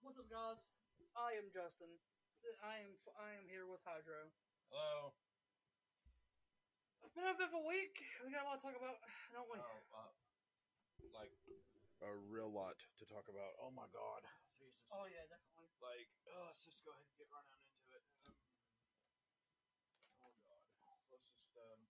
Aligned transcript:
What's 0.00 0.18
up, 0.18 0.28
guys? 0.28 0.56
I 1.14 1.32
am 1.36 1.50
Justin. 1.52 2.00
I 2.64 2.78
am 2.80 2.96
I 3.16 3.32
am 3.36 3.44
here 3.48 3.66
with 3.66 3.80
Hydro. 3.84 4.32
Hello. 4.70 5.12
It's 7.04 7.12
been 7.12 7.26
a 7.28 7.34
bit 7.36 7.48
of 7.48 7.54
a 7.54 7.64
week. 7.68 8.00
We 8.24 8.32
got 8.32 8.42
a 8.42 8.44
lot 8.48 8.60
to 8.60 8.64
talk 8.64 8.76
about, 8.76 8.96
don't 9.32 9.48
we? 9.50 9.58
Oh, 9.60 9.80
uh, 9.92 10.12
like 11.12 11.32
a 12.00 12.16
real 12.16 12.48
lot 12.50 12.76
to 12.98 13.04
talk 13.04 13.28
about. 13.28 13.52
Oh 13.60 13.70
my 13.70 13.88
god. 13.92 14.24
Jesus. 14.56 14.80
Oh 14.90 15.04
yeah, 15.04 15.24
definitely. 15.28 15.68
Like, 15.80 16.08
oh, 16.28 16.48
let's 16.48 16.64
just 16.64 16.80
go 16.84 16.92
ahead 16.92 17.04
and 17.04 17.16
get 17.16 17.28
right 17.28 17.44
on 17.52 17.60
into 17.60 17.84
it. 17.92 18.04
Um, 18.24 18.36
oh 20.24 20.32
god. 20.48 20.64
Let's 21.10 21.28
just 21.28 21.52
um. 21.56 21.88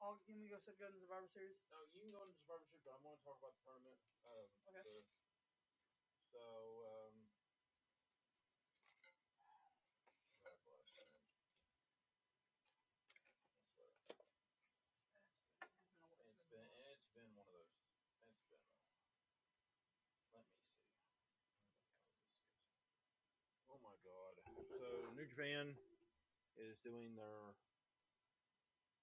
I'll 0.00 0.20
give 0.28 0.36
me 0.36 0.48
go 0.48 0.58
set 0.60 0.76
go 0.76 0.84
into 0.86 1.00
Survivor 1.00 1.28
Series. 1.28 1.56
No, 1.72 1.80
you 1.92 2.00
can 2.04 2.12
go 2.12 2.20
into 2.20 2.36
survivorship, 2.36 2.80
but 2.84 2.92
I 2.92 3.00
want 3.00 3.16
to 3.20 3.24
talk 3.24 3.40
about 3.40 3.56
the 3.56 3.62
tournament. 3.64 3.96
Um, 4.24 4.48
Okay. 4.68 4.82
the- 4.84 5.04
so, 6.32 6.40
um. 6.84 7.28
God 10.44 10.56
bless 10.64 10.88
him. 10.94 10.94
That's 10.94 11.10
what- 13.76 13.90
It's 16.28 16.44
been 16.50 16.68
it's 16.92 17.06
been 17.14 17.34
one 17.34 17.46
of 17.48 17.54
those. 17.54 17.72
It's 18.28 18.44
been. 18.50 18.60
Uh, 20.32 20.36
let 20.36 20.44
me 20.44 20.50
see. 20.70 20.84
Oh 23.76 23.84
my 23.84 24.00
god! 24.08 24.40
So 24.80 24.88
New 25.12 25.28
Japan 25.28 25.76
is 26.56 26.80
doing 26.80 27.12
their 27.12 27.52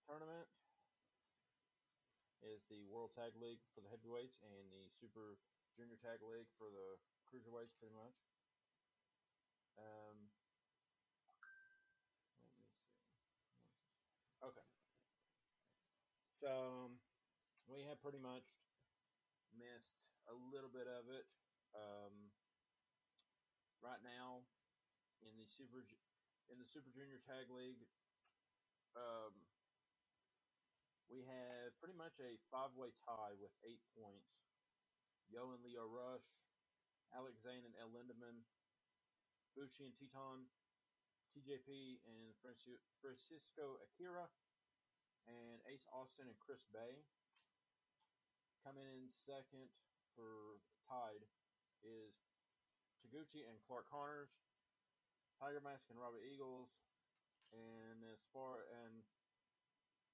tournament. 0.10 0.50
Is 2.42 2.66
the 2.74 2.82
World 2.90 3.14
Tag 3.14 3.38
League 3.38 3.62
for 3.78 3.86
the 3.86 3.94
heavyweights 3.94 4.42
and 4.42 4.66
the 4.74 4.90
Super 4.98 5.38
Junior 5.78 6.02
Tag 6.02 6.26
League 6.26 6.50
for 6.58 6.74
the 6.74 6.98
cruiserweights, 7.30 7.78
pretty 7.78 7.94
much. 7.94 8.18
Um. 9.78 10.34
Let 12.34 12.42
me 12.42 12.50
see. 12.50 12.66
Okay. 14.42 14.68
So 16.42 16.50
um, 16.90 16.98
we 17.70 17.86
have 17.86 18.02
pretty 18.02 18.20
much 18.20 18.50
missed 19.54 20.02
a 20.26 20.34
little 20.34 20.74
bit 20.74 20.90
of 20.90 21.14
it. 21.14 21.30
Um, 21.78 22.34
right 23.80 24.02
now, 24.02 24.48
in 25.28 25.36
the 25.40 25.48
super 25.48 25.84
in 26.52 26.60
the 26.60 26.68
Super 26.68 26.92
Junior 26.92 27.24
Tag 27.24 27.48
League, 27.48 27.88
um, 29.00 29.32
we 31.08 31.24
have 31.24 31.72
pretty 31.80 31.96
much 31.96 32.20
a 32.20 32.36
five 32.52 32.76
way 32.76 32.92
tie 33.04 33.36
with 33.40 33.54
eight 33.64 33.82
points. 33.96 34.44
Yo 35.32 35.56
and 35.56 35.64
Lio 35.64 35.88
Rush, 35.88 36.28
Alex 37.16 37.40
Zayne 37.42 37.64
and 37.64 37.78
El 37.80 37.96
Lindaman, 37.96 38.44
Bushi 39.56 39.88
and 39.88 39.96
Titan, 39.96 40.46
TJP 41.32 42.04
and 42.06 42.36
Francisco 43.00 43.80
Akira, 43.82 44.28
and 45.26 45.64
Ace 45.72 45.88
Austin 45.90 46.28
and 46.28 46.38
Chris 46.38 46.68
Bey. 46.70 47.02
Coming 48.62 48.88
in 48.88 49.08
second 49.10 49.72
for 50.16 50.60
tied 50.86 51.24
is 51.84 52.16
Taguchi 53.04 53.44
and 53.44 53.60
Clark 53.68 53.88
Connors, 53.92 54.32
Tiger 55.44 55.60
Mask 55.60 55.92
and 55.92 56.00
Robert 56.00 56.24
Eagles, 56.24 56.72
and 57.52 58.00
as 58.16 58.24
far 58.32 58.64
and 58.64 59.04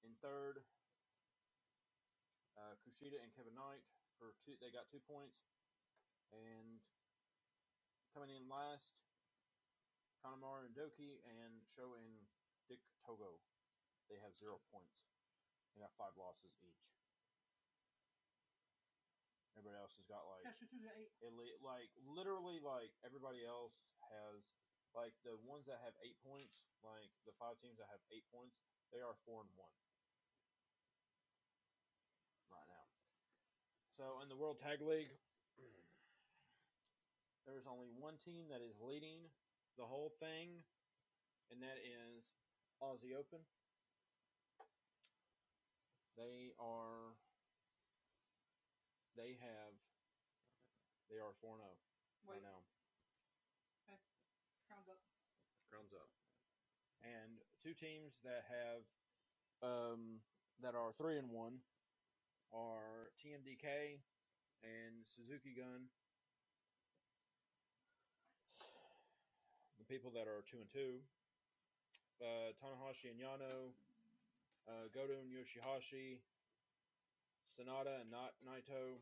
in 0.02 0.18
third, 0.18 0.58
uh, 2.58 2.74
Kushida 2.82 3.14
and 3.22 3.30
Kevin 3.30 3.54
Knight 3.54 3.86
for 4.18 4.34
two. 4.42 4.58
They 4.58 4.74
got 4.74 4.90
two 4.90 4.98
points, 4.98 5.38
and 6.34 6.82
coming 8.10 8.34
in 8.34 8.50
last, 8.50 8.98
Kanemaru 10.18 10.66
and 10.66 10.74
Douki 10.74 11.22
and 11.22 11.62
Sho 11.62 11.94
and 11.94 12.26
Dick 12.66 12.82
Togo. 13.06 13.38
They 14.10 14.18
have 14.18 14.34
zero 14.34 14.58
points. 14.74 15.14
They 15.70 15.78
got 15.78 15.94
five 15.94 16.18
losses 16.18 16.58
each. 16.58 16.90
Everybody 19.54 19.78
else 19.78 19.94
has 19.94 20.10
got 20.10 20.26
like 20.26 20.42
Yeah, 20.74 20.90
elite, 21.22 21.62
like 21.62 21.94
literally 22.02 22.58
like 22.58 22.90
everybody 23.06 23.46
else 23.46 23.78
has 24.10 24.42
like 24.96 25.14
the 25.22 25.38
ones 25.46 25.66
that 25.70 25.78
have 25.86 25.94
eight 26.02 26.18
points, 26.26 26.62
like 26.82 27.10
the 27.26 27.34
five 27.38 27.58
teams 27.62 27.78
that 27.78 27.86
have 27.90 28.02
eight 28.10 28.26
points, 28.34 28.58
they 28.90 28.98
are 28.98 29.14
four 29.22 29.42
and 29.46 29.52
one 29.54 29.74
right 32.50 32.66
now. 32.66 32.86
So 33.94 34.18
in 34.24 34.28
the 34.28 34.38
World 34.38 34.58
Tag 34.58 34.82
League, 34.82 35.14
there's 37.46 37.66
only 37.70 37.90
one 37.94 38.18
team 38.18 38.50
that 38.50 38.62
is 38.62 38.74
leading 38.82 39.30
the 39.78 39.86
whole 39.86 40.12
thing, 40.18 40.66
and 41.50 41.62
that 41.62 41.78
is 41.78 42.26
Aussie 42.82 43.14
Open. 43.14 43.40
They 46.18 46.52
are 46.60 47.16
they 49.16 49.38
have 49.40 49.72
they 51.08 51.18
are 51.18 51.32
4 51.42 51.58
0 51.58 51.64
right 52.28 52.38
Wait, 52.38 52.44
now. 52.44 52.60
crowns 54.68 54.86
up. 54.86 55.00
Crowns 55.66 55.90
up. 55.96 56.08
And 57.02 57.40
two 57.62 57.76
teams 57.76 58.16
that 58.24 58.44
have 58.48 58.82
um 59.62 60.20
that 60.62 60.74
are 60.74 60.92
3 60.96 61.18
and 61.18 61.30
1 61.30 61.52
are 62.52 63.12
TMDK 63.20 64.00
and 64.64 65.04
Suzuki 65.08 65.56
Gun. 65.56 65.88
The 69.78 69.86
people 69.88 70.10
that 70.12 70.28
are 70.28 70.44
2 70.50 70.58
and 70.60 70.70
2 70.72 71.00
uh, 72.20 72.52
Tanahashi 72.60 73.08
and 73.08 73.18
Yano, 73.18 73.72
uh, 74.68 74.92
Goto 74.92 75.16
and 75.16 75.32
Yoshihashi, 75.32 76.20
Sanada 77.56 78.04
and 78.04 78.12
Not 78.12 78.36
Naito, 78.44 79.00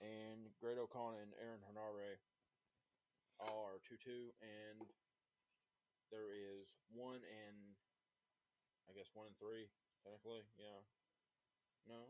and 0.00 0.48
Great-O-Khan 0.60 1.20
and 1.20 1.30
Aaron 1.36 1.60
Henare 1.68 2.16
are 3.40 3.80
2 3.84 4.00
2. 4.00 4.32
And 4.40 4.88
there 6.10 6.32
is 6.32 6.72
1 6.96 7.20
and, 7.20 7.77
I 8.88 8.96
guess, 8.96 9.12
1 9.12 9.28
and 9.28 9.36
3, 9.36 9.68
technically. 10.00 10.42
Yeah. 10.56 10.80
No. 11.84 12.08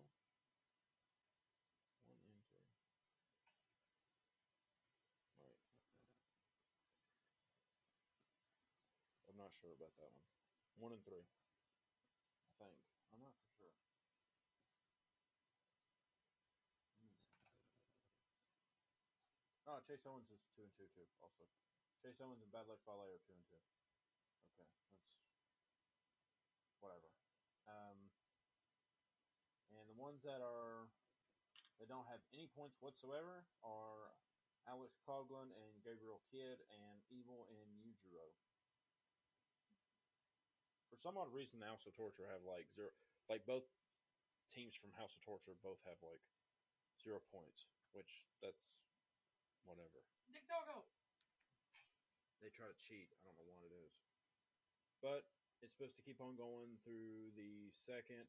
1 2.06 2.14
and 2.14 2.22
3. 2.22 2.62
Wait. 5.42 5.58
I'm 9.26 9.36
not 9.36 9.50
sure 9.58 9.74
about 9.74 9.90
that 9.98 10.10
one. 10.14 10.22
1 10.78 10.94
and 10.94 11.02
3. 11.02 11.18
I 11.18 12.54
think. 12.62 12.78
I'm 13.10 13.20
not 13.20 13.34
for 13.34 13.50
sure. 13.58 13.74
Oh, 19.68 19.84
Chase 19.84 20.00
Owens 20.08 20.32
is 20.32 20.40
two 20.56 20.64
and 20.64 20.72
two 20.80 20.88
too. 20.96 21.04
Also, 21.20 21.44
Chase 22.00 22.16
Owens 22.24 22.40
and 22.40 22.48
Bad 22.48 22.64
Luck 22.72 22.80
Fale 22.88 23.04
are 23.04 23.20
two 23.20 23.36
and 23.36 23.44
two. 23.52 23.60
Okay, 24.56 24.64
that's 24.64 25.27
whatever. 26.80 27.08
Um, 27.68 27.98
and 29.74 29.84
the 29.86 29.98
ones 29.98 30.24
that 30.24 30.40
are 30.40 30.88
that 31.78 31.86
don't 31.86 32.08
have 32.10 32.22
any 32.34 32.50
points 32.50 32.78
whatsoever 32.82 33.46
are 33.62 34.14
Alex 34.66 34.98
Coughlin 35.06 35.48
and 35.54 35.72
Gabriel 35.86 36.20
Kidd 36.28 36.58
and 36.74 36.98
Evil 37.08 37.46
and 37.48 37.68
Yujiro. 37.78 38.34
For 40.90 40.98
some 40.98 41.14
odd 41.14 41.30
reason, 41.30 41.62
the 41.62 41.70
House 41.70 41.86
of 41.86 41.94
Torture 41.94 42.26
have 42.26 42.42
like 42.42 42.66
zero. 42.74 42.90
Like 43.30 43.46
both 43.46 43.68
teams 44.50 44.74
from 44.74 44.90
House 44.96 45.14
of 45.14 45.22
Torture 45.22 45.54
both 45.62 45.78
have 45.86 46.00
like 46.02 46.24
zero 46.98 47.22
points, 47.31 47.69
which 47.94 48.26
that's 48.42 48.66
whatever. 49.62 50.02
Dick 50.32 50.48
Doggo. 50.50 50.82
They 52.42 52.50
try 52.50 52.66
to 52.70 52.78
cheat. 52.78 53.10
I 53.12 53.19
don't 53.24 53.38
know 53.38 53.46
what 53.62 53.70
it 53.70 53.74
is. 53.78 53.94
But 54.98 55.22
it's 55.62 55.75
supposed 55.75 55.96
to 55.99 56.05
keep 56.06 56.22
on 56.22 56.38
going 56.38 56.78
through 56.87 57.34
the 57.34 57.75
second, 57.75 58.26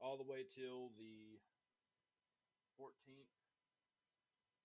all 0.00 0.16
the 0.16 0.24
way 0.26 0.44
till 0.44 0.92
the 0.96 1.40
14th, 2.80 3.32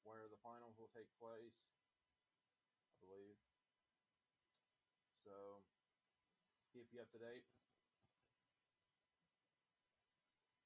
where 0.03 0.27
the 0.31 0.39
finals 0.43 0.75
will 0.79 0.91
take 0.95 1.07
place, 1.19 1.55
I 2.87 2.95
believe. 3.03 3.39
So, 5.23 5.63
keep 6.73 6.87
you 6.95 6.99
up 7.03 7.11
to 7.11 7.19
date. 7.21 7.45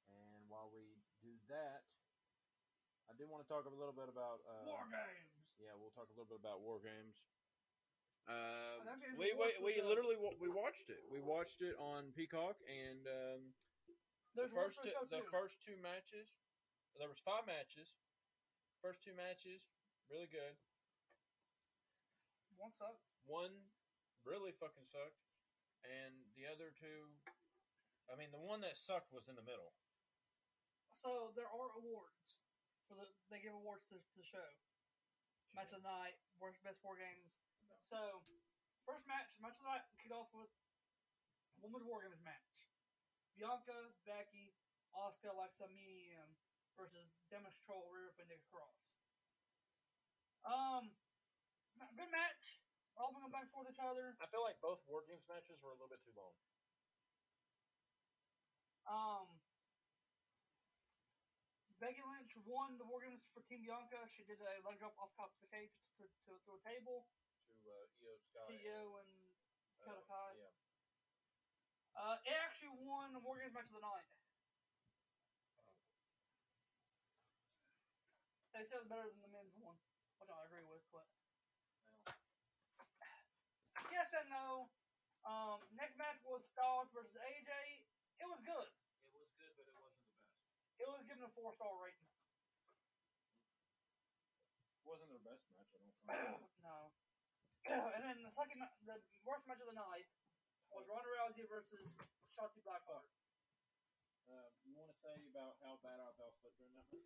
And 0.10 0.46
while 0.48 0.70
we 0.72 1.02
do 1.22 1.34
that, 1.50 1.86
I 3.10 3.14
do 3.18 3.30
want 3.30 3.46
to 3.46 3.50
talk 3.50 3.66
a 3.70 3.74
little 3.74 3.94
bit 3.94 4.10
about 4.10 4.42
uh, 4.50 4.66
War 4.66 4.86
games. 4.90 5.30
yeah, 5.62 5.74
we'll 5.78 5.94
talk 5.94 6.10
a 6.10 6.16
little 6.18 6.30
bit 6.30 6.42
about 6.42 6.62
war 6.66 6.82
games. 6.82 7.22
Um, 8.26 8.82
we 9.22 9.30
we, 9.38 9.50
we 9.62 9.74
literally 9.86 10.18
we 10.18 10.50
watched 10.50 10.90
it. 10.90 11.06
We 11.14 11.22
watched 11.22 11.62
it 11.62 11.78
on 11.78 12.10
Peacock, 12.18 12.58
and 12.66 13.06
um, 13.06 13.42
the 14.34 14.50
first 14.50 14.82
two, 14.82 14.90
the 15.14 15.22
first 15.30 15.62
two 15.62 15.78
matches. 15.78 16.34
There 16.98 17.12
was 17.12 17.22
five 17.22 17.46
matches. 17.46 17.94
First 18.82 19.06
two 19.06 19.14
matches, 19.14 19.62
really 20.10 20.30
good. 20.32 20.58
One 22.58 22.74
sucked. 22.74 23.06
One 23.30 23.54
really 24.26 24.58
fucking 24.58 24.90
sucked, 24.90 25.22
and 25.86 26.14
the 26.34 26.50
other 26.50 26.74
two, 26.74 27.14
I 28.10 28.18
mean, 28.18 28.34
the 28.34 28.42
one 28.42 28.62
that 28.66 28.74
sucked 28.74 29.14
was 29.14 29.30
in 29.30 29.38
the 29.38 29.46
middle. 29.46 29.78
So 30.90 31.30
there 31.38 31.50
are 31.50 31.70
awards 31.78 32.42
for 32.90 32.98
the. 32.98 33.06
They 33.30 33.38
give 33.38 33.54
awards 33.54 33.86
to, 33.94 34.02
to 34.02 34.16
the 34.18 34.26
show. 34.26 34.50
Match 35.54 35.70
of 35.78 35.86
the 35.86 35.88
night, 35.88 36.18
worst 36.42 36.66
best 36.66 36.82
war 36.82 36.98
games. 36.98 37.45
So 37.90 38.22
first 38.86 39.06
match, 39.06 39.30
match 39.38 39.58
of 39.58 39.66
the 39.66 39.70
night, 39.70 39.86
kick 40.02 40.14
off 40.14 40.30
with 40.34 40.50
women's 41.62 41.86
war 41.86 42.02
games 42.02 42.22
match. 42.26 42.50
Bianca, 43.38 43.94
Becky, 44.08 44.56
Asuka, 44.96 45.36
Alexa, 45.36 45.68
Medium 45.76 46.30
versus 46.80 47.12
Damage 47.28 47.56
CTRL, 47.68 47.84
Rhea 47.92 48.08
Ripley, 48.10 48.26
Nick 48.32 48.44
Cross. 48.48 48.80
Um, 50.48 50.94
good 51.98 52.12
match. 52.14 52.64
All 52.96 53.12
of 53.12 53.20
them 53.20 53.28
back 53.28 53.50
and 53.50 53.52
forth 53.52 53.68
each 53.68 53.82
other. 53.82 54.16
I 54.24 54.26
feel 54.32 54.40
like 54.40 54.56
both 54.64 54.80
War 54.88 55.04
Games 55.04 55.28
matches 55.28 55.60
were 55.60 55.76
a 55.76 55.78
little 55.78 55.92
bit 55.92 56.00
too 56.08 56.16
long. 56.16 56.32
Um, 58.88 59.28
Becky 61.84 62.00
Lynch 62.08 62.32
won 62.48 62.80
the 62.80 62.88
War 62.88 63.04
Games 63.04 63.20
for 63.36 63.44
Team 63.52 63.68
Bianca. 63.68 64.00
She 64.16 64.24
did 64.24 64.40
a 64.40 64.64
leg 64.64 64.80
drop 64.80 64.96
off 64.96 65.12
top 65.20 65.36
of 65.36 65.40
the 65.44 65.52
cage 65.52 65.76
to, 66.00 66.08
to, 66.08 66.32
to 66.40 66.50
a 66.56 66.62
table. 66.64 67.04
To 67.66 67.72
uh, 67.74 67.82
IYO 67.82 68.14
SKY. 68.22 68.46
Tio 68.46 68.82
and 69.02 69.10
uh, 69.82 70.02
Kai. 70.06 70.32
Yeah. 70.38 70.54
Uh, 71.98 72.16
it 72.22 72.36
actually 72.46 72.78
won 72.86 73.10
the 73.14 73.18
War 73.20 73.40
Games 73.42 73.54
match 73.58 73.66
of 73.66 73.74
the 73.74 73.80
night. 73.82 74.06
They 78.54 78.62
said 78.70 78.78
it 78.78 78.86
was 78.86 78.88
better 78.88 79.10
than 79.10 79.20
the 79.20 79.34
men's 79.34 79.56
one, 79.58 79.76
which 80.22 80.30
I 80.30 80.46
agree 80.46 80.62
with, 80.64 80.86
but 80.94 81.10
yes 83.90 84.08
and 84.14 84.30
no. 84.30 84.70
Um, 85.26 85.58
next 85.74 85.98
match 85.98 86.22
was 86.24 86.46
Styles 86.54 86.88
versus 86.94 87.18
AJ. 87.18 87.50
It 88.22 88.28
was 88.30 88.40
good. 88.46 88.70
It 89.10 89.18
was 89.18 89.28
good, 89.34 89.52
but 89.58 89.66
it 89.66 89.74
wasn't 89.74 90.06
the 90.06 90.14
best. 90.14 90.38
It 90.78 90.88
was 90.88 91.02
given 91.10 91.24
a 91.26 91.32
four 91.34 91.52
star 91.58 91.74
rating. 91.82 92.06
It 94.78 94.86
wasn't 94.88 95.10
their 95.10 95.20
best 95.26 95.42
match, 95.50 95.68
I 95.74 95.78
don't 95.82 95.98
think. 96.06 96.55
and 97.96 98.02
then 98.06 98.18
the 98.22 98.34
second, 98.34 98.62
the 98.86 98.98
worst 99.26 99.46
match 99.50 99.62
of 99.62 99.70
the 99.70 99.78
night 99.78 100.06
was 100.70 100.86
Ronda 100.86 101.10
Rousey 101.18 101.46
versus 101.50 101.94
Shotzi 102.34 102.62
Blackheart. 102.62 103.10
um, 104.30 104.52
you 104.66 104.74
want 104.78 104.90
to 104.94 104.98
say 105.02 105.16
about 105.34 105.58
how 105.66 105.78
bad 105.82 105.98
I 105.98 106.10
fell 106.18 106.30
asleep 106.34 106.54
during 106.62 106.74
that 106.78 106.86
match? 106.90 107.06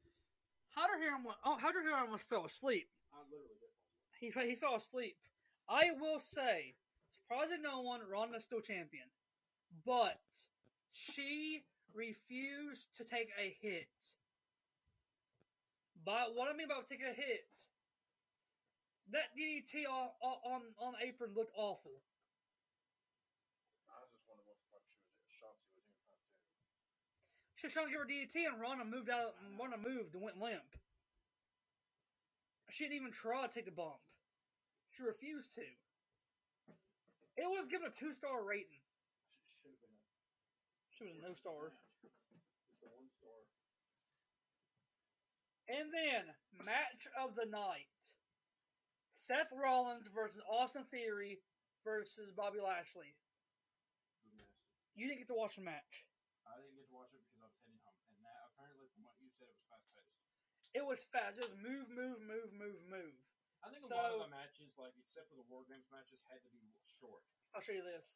Heron, 1.00 1.24
wa- 1.24 1.40
oh, 1.44 1.58
Hunter 1.60 1.84
Heron 1.84 2.08
almost 2.08 2.28
fell 2.28 2.46
asleep. 2.46 2.88
I 3.12 3.24
literally 3.32 3.60
did. 3.60 3.74
He 4.20 4.32
he 4.48 4.56
fell 4.56 4.76
asleep. 4.76 5.16
I 5.68 5.92
will 6.00 6.20
say, 6.20 6.76
surprising 7.08 7.62
no 7.62 7.82
one, 7.82 8.02
Ronda's 8.04 8.44
still 8.44 8.62
champion, 8.62 9.08
but 9.86 10.20
she 10.92 11.64
refused 11.94 12.96
to 12.98 13.04
take 13.04 13.30
a 13.40 13.56
hit. 13.62 13.88
But 16.04 16.36
what 16.36 16.52
I 16.52 16.56
mean 16.56 16.68
by 16.68 16.80
take 16.90 17.04
a 17.04 17.14
hit, 17.14 17.48
that 19.12 19.34
DDT 19.34 19.90
on 19.90 20.10
on, 20.22 20.62
on 20.80 20.94
apron 21.02 21.34
looked 21.36 21.54
awful. 21.58 21.98
I 23.90 23.98
was 24.02 24.10
just 24.14 24.26
wondering 24.30 24.48
what 24.48 24.60
the 24.62 24.70
fuck 24.70 24.86
she 24.86 25.02
was. 25.02 25.18
Shotzi 25.34 25.70
was 25.74 25.86
in 25.90 25.98
front 26.06 26.22
too. 26.30 26.46
She 27.58 27.66
was 27.68 27.74
trying 27.74 27.90
to 27.90 27.94
give 27.94 28.02
her 28.06 28.10
DDT, 28.10 28.46
and 28.46 28.62
Ronda 28.62 28.86
moved 28.86 29.10
out. 29.10 29.34
Ronda 29.58 29.82
moved 29.82 30.14
and 30.14 30.22
went 30.22 30.38
limp. 30.38 30.78
She 32.70 32.86
didn't 32.86 33.02
even 33.02 33.12
try 33.12 33.48
to 33.48 33.52
take 33.52 33.66
the 33.66 33.74
bump. 33.74 33.98
She 34.94 35.02
refused 35.02 35.58
to. 35.58 35.66
It 37.40 37.48
was 37.48 37.66
given 37.66 37.88
a 37.88 37.96
two 37.96 38.14
star 38.14 38.44
rating. 38.46 38.84
Should 39.64 39.74
have 39.74 39.82
been 39.82 39.96
a 39.96 40.04
She 40.94 41.04
was 41.08 41.18
a 41.18 41.24
no 41.24 41.34
star. 41.34 41.74
Just 42.04 42.14
a 42.86 42.90
one 42.94 43.10
star. 43.18 43.40
And 45.70 45.88
then 45.94 46.30
match 46.62 47.08
of 47.18 47.34
the 47.34 47.50
night: 47.50 47.90
Seth 49.20 49.52
Rollins 49.52 50.08
versus 50.16 50.40
Austin 50.48 50.88
Theory 50.88 51.44
versus 51.84 52.32
Bobby 52.32 52.64
Lashley. 52.64 53.12
It 53.12 54.24
was 54.24 54.32
nasty. 54.40 54.72
You 54.96 55.12
didn't 55.12 55.28
get 55.28 55.30
to 55.36 55.36
watch 55.36 55.60
the 55.60 55.68
match. 55.68 56.08
I 56.48 56.56
didn't 56.56 56.80
get 56.80 56.88
to 56.88 56.96
watch 56.96 57.12
it 57.12 57.20
because 57.28 57.44
I 57.44 57.52
was 57.52 57.60
heading 57.60 57.84
home, 57.84 58.00
and 58.16 58.24
that 58.24 58.40
apparently, 58.56 58.88
from 58.96 59.04
what 59.04 59.20
you 59.20 59.28
said, 59.36 59.52
it 59.52 59.60
was 59.60 59.68
fast 59.68 59.92
paced. 59.92 60.72
It 60.72 60.86
was 60.88 61.04
fast. 61.12 61.36
It 61.36 61.52
was 61.52 61.58
move, 61.60 61.92
move, 61.92 62.24
move, 62.24 62.50
move, 62.56 62.80
move. 62.88 63.16
I 63.60 63.68
think 63.68 63.84
a 63.84 63.92
lot 63.92 64.16
of 64.16 64.24
the 64.24 64.32
matches, 64.32 64.72
like 64.80 64.96
except 64.96 65.28
for 65.28 65.36
the 65.36 65.44
War 65.52 65.68
Games 65.68 65.92
matches, 65.92 66.24
had 66.32 66.40
to 66.40 66.52
be 66.56 66.64
short. 66.88 67.20
I'll 67.52 67.60
show 67.60 67.76
you 67.76 67.84
this. 67.84 68.16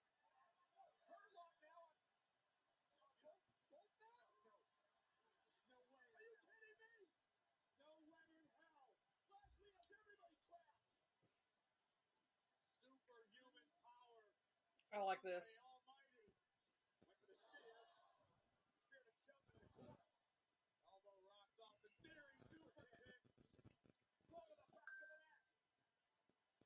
I 14.96 15.04
like 15.06 15.24
this. 15.24 15.58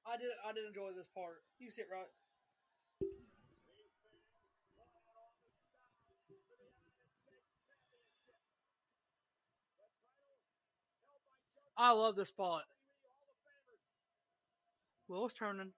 I 0.06 0.18
did. 0.18 0.27
I 0.47 0.53
did 0.53 0.65
enjoy 0.68 0.95
this 0.95 1.07
part. 1.13 1.44
You 1.59 1.71
sit 1.71 1.88
right. 1.91 2.07
I 11.77 11.91
love 11.91 12.15
this 12.15 12.29
spot. 12.29 12.63
Will's 15.07 15.33
turning. 15.33 15.71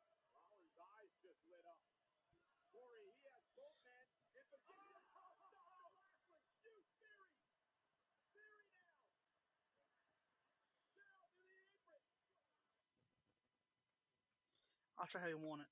I'll 15.00 15.08
show 15.08 15.20
you 15.20 15.24
how 15.24 15.30
you 15.30 15.38
want 15.38 15.62
it. 15.62 15.68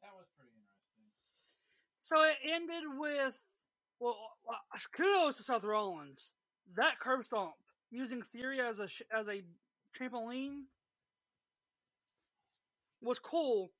That 0.00 0.16
was 0.16 0.24
pretty 0.38 0.56
interesting. 0.56 1.12
So 2.00 2.22
it 2.24 2.36
ended 2.42 2.84
with 2.96 3.36
well, 4.00 4.16
uh, 4.48 4.78
kudos 4.92 5.36
to 5.36 5.42
Seth 5.42 5.64
Rollins. 5.64 6.32
That 6.74 7.00
curb 7.00 7.26
stomp 7.26 7.52
using 7.90 8.22
Theory 8.22 8.60
as 8.60 8.78
a 8.78 8.88
as 9.14 9.28
a 9.28 9.42
trampoline 9.92 10.64
was 13.02 13.18
cool. 13.18 13.72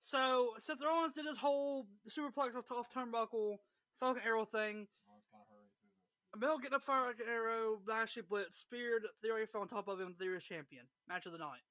So 0.00 0.54
Seth 0.58 0.80
Rollins 0.80 1.12
did 1.12 1.26
his 1.26 1.38
whole 1.38 1.86
superplex 2.08 2.56
off, 2.56 2.88
turnbuckle, 2.94 3.58
Falcon 4.00 4.22
Arrow 4.24 4.44
thing. 4.44 4.88
Oh, 5.06 5.12
I 5.12 5.16
was 5.20 5.28
kind 5.28 5.44
of 5.44 5.48
hurrying 5.52 5.70
through 5.76 5.92
this. 5.92 6.40
Bill 6.40 6.58
getting 6.58 6.74
up 6.74 6.82
Falcon 6.82 7.28
Arrow, 7.28 7.80
Lashley 7.86 8.22
Blitz, 8.22 8.58
speared 8.58 9.04
Theory 9.20 9.46
fell 9.46 9.60
on 9.60 9.68
top 9.68 9.88
of 9.88 10.00
him. 10.00 10.14
Theory 10.18 10.38
is 10.38 10.44
champion. 10.44 10.88
Match 11.06 11.26
of 11.26 11.32
the 11.32 11.38
night. 11.38 11.64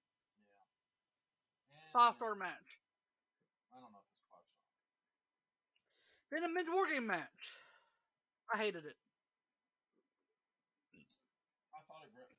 Yeah. 1.73 1.81
Five 1.91 2.15
star 2.15 2.35
match. 2.35 2.77
I 3.73 3.81
don't 3.81 3.91
know 3.91 3.97
if 3.97 4.13
it's 4.13 4.21
five 4.29 4.45
star. 4.45 4.69
Then 6.29 6.45
a 6.45 6.53
mid 6.53 6.69
war 6.69 6.85
game 6.85 7.07
match. 7.09 7.57
I 8.53 8.57
hated 8.57 8.85
it. 8.85 8.97
I 11.73 11.81
thought 11.85 12.05
it 12.05 12.13
great, 12.13 12.33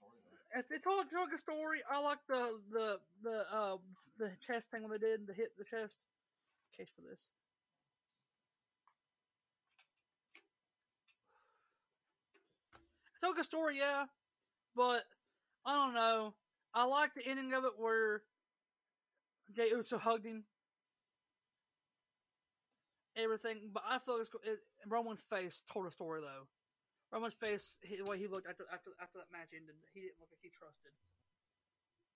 told 0.00 0.16
a 0.16 0.22
great 0.28 0.39
It, 0.54 0.66
it 0.70 0.82
told, 0.82 1.04
told 1.12 1.28
a 1.34 1.38
story. 1.38 1.78
I 1.90 2.00
like 2.00 2.18
the 2.28 2.58
the 2.72 2.98
the 3.22 3.44
uh 3.52 3.76
the 4.18 4.30
chest 4.46 4.70
thing 4.70 4.82
when 4.82 4.90
they 4.90 4.98
did 4.98 5.26
the 5.26 5.32
hit 5.32 5.52
the 5.56 5.64
chest. 5.64 5.98
Case 6.76 6.88
for 6.94 7.02
this. 7.02 7.28
It 13.14 13.24
told 13.24 13.38
a 13.38 13.44
story, 13.44 13.78
yeah, 13.78 14.06
but 14.74 15.04
I 15.64 15.74
don't 15.74 15.94
know. 15.94 16.34
I 16.74 16.84
like 16.84 17.14
the 17.14 17.26
ending 17.26 17.52
of 17.52 17.64
it 17.64 17.72
where 17.76 18.22
Jey 19.54 19.70
Uso 19.70 19.98
hugged 19.98 20.26
him. 20.26 20.44
Everything, 23.16 23.70
but 23.72 23.82
I 23.88 23.98
feel 23.98 24.18
like 24.18 24.26
it's, 24.26 24.30
it, 24.44 24.60
Roman's 24.88 25.22
face 25.28 25.62
told 25.70 25.86
a 25.86 25.90
story 25.90 26.20
though. 26.22 26.46
Roman's 27.10 27.34
face, 27.34 27.78
he, 27.82 27.96
the 27.98 28.04
way 28.06 28.18
he 28.18 28.28
looked 28.30 28.46
after 28.46 28.64
after 28.70 28.94
after 29.02 29.18
that 29.18 29.30
match 29.34 29.50
ended, 29.54 29.74
he 29.92 30.00
didn't 30.00 30.20
look 30.22 30.30
like 30.30 30.42
he 30.42 30.50
trusted 30.54 30.94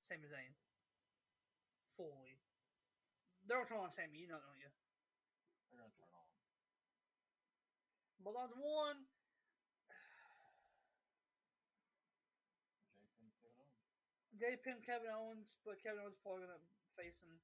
Sami 0.07 0.27
Zayn 0.31 0.55
fully. 1.97 2.39
they're 3.47 3.59
all 3.59 3.67
turn 3.67 3.79
on 3.83 3.91
Sammy. 3.91 4.19
You 4.23 4.29
know, 4.31 4.39
don't 4.43 4.59
you? 4.59 4.71
They're 5.71 5.81
gonna 5.83 5.95
turn 5.99 6.11
on. 6.15 6.29
Bulldogs 8.23 8.55
won. 8.57 9.07
Jake 13.03 13.19
and 13.23 13.33
Kevin 13.39 13.61
Owens. 13.61 14.01
They 14.39 14.55
pinned 14.63 14.83
Kevin 14.87 15.11
Owens, 15.15 15.57
but 15.65 15.83
Kevin 15.83 16.01
Owens 16.03 16.15
is 16.15 16.23
probably 16.23 16.43
gonna 16.47 16.63
face 16.97 17.19
him. 17.23 17.39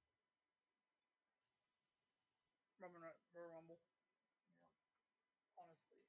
Roman 2.81 3.03
Royal 3.35 3.51
Rumble, 3.53 3.79
Yeah. 5.57 5.63
honestly. 5.63 6.01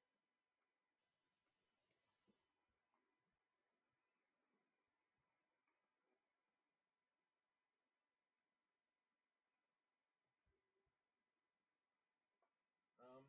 Um. 13.00 13.24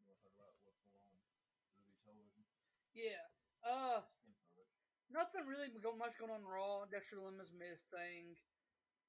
You 0.00 0.06
want 0.08 0.20
to 0.20 0.28
talk 0.28 0.34
about 0.36 0.52
what's 0.64 0.78
going 0.84 1.00
on 1.00 1.16
movie 1.72 1.96
television? 2.08 2.42
Yeah. 2.96 3.20
Uh, 3.60 4.00
Skim 4.00 4.32
through 4.48 4.64
it. 4.64 4.70
nothing 5.12 5.44
really 5.44 5.68
much 6.00 6.16
going 6.16 6.32
on 6.32 6.44
Raw. 6.46 6.88
Dexter 6.88 7.20
Lumis 7.20 7.52
Miz 7.52 7.84
thing. 7.92 8.36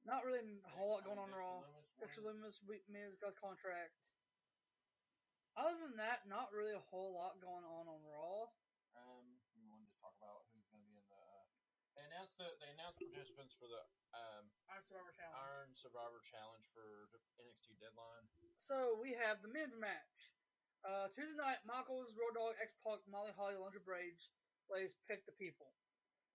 Not 0.03 0.27
really 0.27 0.43
a 0.43 0.71
whole 0.75 0.99
lot 0.99 1.07
going 1.07 1.19
on 1.19 1.31
Dexter 1.31 2.23
Raw. 2.23 2.35
Lumis 2.35 2.59
Dexter 2.59 2.67
we- 2.67 2.87
Miz 2.91 3.15
got 3.23 3.39
contract. 3.39 3.95
Other 5.57 5.79
than 5.79 5.99
that, 5.99 6.23
not 6.29 6.51
really 6.55 6.71
a 6.75 6.87
whole 6.91 7.15
lot 7.15 7.39
going 7.43 7.65
on 7.67 7.87
on 7.87 7.99
Raw. 8.07 8.47
Um, 8.95 9.25
you 9.59 9.67
want 9.67 9.83
to 9.83 9.87
just 9.91 9.99
talk 9.99 10.15
about 10.19 10.47
who's 10.55 10.67
going 10.71 10.83
to 10.83 10.87
be 10.87 10.95
in 10.95 11.03
the? 11.09 11.19
Uh, 11.19 11.43
they 11.99 12.03
announced 12.07 12.35
the 12.39 12.47
they 12.63 12.71
announced 12.71 12.99
participants 13.01 13.51
for 13.59 13.67
the 13.67 13.83
um, 14.15 14.47
Iron 14.71 14.83
Survivor 14.87 15.11
Challenge. 15.11 15.35
Iron 15.35 15.69
Survivor 15.75 16.21
Challenge 16.23 16.65
for 16.71 17.11
the 17.11 17.19
NXT 17.43 17.75
Deadline. 17.83 18.25
So 18.63 18.95
we 19.03 19.11
have 19.19 19.43
the 19.43 19.51
men's 19.51 19.75
match. 19.75 20.31
Uh, 20.87 21.11
Tuesday 21.11 21.35
night, 21.35 21.59
Michaels, 21.67 22.15
Road 22.15 22.33
Dogg, 22.39 22.55
X 22.63 22.71
Pac, 22.81 23.03
Molly 23.11 23.35
Holly, 23.35 23.55
Alundra 23.59 23.83
Blaze, 23.83 24.31
Blaze 24.71 24.95
pick 25.11 25.27
the 25.27 25.35
people. 25.35 25.75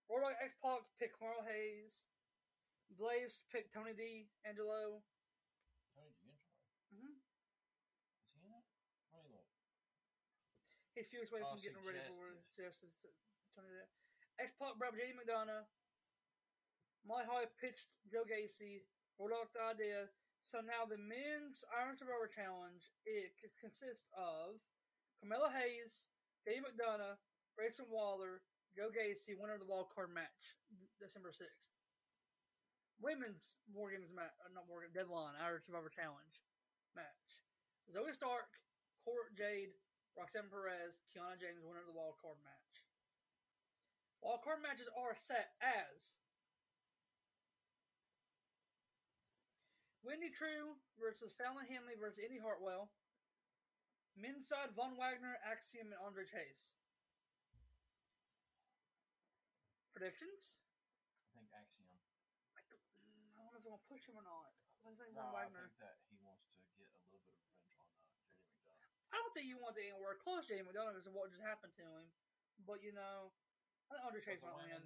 Road 0.05 0.21
Dogg, 0.21 0.37
X 0.37 0.53
Pac 0.61 0.85
pick 1.01 1.11
Carl 1.17 1.41
Hayes. 1.49 2.05
Blaze 3.01 3.41
pick 3.49 3.73
Tony 3.73 3.97
D. 3.97 4.29
Angelo. 4.45 5.01
Tony 5.97 6.13
D'Angelo. 6.13 6.37
Mm-hmm. 6.93 7.17
Is 7.17 8.37
he 8.37 8.45
in 8.45 8.53
it? 8.53 8.65
Let 9.09 9.25
me 9.25 9.33
look. 9.33 9.49
He's 10.93 11.09
few 11.09 11.25
weeks 11.25 11.33
away 11.33 11.41
Oh, 11.41 11.57
from 11.57 11.65
getting 11.65 11.81
ready 11.81 11.99
for 12.05 12.29
suggested. 12.53 12.93
suggested 12.93 13.13
Tony 13.57 13.73
D. 13.73 13.81
X 14.37 14.53
Pac 14.61 14.77
grabbed 14.77 15.01
JD 15.01 15.17
McDonagh. 15.17 15.65
Molly 17.01 17.25
Holly 17.25 17.49
pitched 17.57 17.89
Joe 18.05 18.29
Gacy. 18.29 18.85
Road 19.17 19.33
Dogg 19.33 19.49
the 19.57 19.61
idea. 19.65 19.99
So 20.45 20.61
now 20.61 20.85
the 20.85 21.01
men's 21.01 21.65
Iron 21.73 21.97
Survivor 21.97 22.29
Challenge 22.29 22.79
it 23.03 23.33
consists 23.57 24.05
of 24.13 24.61
Carmelo 25.17 25.49
Hayes, 25.49 26.05
Dave 26.45 26.61
McDonagh, 26.61 27.17
Grayson 27.57 27.89
Waller, 27.89 28.45
Joe 28.77 28.93
Gacy, 28.93 29.33
winner 29.33 29.57
of 29.57 29.63
the 29.65 29.67
wild 29.67 29.89
card 29.89 30.13
match, 30.13 30.53
December 31.01 31.33
sixth. 31.33 31.73
Women's 33.01 33.57
Morgan's 33.67 34.13
match, 34.13 34.31
uh, 34.45 34.53
not 34.53 34.69
Games, 34.69 34.93
Deadline 34.93 35.35
Iron 35.41 35.59
Survivor 35.65 35.89
Challenge 35.91 36.35
match. 36.93 37.27
Zoey 37.89 38.13
Stark, 38.13 38.47
Cora 39.01 39.27
Jade, 39.33 39.73
Roxanne 40.13 40.47
Perez, 40.47 41.01
Kiana 41.11 41.35
James, 41.41 41.65
winner 41.65 41.83
of 41.83 41.89
the 41.89 41.97
wild 41.97 42.21
card 42.21 42.39
match. 42.45 42.73
Wild 44.21 44.45
card 44.45 44.61
matches 44.61 44.87
are 44.93 45.17
set 45.17 45.57
as 45.59 46.21
Wendy 50.05 50.29
Choo 50.29 50.77
versus 51.01 51.33
Fallon 51.33 51.65
Henley 51.65 51.97
versus 51.97 52.21
Indy 52.21 52.37
Hartwell. 52.37 52.93
Men's 54.13 54.45
side, 54.45 54.69
Von 54.77 54.93
Wagner, 54.95 55.35
Axiom, 55.41 55.89
and 55.89 55.97
Andre 55.97 56.29
Chase. 56.29 56.77
Predictions? 59.97 60.61
I 61.33 61.41
think 61.41 61.49
Axiom. 61.57 61.89
I 62.53 62.61
don't, 62.69 62.85
I 63.33 63.41
don't 63.41 63.49
know 63.49 63.59
if 63.59 63.65
I'm 63.65 63.65
going 63.65 63.81
to 63.81 63.89
push 63.89 64.05
him 64.05 64.15
or 64.15 64.23
not. 64.23 64.53
I 64.85 64.93
think 64.93 65.17
No, 65.17 65.25
Von 65.33 65.41
I 65.41 65.49
think 65.49 65.73
that 65.81 65.97
he 66.13 66.21
wants 66.21 66.45
to 66.53 66.61
get 66.77 66.85
a 66.93 67.01
little 67.09 67.25
bit 67.25 67.25
of 67.25 67.41
revenge 67.41 67.73
on 67.81 67.89
uh, 67.89 68.21
JD 68.29 68.45
McDonagh. 68.61 69.09
I 69.09 69.17
don't 69.17 69.33
think 69.33 69.49
you 69.49 69.57
want 69.57 69.73
to 69.75 69.83
anywhere 69.83 70.21
close 70.21 70.45
to 70.45 70.53
Jamie 70.53 70.69
McDonagh 70.69 70.93
because 70.93 71.09
of 71.09 71.17
what 71.17 71.33
just 71.33 71.41
happened 71.41 71.73
to 71.81 71.85
him. 71.89 72.05
But, 72.69 72.85
you 72.85 72.93
know, 72.93 73.33
I 73.89 73.97
think 73.97 74.05
Andre 74.05 74.21
Chase 74.21 74.39
might 74.45 74.53
win. 74.53 74.85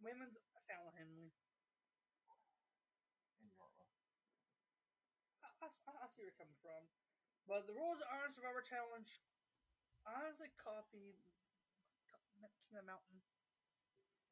Women's, 0.00 0.34
Fallon 0.64 0.96
Henley. 0.96 1.30
Indy 3.38 3.52
Hartwell. 3.60 3.92
I, 5.62 5.70
I, 5.86 5.90
I 5.94 6.06
see 6.10 6.26
where 6.26 6.34
you're 6.34 6.40
coming 6.42 6.58
from. 6.58 6.82
But 7.46 7.70
the 7.70 7.74
rules 7.74 8.02
of 8.02 8.10
Iron 8.10 8.34
Survivor 8.34 8.62
Challenge, 8.62 9.10
I 10.02 10.18
honestly 10.18 10.50
copied 10.58 11.18
King 12.66 12.74
of 12.74 12.82
the 12.82 12.90
Mountain. 12.90 13.18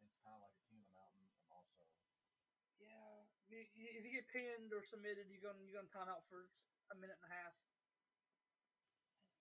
It's 0.02 0.18
kind 0.22 0.34
of 0.34 0.42
like 0.42 0.54
a 0.58 0.62
King 0.66 0.82
of 0.82 0.90
the 0.90 0.96
Mountain, 0.98 1.26
and 1.38 1.50
also 1.50 1.86
Yeah, 2.78 3.26
if 3.50 4.02
you 4.02 4.10
get 4.14 4.26
pinned 4.30 4.74
or 4.74 4.82
submitted, 4.82 5.30
you're 5.30 5.42
gonna 5.42 5.62
you're 5.62 5.78
gonna 5.78 5.90
time 5.90 6.10
out 6.10 6.26
for 6.26 6.50
a 6.90 6.96
minute 6.98 7.18
and 7.22 7.30
a 7.30 7.34
half. 7.34 7.54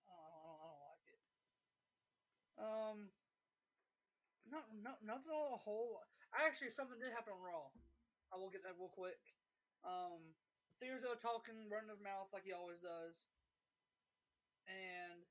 I 0.05 0.13
don't, 0.13 0.33
I 0.33 0.45
don't, 0.45 0.61
I 0.61 0.67
don't 0.69 0.83
like 0.85 1.05
it. 1.09 1.21
Um, 2.59 2.97
not, 4.49 4.65
not 4.81 4.97
nothing 5.05 5.29
a 5.29 5.57
whole. 5.61 6.01
Actually, 6.33 6.73
something 6.73 6.97
did 6.97 7.13
happen 7.13 7.33
on 7.37 7.41
Raw. 7.41 7.69
I 8.33 8.37
will 8.37 8.53
get 8.53 8.61
that 8.65 8.77
real 8.77 8.93
quick. 8.93 9.21
Um, 9.85 10.33
Theo's 10.79 11.03
are 11.03 11.19
talking, 11.19 11.67
running 11.67 11.91
his 11.91 11.99
mouth 11.99 12.31
like 12.31 12.47
he 12.47 12.55
always 12.55 12.79
does, 12.79 13.27
and 14.67 15.23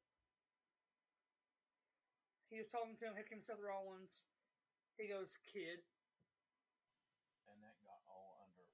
he 2.53 2.61
was 2.61 2.69
talking 2.69 2.97
to 3.01 3.09
him. 3.09 3.17
Comes 3.29 3.49
Seth 3.49 3.61
Rollins. 3.61 4.29
He 5.01 5.09
goes, 5.09 5.41
"Kid." 5.49 5.81
and 7.59 7.67
that 7.67 7.75
got 7.83 7.99
all 8.07 8.47
under 8.47 8.71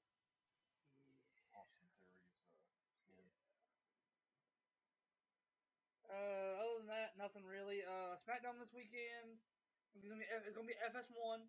Austin 1.57 1.89
Theory's 1.97 2.37
uh, 2.37 2.85
skin. 3.01 3.25
Uh, 6.05 6.61
other 6.61 6.85
than 6.85 6.91
that, 6.93 7.17
nothing 7.17 7.49
really. 7.49 7.81
Uh, 7.81 8.21
SmackDown 8.21 8.61
this 8.61 8.77
weekend. 8.77 9.41
It's 9.97 10.05
gonna 10.05 10.21
be, 10.21 10.27
it's 10.27 10.53
gonna 10.59 10.69
be 10.69 10.77
FS1, 10.85 11.47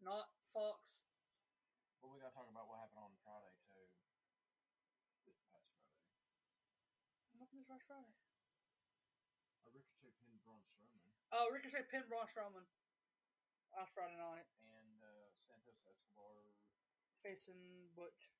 not 0.00 0.30
Fox. 0.54 1.09
But 2.00 2.08
we 2.12 2.18
got 2.20 2.32
to 2.32 2.36
talk 2.36 2.48
about 2.48 2.64
what 2.68 2.80
happened 2.80 3.00
on 3.04 3.12
Friday 3.24 3.52
too. 3.68 3.84
This 5.24 5.36
past 5.52 5.68
Friday, 5.76 6.00
Nothing 7.36 7.60
this 7.60 7.68
last 7.68 7.84
Friday. 7.86 8.16
uh, 9.64 9.70
Ricochet 9.70 10.12
pinned 10.20 10.40
Braun 10.42 10.60
Strowman 10.64 11.00
Oh, 11.30 11.46
Ricochet 11.52 11.84
pinned 11.92 12.08
Braun 12.08 12.26
Strowman 12.32 12.64
last 13.70 13.92
Friday 13.94 14.16
night, 14.16 14.48
and 14.64 14.98
uh, 15.04 15.30
Santos 15.46 15.78
Escobar 15.86 16.56
facing 17.22 17.92
Butch. 17.94 18.32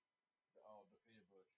oh, 0.64 0.84
defeated 0.90 1.28
Butch. 1.30 1.52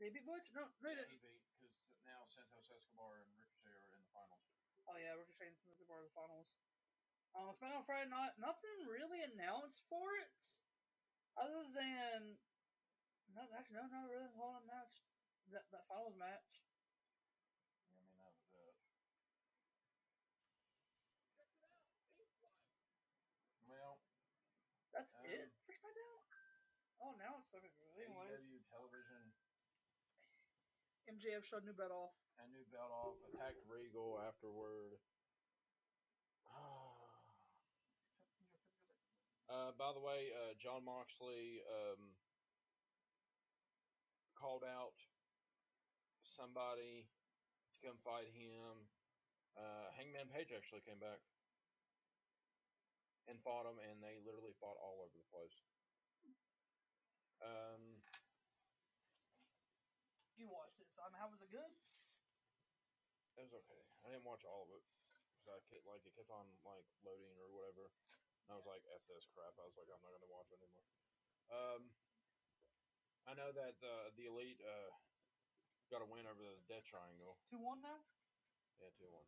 Did 0.00 0.12
he 0.12 0.20
beat 0.20 0.26
Butch? 0.26 0.48
No, 0.52 0.68
no, 0.80 0.90
he 0.90 0.96
Yeah, 0.96 1.04
he 1.08 1.16
beat 1.20 1.44
because 1.60 1.72
now 2.04 2.24
Santos 2.28 2.68
Escobar 2.68 3.20
and 3.20 3.28
Ricochet 3.36 3.72
are 3.72 3.92
in 3.94 4.00
the 4.00 4.10
finals. 4.12 4.44
Oh 4.88 4.96
yeah, 4.96 5.12
Ricochet 5.16 5.48
and 5.52 5.56
Smith 5.56 5.80
are 5.88 6.00
in 6.00 6.08
the 6.08 6.16
finals. 6.16 6.48
Um, 7.36 7.52
SmackDown 7.56 7.84
Friday 7.84 8.08
night. 8.08 8.32
Nothing 8.40 8.76
really 8.88 9.20
announced 9.20 9.80
for 9.88 10.16
it, 10.20 10.36
other 11.36 11.62
than 11.72 12.38
no, 13.28 13.42
actually 13.52 13.76
no, 13.76 13.86
no, 13.86 14.08
really 14.08 14.28
hold 14.34 14.56
on 14.56 14.66
match. 14.66 14.92
That 15.52 15.64
that 15.70 15.86
finals 15.86 16.16
match. 16.16 16.46
Yeah, 17.84 17.92
I 17.92 18.00
mean 18.02 18.16
that 18.18 18.32
was 18.32 18.48
it. 18.50 18.76
Well, 23.66 23.98
That's 24.92 25.10
Um, 25.14 25.24
it 25.26 25.50
for 25.66 25.72
SmackDown. 25.72 26.22
Oh, 27.00 27.12
now 27.12 27.36
it's 27.38 27.52
looking. 27.52 27.72
Anyways, 27.96 28.40
AEW 28.40 28.64
television 28.70 29.34
MJF 31.06 31.44
showed 31.44 31.64
new 31.64 31.72
belt 31.74 31.92
off. 31.92 32.14
and 32.38 32.52
new 32.52 32.64
belt 32.64 32.90
off 32.90 33.16
attacked 33.28 33.62
Regal 33.64 34.18
afterward. 34.20 34.98
Uh, 39.46 39.70
by 39.78 39.94
the 39.94 40.02
way, 40.02 40.34
uh, 40.34 40.58
Jon 40.58 40.82
Moxley 40.82 41.62
um, 41.70 42.18
called 44.34 44.66
out 44.66 44.98
somebody 46.34 47.06
to 47.72 47.76
come 47.78 47.98
fight 48.02 48.26
him. 48.34 48.90
Uh, 49.54 49.94
Hangman 49.94 50.28
Page 50.34 50.50
actually 50.50 50.82
came 50.82 50.98
back 50.98 51.22
and 53.30 53.38
fought 53.46 53.70
him, 53.70 53.78
and 53.78 54.02
they 54.02 54.18
literally 54.18 54.54
fought 54.58 54.76
all 54.82 55.06
over 55.06 55.14
the 55.14 55.30
place. 55.30 55.56
Um, 57.38 58.02
You 60.36 60.52
watched 60.52 60.76
it, 60.82 60.90
mean, 60.92 61.16
how 61.16 61.32
was 61.32 61.40
it 61.40 61.48
good? 61.48 61.72
it 63.36 63.44
was 63.44 63.56
okay. 63.64 63.82
I 64.04 64.12
didn't 64.12 64.24
watch 64.24 64.44
all 64.44 64.68
of 64.68 64.70
it 64.72 64.84
because 65.32 65.48
I 65.48 65.58
kept, 65.68 65.84
like 65.88 66.04
it 66.04 66.12
kept 66.16 66.28
on 66.32 66.44
like 66.64 66.84
loading 67.04 67.36
or 67.40 67.48
whatever. 67.52 67.88
And 68.46 68.54
I 68.54 68.56
was 68.56 68.66
like, 68.66 68.86
"F 68.86 69.02
this 69.10 69.26
crap." 69.34 69.58
I 69.58 69.66
was 69.66 69.74
like, 69.74 69.90
"I'm 69.90 69.98
not 70.06 70.14
gonna 70.14 70.30
watch 70.30 70.46
it 70.54 70.62
anymore." 70.62 70.86
Um, 71.50 71.90
I 73.26 73.34
know 73.34 73.50
that 73.50 73.82
the 73.82 74.14
the 74.14 74.30
elite 74.30 74.62
uh, 74.62 74.94
got 75.90 75.98
a 76.02 76.06
win 76.06 76.30
over 76.30 76.38
the 76.38 76.54
Death 76.70 76.86
Triangle. 76.86 77.38
Two 77.50 77.58
one 77.58 77.82
now. 77.82 77.98
Yeah, 78.78 78.94
two 78.94 79.10
one. 79.10 79.26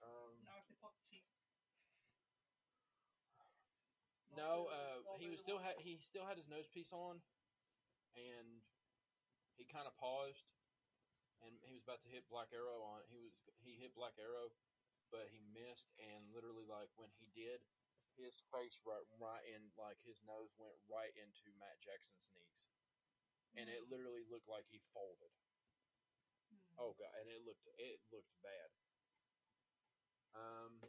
Um, 0.00 0.40
it's 0.40 0.72
the 0.72 0.78
cheap. 1.10 1.26
no, 4.38 4.70
uh, 4.70 5.02
he 5.18 5.26
was 5.28 5.42
still 5.42 5.58
had 5.58 5.76
he 5.82 5.98
still 6.00 6.24
had 6.24 6.38
his 6.38 6.46
nose 6.46 6.70
piece 6.70 6.94
on, 6.94 7.20
and 8.14 8.62
he 9.58 9.66
kind 9.66 9.90
of 9.90 9.92
paused, 9.98 10.46
and 11.42 11.58
he 11.66 11.74
was 11.74 11.82
about 11.82 12.00
to 12.06 12.10
hit 12.10 12.22
Black 12.30 12.54
Arrow 12.54 12.80
on. 12.86 13.02
He 13.10 13.18
was 13.18 13.34
he 13.58 13.74
hit 13.76 13.92
Black 13.98 14.14
Arrow, 14.16 14.54
but 15.10 15.28
he 15.32 15.40
missed, 15.52 15.92
and 15.98 16.28
literally 16.32 16.64
like 16.68 16.92
when 16.96 17.10
he 17.16 17.28
did, 17.32 17.60
his 18.18 18.42
face 18.50 18.82
right 18.82 19.06
right 19.16 19.44
in 19.46 19.70
like 19.78 20.02
his 20.02 20.18
nose 20.26 20.50
went 20.58 20.74
right 20.90 21.14
into 21.14 21.54
Matt 21.56 21.78
Jackson's 21.80 22.26
knees, 22.34 22.66
and 23.54 23.70
it 23.70 23.86
literally 23.86 24.26
looked 24.26 24.50
like 24.50 24.66
he 24.68 24.82
folded. 24.90 25.32
Hmm. 26.50 26.66
Oh 26.76 26.92
god, 26.98 27.14
and 27.22 27.30
it 27.30 27.46
looked 27.46 27.64
it 27.78 28.02
looked 28.10 28.34
bad. 28.42 28.68
Um, 30.34 30.82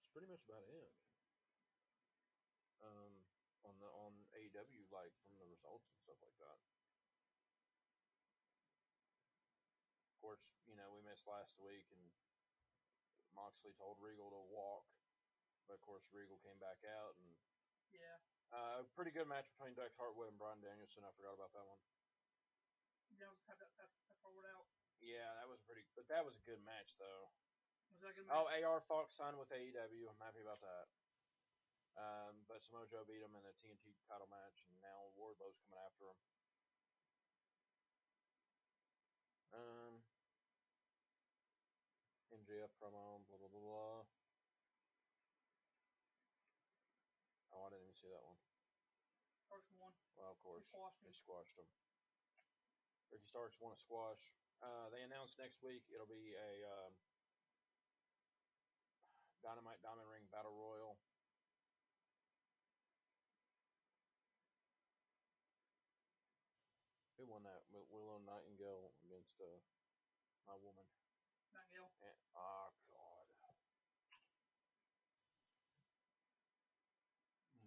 it's 0.00 0.08
pretty 0.10 0.30
much 0.30 0.42
about 0.46 0.64
it. 0.70 0.92
Um, 2.82 3.14
on 3.62 3.78
the 3.78 3.90
on 3.94 4.12
AEW, 4.34 4.90
like 4.90 5.14
from 5.22 5.38
the 5.38 5.46
results 5.46 5.86
and 5.90 5.98
stuff 6.02 6.18
like 6.22 6.34
that. 6.42 6.58
Of 10.10 10.14
course, 10.18 10.50
last 11.28 11.60
week, 11.60 11.84
and 11.92 12.00
Moxley 13.36 13.76
told 13.76 14.00
Regal 14.00 14.32
to 14.32 14.40
walk, 14.48 14.88
but 15.68 15.76
of 15.76 15.82
course 15.84 16.08
Regal 16.08 16.40
came 16.40 16.56
back 16.56 16.80
out, 16.88 17.12
and 17.20 17.36
Yeah. 17.92 18.16
uh, 18.52 18.80
a 18.80 18.84
pretty 18.96 19.12
good 19.12 19.28
match 19.28 19.52
between 19.52 19.76
Dax 19.76 19.92
Harwood 20.00 20.32
and 20.32 20.38
Bryan 20.40 20.60
Danielson. 20.64 21.04
I 21.04 21.12
forgot 21.12 21.36
about 21.36 21.52
that 21.52 21.68
one. 21.68 21.80
Yeah, 23.12 23.28
have 23.52 23.60
that 23.60 23.68
that, 23.76 23.92
that 24.08 24.18
forward 24.24 24.48
out. 24.48 24.64
Yeah, 25.04 25.28
that 25.36 25.48
was 25.48 25.60
pretty, 25.60 25.84
but 25.92 26.08
that 26.08 26.24
was 26.24 26.36
a 26.40 26.44
good 26.48 26.64
match 26.64 26.96
though. 26.96 27.28
Was 27.92 28.00
that 28.00 28.10
a 28.10 28.14
good? 28.16 28.24
Oh. 28.32 28.48
AR 28.48 28.80
Fox 28.88 29.12
signed 29.12 29.36
with 29.36 29.52
AEW. 29.52 30.08
I'm 30.08 30.16
happy 30.24 30.40
about 30.40 30.64
that. 30.64 30.88
Um, 31.92 32.40
but 32.48 32.64
Samoa 32.64 32.88
Joe 32.88 33.04
beat 33.04 33.20
him 33.20 33.36
in 33.36 33.44
a 33.44 33.52
TNT 33.60 33.92
title 34.08 34.26
match, 34.32 34.64
and 34.64 34.72
now 34.80 35.12
Wardlow's 35.12 35.60
coming 35.60 35.76
after 35.84 36.08
him. 36.08 36.16
Um, 39.52 39.91
Promo, 42.52 43.24
blah 43.24 43.40
blah 43.40 43.48
blah 43.48 43.64
blah. 43.64 44.04
Oh, 47.48 47.64
I 47.64 47.68
didn't 47.72 47.88
even 47.88 47.96
see 47.96 48.12
that 48.12 48.20
one. 48.20 48.36
First 49.48 49.72
one. 49.80 49.92
Well, 50.20 50.36
of 50.36 50.40
course, 50.44 50.60
They 50.60 50.68
squashed 50.68 51.00
they 51.00 51.08
him. 51.08 51.16
squashed 51.16 51.56
him. 51.56 51.68
Ricky 53.08 53.24
Starks 53.24 53.56
won 53.60 53.72
a 53.72 53.76
squash. 53.80 54.20
Uh, 54.60 54.92
they 54.92 55.00
announced 55.00 55.38
next 55.40 55.62
week 55.64 55.80
it'll 55.88 56.06
be 56.06 56.36
a 56.36 56.52
um, 56.68 56.92
Dynamite 59.40 59.80
Diamond 59.80 60.08
Ring 60.12 60.28
Battle 60.28 60.52
Royal. 60.52 61.00
Who 67.16 67.24
won 67.28 67.42
that? 67.44 67.62
Wi- 67.70 67.86
Willow 67.90 68.18
Nightingale 68.18 68.92
against 69.04 69.40
uh, 69.40 69.60
my 70.46 70.56
woman. 70.58 70.84
Nightingale. 71.54 71.92
And, 72.02 72.16
oh 72.34 72.72
God. 72.90 73.26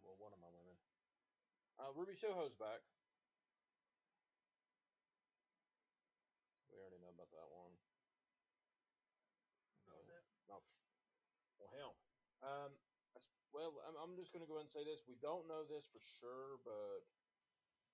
Well, 0.04 0.18
one 0.18 0.34
of 0.34 0.40
my 0.42 0.50
women. 0.52 0.78
Uh, 1.86 1.94
Ruby 1.94 2.18
Soho's 2.18 2.58
back. 2.58 2.82
We 6.74 6.82
already 6.82 6.98
know 6.98 7.14
about 7.14 7.30
that 7.30 7.46
one. 7.54 7.78
It. 9.94 10.26
No. 10.50 10.66
Well, 11.62 11.70
hell. 11.78 11.94
Um. 12.42 12.74
Well, 13.54 13.78
I'm, 13.86 13.94
I'm 14.02 14.14
just 14.18 14.34
going 14.34 14.42
to 14.42 14.50
go 14.50 14.58
ahead 14.58 14.66
and 14.66 14.74
say 14.74 14.82
this. 14.82 15.06
We 15.06 15.22
don't 15.22 15.46
know 15.46 15.62
this 15.62 15.86
for 15.94 16.02
sure, 16.02 16.58
but 16.66 17.06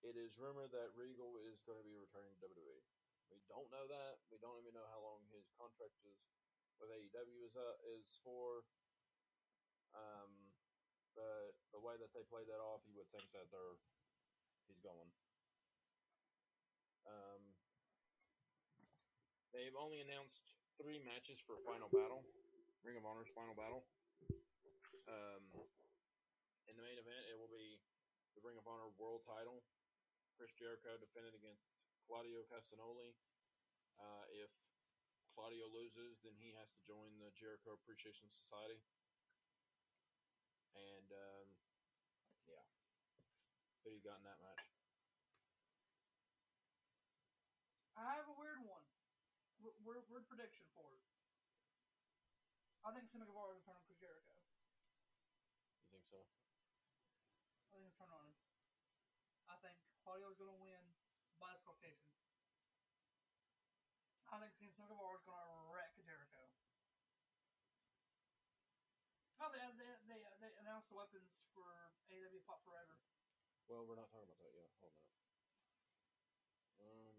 it 0.07 0.15
is 0.15 0.39
rumored 0.39 0.71
that 0.71 0.95
Regal 0.95 1.35
is 1.51 1.59
going 1.67 1.75
to 1.75 1.83
be 1.83 1.91
returning 1.91 2.31
to 2.39 2.47
WWE. 2.47 2.79
We 3.27 3.43
don't 3.51 3.67
know 3.75 3.91
that. 3.91 4.23
We 4.31 4.39
don't 4.39 4.55
even 4.63 4.71
know 4.71 4.87
how 4.87 5.03
long 5.03 5.19
his 5.35 5.51
contract 5.59 5.99
is 6.07 6.15
with 6.79 6.95
AEW 6.95 7.43
is 7.43 7.59
uh, 7.59 7.75
is 7.91 8.07
for. 8.23 8.63
Um, 9.91 10.50
but 11.15 11.53
the 11.75 11.81
way 11.81 11.99
that 11.99 12.11
they 12.15 12.23
played 12.27 12.47
that 12.47 12.61
off, 12.63 12.83
you 12.87 12.95
would 12.95 13.09
think 13.11 13.27
that 13.35 13.47
they're 13.51 13.77
he's 14.71 14.79
going. 14.79 15.09
Um, 17.03 17.41
they've 19.51 19.75
only 19.75 19.99
announced 19.99 20.39
three 20.79 21.01
matches 21.03 21.41
for 21.43 21.59
Final 21.67 21.91
Battle, 21.91 22.23
Ring 22.85 22.95
of 22.95 23.03
Honor's 23.03 23.29
Final 23.35 23.57
Battle. 23.57 23.83
Um, 25.09 25.43
in 26.69 26.77
the 26.79 26.85
main 26.85 26.95
event, 26.95 27.27
it 27.27 27.35
will 27.35 27.51
be 27.51 27.81
the 28.37 28.41
Ring 28.45 28.55
of 28.55 28.63
Honor 28.69 28.87
World 28.95 29.27
Title. 29.27 29.59
Chris 30.39 30.53
Jericho 30.55 30.95
defended 30.97 31.35
against 31.35 31.67
Claudio 32.07 32.47
Castagnoli. 32.47 33.11
Uh, 33.99 34.25
if 34.31 34.49
Claudio 35.35 35.67
loses, 35.67 36.21
then 36.23 36.33
he 36.39 36.55
has 36.55 36.71
to 36.71 36.81
join 36.87 37.11
the 37.19 37.29
Jericho 37.35 37.75
Appreciation 37.75 38.31
Society. 38.31 38.79
And 40.75 41.09
um, 41.11 41.47
yeah, 42.47 42.65
who 43.83 43.91
you 43.91 44.01
got 44.03 44.19
in 44.19 44.25
that 44.27 44.39
match? 44.39 44.63
I 47.97 48.17
have 48.17 48.25
a 48.25 48.35
weird 48.39 48.63
one. 48.65 48.85
Weird, 49.61 50.01
weird 50.09 50.25
prediction 50.25 50.65
for 50.73 50.89
it. 50.89 51.05
I 52.81 52.89
think 52.97 53.05
Sammy 53.05 53.29
Guevara 53.29 53.53
will 53.53 53.61
turn 53.61 53.77
on 53.77 53.85
Chris 53.85 54.01
Jericho. 54.01 54.33
You 55.85 55.93
think 55.93 56.09
so? 56.09 56.17
I 56.17 57.77
think 57.77 57.85
he'll 57.85 57.93
turn 57.93 58.09
on 58.09 58.25
him. 58.25 58.33
I 59.45 59.53
think 59.61 59.77
Claudio's 60.01 60.33
going 60.41 60.49
to 60.49 60.57
win 60.57 60.81
by 61.37 61.53
disqualification. 61.53 62.09
I 64.33 64.41
think 64.41 64.57
Sammy 64.57 64.89
Guevara's 64.89 65.21
going 65.27 65.37
to 65.37 65.69
wreck 65.69 65.93
Jericho. 66.01 66.41
Oh, 69.41 69.49
they, 69.53 69.61
they, 69.77 70.17
they, 70.41 70.49
announced 70.81 70.89
the 70.89 70.97
weapons 70.97 71.29
for 71.53 71.69
AEW 72.09 72.41
Fight 72.49 72.57
Forever. 72.65 72.97
Well, 73.69 73.85
we're 73.85 74.01
not 74.01 74.09
talking 74.09 74.25
about 74.25 74.41
that 74.41 74.49
yet. 74.57 74.65
Hold 74.81 74.97
on. 74.97 75.05
Um. 76.81 77.17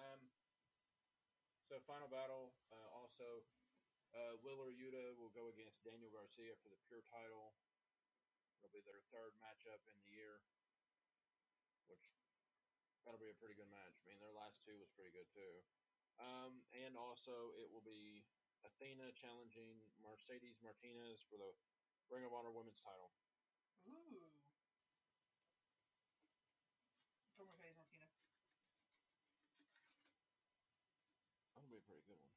Um, 0.00 0.22
so 1.68 1.84
final 1.84 2.08
battle. 2.08 2.56
Uh, 2.72 2.88
also, 2.96 3.44
uh, 4.16 4.40
Wheeler 4.40 4.72
Yuta 4.72 5.12
will 5.20 5.36
go 5.36 5.52
against 5.52 5.84
Daniel 5.84 6.08
Garcia 6.08 6.56
for 6.64 6.72
the 6.72 6.80
pure 6.88 7.04
title. 7.12 7.52
It'll 8.64 8.72
be 8.72 8.80
their 8.88 9.04
third 9.12 9.36
matchup 9.36 9.84
in 9.84 10.00
the 10.00 10.08
year, 10.08 10.40
which 11.92 12.16
that'll 13.04 13.20
be 13.20 13.28
a 13.28 13.36
pretty 13.36 13.52
good 13.52 13.68
match. 13.68 14.00
I 14.00 14.08
mean, 14.08 14.16
their 14.16 14.32
last 14.32 14.64
two 14.64 14.80
was 14.80 14.88
pretty 14.96 15.12
good 15.12 15.28
too. 15.36 15.60
Um, 16.20 16.64
and 16.72 16.96
also, 16.96 17.54
it 17.56 17.70
will 17.72 17.84
be 17.84 18.24
Athena 18.62 19.10
challenging 19.16 19.80
Mercedes 19.98 20.60
Martinez 20.62 21.22
for 21.26 21.36
the 21.38 21.50
Ring 22.12 22.24
of 22.26 22.32
Honor 22.34 22.52
Women's 22.52 22.78
title. 22.78 23.10
Ooh. 23.88 24.30
For 27.34 27.48
Mercedes 27.48 27.78
Martinez. 27.78 28.22
That'll 31.56 31.72
be 31.72 31.80
a 31.80 31.86
pretty 31.88 32.04
good 32.06 32.20
one. 32.20 32.36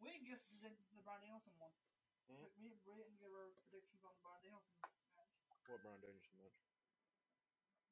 We 0.00 0.12
didn't 0.12 0.42
the, 0.62 0.70
the 0.96 1.02
Bryan 1.04 1.24
Danielson 1.24 1.52
one. 1.58 1.74
Hmm? 2.30 2.48
Me 2.58 2.72
and 2.74 2.80
Brie 2.82 2.98
didn't 2.98 3.18
give 3.22 3.30
our 3.30 3.54
predictions 3.70 4.02
on 4.02 4.14
the 4.16 4.22
Bryan 4.22 4.42
Danielson 4.42 4.74
match. 4.80 4.94
What 5.66 5.82
Bryan 5.82 6.00
Danielson 6.02 6.36
match? 6.38 6.58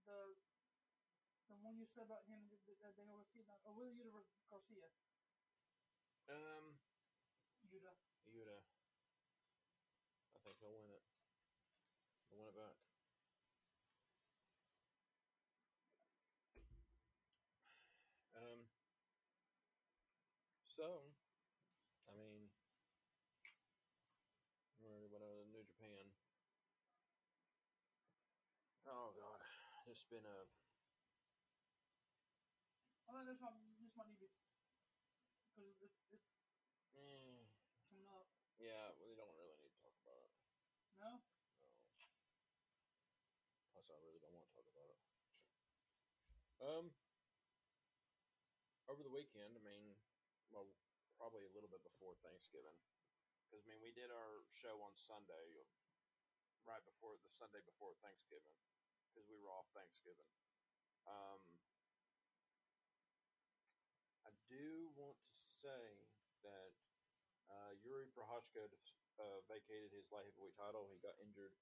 The 0.07 0.37
the 1.49 1.57
one 1.61 1.77
you 1.77 1.85
said 1.85 2.09
about 2.09 2.25
him, 2.25 2.41
and 2.41 2.51
the, 2.51 2.59
the 2.81 2.91
Daniel 2.97 3.21
Garcia, 3.21 3.45
or 3.69 3.77
Will 3.77 3.93
Yuta 3.93 4.11
versus 4.11 4.41
Garcia. 4.49 4.89
Um, 6.29 6.81
Yuta. 7.69 7.93
Yuta. 8.25 8.57
I 10.35 10.39
think 10.41 10.57
they'll 10.61 10.73
win 10.73 10.89
it. 10.89 11.05
They'll 12.31 12.39
win 12.41 12.49
it 12.49 12.57
back. 12.57 12.77
Um. 18.35 18.65
So, 20.65 21.15
I 22.09 22.13
mean, 22.17 22.51
where 24.81 25.07
went 25.07 25.23
out 25.23 25.39
to 25.39 25.47
New 25.53 25.63
Japan. 25.63 26.11
Oh 28.85 29.13
God, 29.15 29.41
it's 29.87 30.05
been 30.11 30.25
a 30.27 30.39
I 33.07 33.13
think 33.13 33.29
this 33.31 33.41
might 33.41 33.55
this 33.79 33.95
might 33.95 34.09
need 34.09 34.19
to 34.19 34.45
because 35.55 35.95
Eh, 36.95 37.43
coming 37.87 38.07
up. 38.07 38.27
yeah, 38.59 38.91
well, 38.95 39.07
they 39.11 39.19
don't 39.19 39.35
really 39.35 39.59
need 39.59 39.75
to 39.75 39.81
talk 39.83 39.95
about 40.03 40.23
it. 40.23 40.35
No? 40.99 41.11
No. 41.99 42.07
Plus, 43.75 43.87
I 43.91 43.99
really 44.03 44.23
don't 44.23 44.35
want 44.35 44.47
to 44.47 44.55
talk 44.55 44.67
about 44.71 44.91
it. 44.95 44.99
Um, 46.65 46.89
over 48.89 49.05
the 49.05 49.13
weekend, 49.13 49.53
I 49.53 49.61
mean, 49.61 49.85
well, 50.49 50.65
probably 51.21 51.45
a 51.45 51.53
little 51.53 51.69
bit 51.69 51.85
before 51.85 52.17
Thanksgiving, 52.25 52.81
because 53.45 53.69
I 53.69 53.77
mean, 53.77 53.85
we 53.85 53.93
did 53.93 54.09
our 54.09 54.49
show 54.49 54.81
on 54.81 54.97
Sunday, 54.97 55.61
right 56.65 56.81
before 56.89 57.21
the 57.21 57.29
Sunday 57.37 57.61
before 57.69 57.93
Thanksgiving, 58.01 58.57
because 59.13 59.29
we 59.29 59.37
were 59.37 59.53
off 59.53 59.69
Thanksgiving. 59.77 60.25
Um, 61.05 61.45
I 64.25 64.33
do 64.49 64.89
want 64.97 65.21
to 65.21 65.45
say 65.61 66.09
that 66.49 66.73
uh, 67.53 67.77
Jiri 67.77 68.09
Prochazka 68.17 68.73
uh, 69.21 69.45
vacated 69.53 69.93
his 69.93 70.09
light 70.09 70.25
heavyweight 70.33 70.57
title. 70.57 70.89
He 70.89 70.97
got 71.05 71.13
injured 71.21 71.53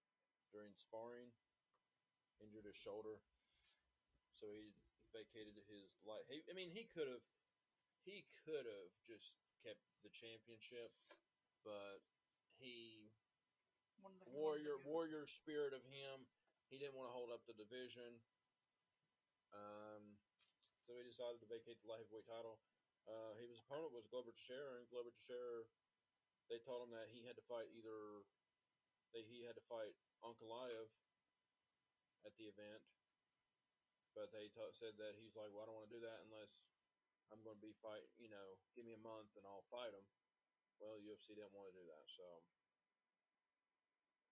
during 0.55 0.71
sparring, 0.79 1.35
injured 2.39 2.71
his 2.71 2.79
shoulder, 2.79 3.19
so 4.39 4.47
he 4.47 4.71
vacated 5.13 5.55
his 5.69 5.93
light. 6.05 6.25
He, 6.29 6.43
I 6.49 6.55
mean, 6.57 6.73
he 6.73 6.85
could 6.89 7.07
have, 7.09 7.25
he 8.05 8.25
could 8.45 8.65
have 8.67 8.91
just 9.07 9.37
kept 9.63 9.81
the 10.03 10.11
championship, 10.11 10.91
but 11.63 12.03
he 12.59 13.13
One 14.03 14.13
of 14.13 14.21
the 14.25 14.31
warrior 14.35 14.75
one 14.77 14.81
of 14.81 14.85
the- 14.85 14.91
warrior 14.91 15.25
spirit 15.27 15.73
of 15.73 15.85
him. 15.87 16.27
He 16.73 16.79
didn't 16.81 16.97
want 16.97 17.13
to 17.13 17.15
hold 17.15 17.31
up 17.31 17.45
the 17.45 17.53
division, 17.53 18.25
um, 19.53 20.17
so 20.89 20.97
he 20.97 21.05
decided 21.05 21.39
to 21.45 21.47
vacate 21.47 21.77
the 21.85 21.89
light 21.89 22.01
heavyweight 22.01 22.25
title. 22.27 22.59
Uh, 23.05 23.35
his 23.37 23.53
opponent 23.61 23.93
was 23.93 24.07
Glover 24.09 24.33
Teixeira, 24.33 24.81
and 24.81 24.89
Glover 24.89 25.13
Teixeira, 25.13 25.69
they 26.49 26.59
told 26.65 26.89
him 26.89 26.93
that 26.97 27.13
he 27.13 27.23
had 27.29 27.37
to 27.37 27.45
fight 27.45 27.69
either 27.77 28.25
that 29.13 29.25
he 29.29 29.45
had 29.45 29.53
to 29.55 29.65
fight 29.69 29.93
Ankalaev 30.25 30.89
at 32.25 32.33
the 32.41 32.49
event, 32.49 32.81
but 34.13 34.33
they 34.33 34.49
t- 34.49 34.77
said 34.79 34.97
that 35.01 35.17
he's 35.17 35.35
like, 35.37 35.51
well, 35.53 35.65
I 35.65 35.67
don't 35.69 35.79
want 35.79 35.89
to 35.89 35.97
do 35.97 36.05
that 36.05 36.21
unless 36.25 36.53
I'm 37.33 37.41
going 37.45 37.57
to 37.57 37.65
be 37.65 37.73
fight. 37.81 38.05
You 38.21 38.29
know, 38.29 38.61
give 38.77 38.85
me 38.85 38.93
a 38.93 39.01
month 39.01 39.33
and 39.37 39.45
I'll 39.49 39.65
fight 39.73 39.93
him. 39.97 40.05
Well, 40.81 41.01
UFC 41.01 41.33
didn't 41.33 41.55
want 41.55 41.71
to 41.73 41.79
do 41.79 41.87
that, 41.87 42.05
so 42.17 42.43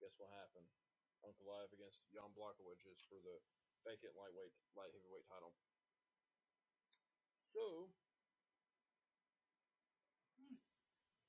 guess 0.01 0.17
what 0.17 0.33
happened? 0.33 0.67
Ankalaev 1.21 1.69
against 1.77 2.01
Jan 2.09 2.33
Blachowicz 2.33 2.81
is 2.89 3.01
for 3.07 3.21
the 3.21 3.37
vacant 3.85 4.17
lightweight 4.17 4.53
light 4.73 4.93
heavyweight 4.97 5.29
title. 5.29 5.53
So, 7.53 7.93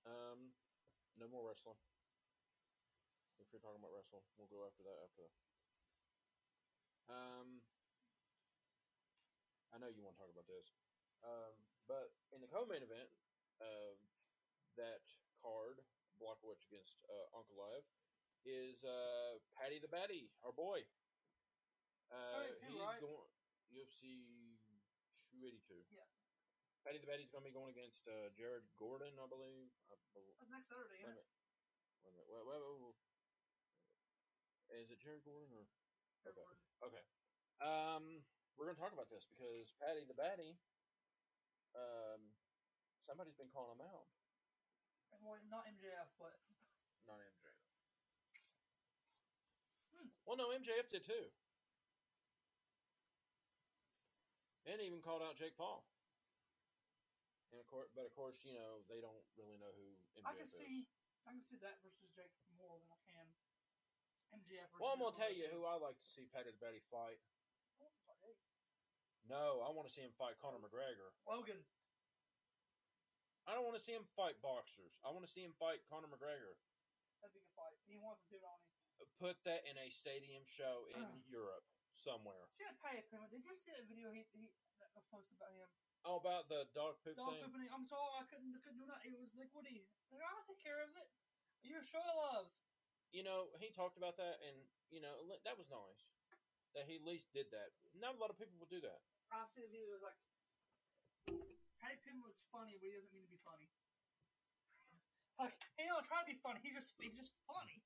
um, 0.08 0.56
no 1.20 1.28
more 1.28 1.44
wrestling. 1.44 1.78
If 3.40 3.52
you're 3.52 3.62
talking 3.62 3.84
about 3.84 3.92
wrestling, 3.92 4.24
we'll 4.40 4.48
go 4.48 4.64
after 4.64 4.84
that 4.88 5.00
after 5.04 5.22
that. 5.28 5.34
Um, 7.12 7.48
I 9.72 9.80
know 9.80 9.88
you 9.88 10.04
want 10.04 10.20
to 10.20 10.22
talk 10.22 10.32
about 10.32 10.48
this, 10.52 10.68
um, 11.24 11.56
but 11.88 12.12
in 12.36 12.44
the 12.44 12.52
co-main 12.52 12.84
event 12.84 13.08
of 13.64 13.96
that 14.76 15.04
card, 15.40 15.80
Blachowicz 16.20 16.68
against 16.68 17.00
uh, 17.08 17.32
Ankalaev, 17.40 17.88
is 18.44 18.84
uh, 18.84 19.40
Paddy 19.56 19.80
the 19.80 19.88
Baddy, 19.88 20.28
our 20.44 20.52
boy. 20.52 20.84
Uh, 22.12 22.52
he's 22.68 22.76
right? 22.76 23.00
going 23.00 23.32
UFC 23.72 24.20
282. 25.32 25.80
Yeah. 25.96 26.04
Paddy 26.84 27.00
the 27.00 27.08
Baddy's 27.08 27.32
going 27.32 27.46
to 27.46 27.50
be 27.50 27.56
going 27.56 27.72
against 27.72 28.04
uh, 28.10 28.34
Jared 28.36 28.68
Gordon, 28.76 29.16
I 29.16 29.28
believe. 29.30 29.72
I 29.88 29.96
bel- 30.12 30.36
That's 30.42 30.52
next 30.52 30.68
Saturday, 30.68 31.00
yeah. 31.00 31.16
Wait 31.16 31.16
a 31.16 31.16
minute. 31.16 31.30
Wait 32.04 32.10
a 32.10 32.14
minute. 32.18 32.28
Wait, 32.28 32.44
wait, 32.44 32.60
wait, 32.60 32.82
wait. 32.84 33.00
Is 34.82 34.90
it 34.90 35.00
Jared 35.04 35.24
Gordon 35.28 35.52
or 35.52 35.68
okay. 36.26 36.48
Okay. 36.82 37.04
Um, 37.62 38.24
we're 38.58 38.68
gonna 38.70 38.80
talk 38.80 38.94
about 38.94 39.10
this 39.10 39.26
because 39.26 39.74
Paddy 39.82 40.06
the 40.06 40.18
Baddy, 40.18 40.56
um, 41.76 42.22
somebody's 43.08 43.36
been 43.38 43.52
calling 43.52 43.80
him 43.80 43.86
out. 43.88 44.08
Well, 45.22 45.38
not 45.54 45.68
MJF, 45.70 46.10
but 46.18 46.34
Not 47.06 47.22
MJF. 47.22 47.62
Hmm. 49.94 50.10
Well, 50.26 50.38
no, 50.38 50.50
MJF 50.50 50.90
did 50.90 51.06
too. 51.06 51.30
And 54.66 54.78
even 54.82 55.02
called 55.02 55.22
out 55.26 55.36
Jake 55.38 55.58
Paul. 55.58 55.86
And 57.52 57.60
of 57.60 57.68
course, 57.68 57.92
but 57.92 58.08
of 58.08 58.14
course, 58.16 58.46
you 58.48 58.56
know 58.56 58.86
they 58.88 59.02
don't 59.04 59.26
really 59.36 59.58
know 59.60 59.74
who 59.76 59.88
MJF 60.16 60.26
I 60.26 60.34
can 60.38 60.48
is. 60.48 60.54
see 60.56 60.88
I 61.28 61.36
can 61.36 61.44
see 61.44 61.60
that 61.62 61.78
versus 61.84 62.10
Jake 62.16 62.32
more 62.56 62.80
than 62.80 62.90
I 62.90 63.02
can 63.12 63.28
MJF. 64.40 64.72
Versus 64.72 64.80
Well, 64.80 64.96
I'm 64.96 65.02
gonna 65.04 65.18
tell 65.18 65.34
you 65.34 65.52
who 65.52 65.68
I 65.68 65.76
like 65.76 66.00
to 66.00 66.08
see 66.10 66.26
Paddy 66.32 66.56
the 66.56 66.62
Baddy 66.64 66.82
fight. 66.88 67.20
No, 69.28 69.62
I 69.64 69.70
want 69.70 69.88
to 69.88 69.94
see 69.94 70.02
him 70.02 70.14
fight 70.18 70.38
Conor 70.42 70.60
McGregor. 70.60 71.14
Logan. 71.30 71.62
I 73.46 73.58
don't 73.58 73.66
want 73.66 73.78
to 73.78 73.84
see 73.84 73.94
him 73.94 74.06
fight 74.14 74.38
boxers. 74.42 75.02
I 75.02 75.10
want 75.10 75.26
to 75.26 75.32
see 75.32 75.42
him 75.42 75.54
fight 75.58 75.82
Conor 75.90 76.10
McGregor. 76.10 76.58
That'd 77.22 77.34
be 77.34 77.42
a 77.42 77.52
fight. 77.58 77.78
He 77.86 77.98
wants 77.98 78.26
to 78.26 78.28
do 78.34 78.38
it 78.42 78.46
on 78.46 78.58
him. 78.58 78.74
Uh, 79.02 79.10
put 79.18 79.38
that 79.46 79.66
in 79.66 79.78
a 79.82 79.90
stadium 79.90 80.46
show 80.46 80.90
in 80.94 81.06
Europe 81.26 81.66
somewhere. 81.98 82.50
Speaking 82.54 82.70
of 82.74 82.78
Paddy 82.82 83.02
Pimblett, 83.10 83.30
did 83.34 83.46
you 83.46 83.54
see 83.58 83.74
that 83.74 83.86
video 83.90 84.10
he, 84.14 84.26
he 84.34 84.50
that 84.82 84.90
was 84.94 85.06
posted 85.10 85.38
about 85.38 85.54
him? 85.54 85.70
Oh, 86.02 86.18
about 86.18 86.50
the 86.50 86.66
dog 86.74 86.98
poop 87.06 87.14
Dog 87.14 87.38
thing. 87.38 87.46
pooping. 87.46 87.70
I'm 87.70 87.86
sorry, 87.86 88.10
I 88.18 88.26
couldn't 88.26 88.58
couldn't 88.62 88.82
do 88.82 88.90
that. 88.90 89.06
It 89.06 89.14
was 89.14 89.30
like 89.38 89.54
Woody. 89.54 89.86
Like, 90.10 90.26
I'll 90.26 90.46
take 90.50 90.62
care 90.62 90.82
of 90.82 90.90
it. 90.98 91.10
You're 91.62 91.86
sure, 91.86 92.02
love. 92.02 92.50
You 93.14 93.22
know, 93.22 93.54
he 93.62 93.70
talked 93.70 94.02
about 94.02 94.18
that, 94.18 94.42
and 94.42 94.58
you 94.90 94.98
know 94.98 95.14
that 95.30 95.58
was 95.58 95.70
nice 95.70 96.10
that 96.76 96.88
he 96.88 97.00
at 97.00 97.06
least 97.06 97.32
did 97.36 97.52
that. 97.52 97.76
Not 97.96 98.16
a 98.16 98.20
lot 98.20 98.32
of 98.32 98.40
people 98.40 98.56
will 98.56 98.72
do 98.72 98.80
that. 98.84 99.04
I 99.32 99.48
see 99.52 99.64
the 99.64 99.72
video. 99.72 99.92
It 99.92 100.00
was 100.00 100.06
like 100.08 100.20
Paddy 101.80 101.98
Pimblett's 102.04 102.44
funny, 102.52 102.76
but 102.80 102.88
he 102.88 102.96
doesn't 102.96 103.12
mean 103.12 103.28
to 103.28 103.34
be 103.34 103.42
funny. 103.44 103.68
Like 105.40 105.58
he 105.74 105.90
don't 105.90 106.06
try 106.06 106.22
to 106.22 106.30
be 106.30 106.38
funny. 106.38 106.62
He's 106.62 106.78
just 106.78 106.94
he's 107.02 107.18
just 107.18 107.34
funny. 107.50 107.82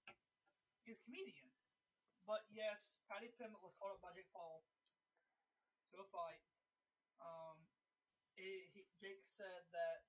He's 0.84 1.00
a 1.00 1.04
comedian. 1.08 1.48
But 2.28 2.43
yes, 2.52 3.00
Paddy 3.08 3.32
Pimblett 3.39 3.63
was 3.63 3.71
called 3.80 3.95
up 3.95 4.04
by 4.04 4.12
Jake 4.12 4.28
Paul 4.36 4.67
to 5.95 6.04
a 6.04 6.08
fight. 6.12 6.43
Um, 7.24 7.63
it, 8.36 8.76
he, 8.76 8.84
Jake 9.00 9.24
said 9.24 9.63
that 9.71 10.04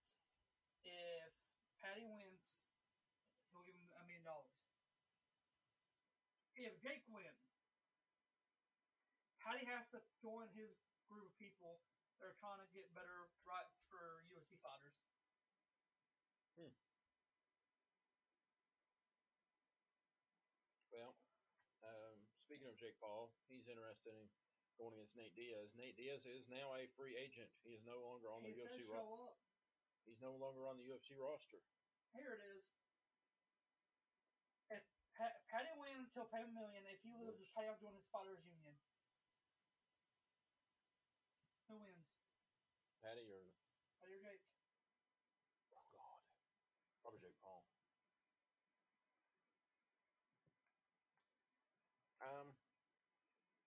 if 0.82 1.30
Paddy 1.78 2.02
wins, 2.02 2.42
he'll 3.54 3.62
give 3.62 3.78
him 3.78 3.86
a 3.94 4.02
million 4.02 4.26
dollars. 4.26 4.58
If 6.58 6.74
Jake 6.82 7.06
wins, 7.06 7.45
Paddy 9.46 9.62
has 9.70 9.86
to 9.94 10.02
join 10.18 10.50
his 10.58 10.74
group 11.06 11.22
of 11.22 11.34
people 11.38 11.78
that 12.18 12.34
are 12.34 12.38
trying 12.42 12.58
to 12.58 12.66
get 12.74 12.90
better 12.98 13.30
rights 13.46 13.78
for 13.86 14.26
UFC 14.26 14.58
fighters. 14.58 14.98
Well, 20.90 21.14
um, 21.84 22.16
speaking 22.48 22.66
of 22.66 22.74
Jake 22.80 22.98
Paul, 22.98 23.30
he's 23.46 23.68
interested 23.68 24.16
in 24.16 24.26
going 24.80 24.96
against 24.98 25.14
Nate 25.14 25.36
Diaz. 25.36 25.68
Nate 25.76 25.94
Diaz 25.94 26.24
is 26.24 26.48
now 26.48 26.72
a 26.74 26.88
free 26.98 27.14
agent. 27.14 27.52
He 27.62 27.70
is 27.76 27.84
no 27.86 28.00
longer 28.02 28.32
on 28.32 28.42
the 28.42 28.50
UFC 28.50 28.82
said 28.82 28.90
ro- 28.90 28.98
show 28.98 29.10
up. 29.30 29.36
He's 30.08 30.18
no 30.18 30.34
longer 30.34 30.66
on 30.66 30.74
the 30.80 30.86
UFC 30.90 31.14
roster. 31.14 31.62
Here 32.16 32.32
it 32.34 32.42
is. 32.56 32.64
If 34.72 34.82
pa- 35.14 35.38
Paddy 35.52 35.70
wins, 35.78 36.10
he'll 36.16 36.30
pay 36.32 36.42
a 36.42 36.50
million. 36.50 36.82
If 36.88 36.98
he 37.04 37.12
loses, 37.14 37.46
Paddy 37.54 37.68
will 37.70 37.78
join 37.78 37.94
his 37.94 38.08
fighters 38.08 38.40
union. 38.42 38.74
Who 41.68 41.82
wins? 41.82 42.06
Paddy 43.06 43.22
or 43.30 43.46
Paddy 44.02 44.18
or 44.18 44.22
Jake? 44.26 44.42
oh 45.78 45.86
god, 45.94 46.18
probably 46.98 47.22
Jake 47.22 47.38
Paul. 47.38 47.62
Um, 52.18 52.50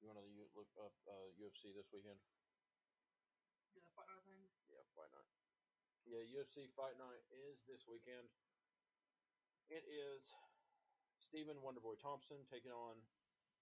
you 0.04 0.12
want 0.12 0.20
to 0.20 0.28
look 0.60 0.76
up 0.76 0.92
uh, 1.08 1.32
UFC 1.40 1.72
this 1.72 1.88
weekend? 1.96 2.20
The 3.72 3.80
fight 3.96 4.12
night 4.12 4.28
thing? 4.28 4.44
Yeah, 4.68 4.84
fight 4.92 5.08
night. 5.16 5.32
Yeah, 6.04 6.20
UFC 6.36 6.68
fight 6.76 7.00
night 7.00 7.24
is 7.32 7.64
this 7.64 7.88
weekend. 7.88 8.28
It 9.72 9.88
is 9.88 10.36
Stephen 11.16 11.64
Wonderboy 11.64 11.96
Thompson 12.04 12.44
taking 12.52 12.76
on 12.76 13.00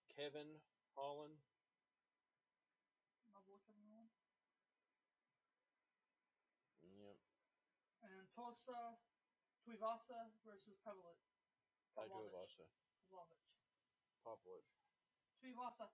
Kevin 0.09 0.57
Holland. 0.97 1.37
My 3.29 3.45
boy 3.45 3.61
coming 3.69 3.93
on. 3.93 4.09
Yep, 6.97 7.19
And 8.07 8.26
Tosa 8.37 8.93
Tuivasa 9.65 10.29
versus 10.45 10.77
Pavlovich. 10.85 11.25
Tuivasa. 13.09 13.41
Tuivasa. 15.41 15.89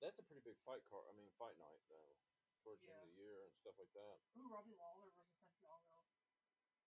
That's 0.00 0.16
a 0.16 0.24
pretty 0.24 0.40
big 0.40 0.56
fight 0.64 0.80
card. 0.88 1.04
I 1.04 1.12
mean, 1.12 1.28
fight 1.36 1.60
night 1.60 1.84
though, 1.92 2.16
towards 2.64 2.80
the 2.80 2.88
end 2.88 3.04
of 3.04 3.12
the 3.12 3.20
year 3.20 3.44
and 3.44 3.52
stuff 3.60 3.76
like 3.76 3.92
that. 3.92 4.16
Ooh, 4.40 4.48
Robbie 4.48 4.72
Lawler 4.80 5.12
versus 5.12 5.36
Santiago. 5.44 6.00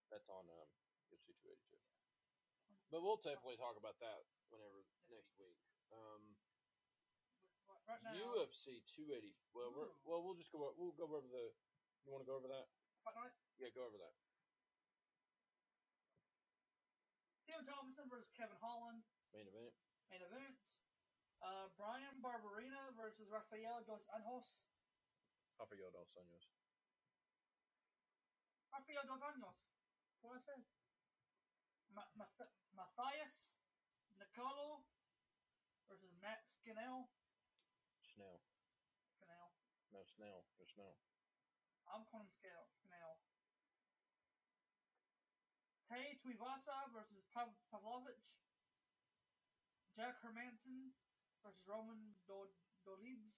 That's 0.09 0.25
on 0.33 0.49
um, 0.49 0.69
UFC 1.13 1.37
282. 1.37 1.77
But 2.89 3.05
we'll 3.05 3.21
definitely 3.21 3.61
talk 3.61 3.77
about 3.77 4.01
that 4.01 4.25
whenever 4.49 4.81
next 5.13 5.37
week. 5.37 5.61
Um, 5.93 6.41
Right 7.85 8.01
now, 8.03 8.13
UFC 8.17 8.81
280. 8.97 9.35
Well, 9.53 9.69
we're, 9.75 9.91
well, 10.07 10.23
we'll 10.23 10.37
just 10.37 10.51
go. 10.51 10.73
We'll 10.79 10.95
go 10.95 11.05
over 11.05 11.27
the. 11.27 11.51
You 12.07 12.09
want 12.09 12.23
to 12.23 12.29
go 12.29 12.39
over 12.39 12.47
that? 12.47 12.71
Fight 13.03 13.17
Night, 13.19 13.35
Yeah, 13.61 13.69
go 13.75 13.85
over 13.85 13.99
that. 13.99 14.15
Stephen 17.61 17.75
Thompson 17.77 18.09
versus 18.09 18.31
Kevin 18.33 18.57
Holland. 18.57 19.03
Main 19.31 19.45
event. 19.45 19.75
Main 20.09 20.21
event. 20.21 20.57
Uh, 21.41 21.67
Bryan 21.77 22.19
Barberena 22.19 22.89
versus 22.95 23.29
Rafael 23.29 23.83
dos 23.85 24.01
Anjos. 24.09 24.63
Rafael 25.59 25.91
dos 25.91 26.09
Anjos. 26.17 26.49
Rafael 28.71 29.05
dos 29.05 29.21
Anjos. 29.21 29.57
What 30.21 30.37
I 30.37 30.39
said. 30.39 30.63
Ma- 31.89 32.09
Ma- 32.15 32.33
Matheus 32.73 33.53
Nicolau 34.17 34.81
versus 35.87 36.11
Matt 36.19 36.41
Scannell. 36.49 37.05
Snell. 38.01 38.41
Scannell. 39.13 39.53
No, 39.91 40.01
Snell. 40.03 40.47
There's 40.57 40.71
Snell. 40.71 40.97
I'm 41.85 42.05
calling 42.05 42.25
him 42.25 42.31
Scannell. 42.31 42.65
Scannell. 42.73 43.19
Tay 45.91 46.15
Tuivasa 46.23 46.87
versus 46.95 47.19
Pav- 47.35 47.59
Pavlovich. 47.67 48.23
Jack 49.91 50.23
Hermansson 50.23 50.95
versus 51.43 51.59
Roman 51.67 52.15
Do- 52.31 52.55
Dolids. 52.87 53.35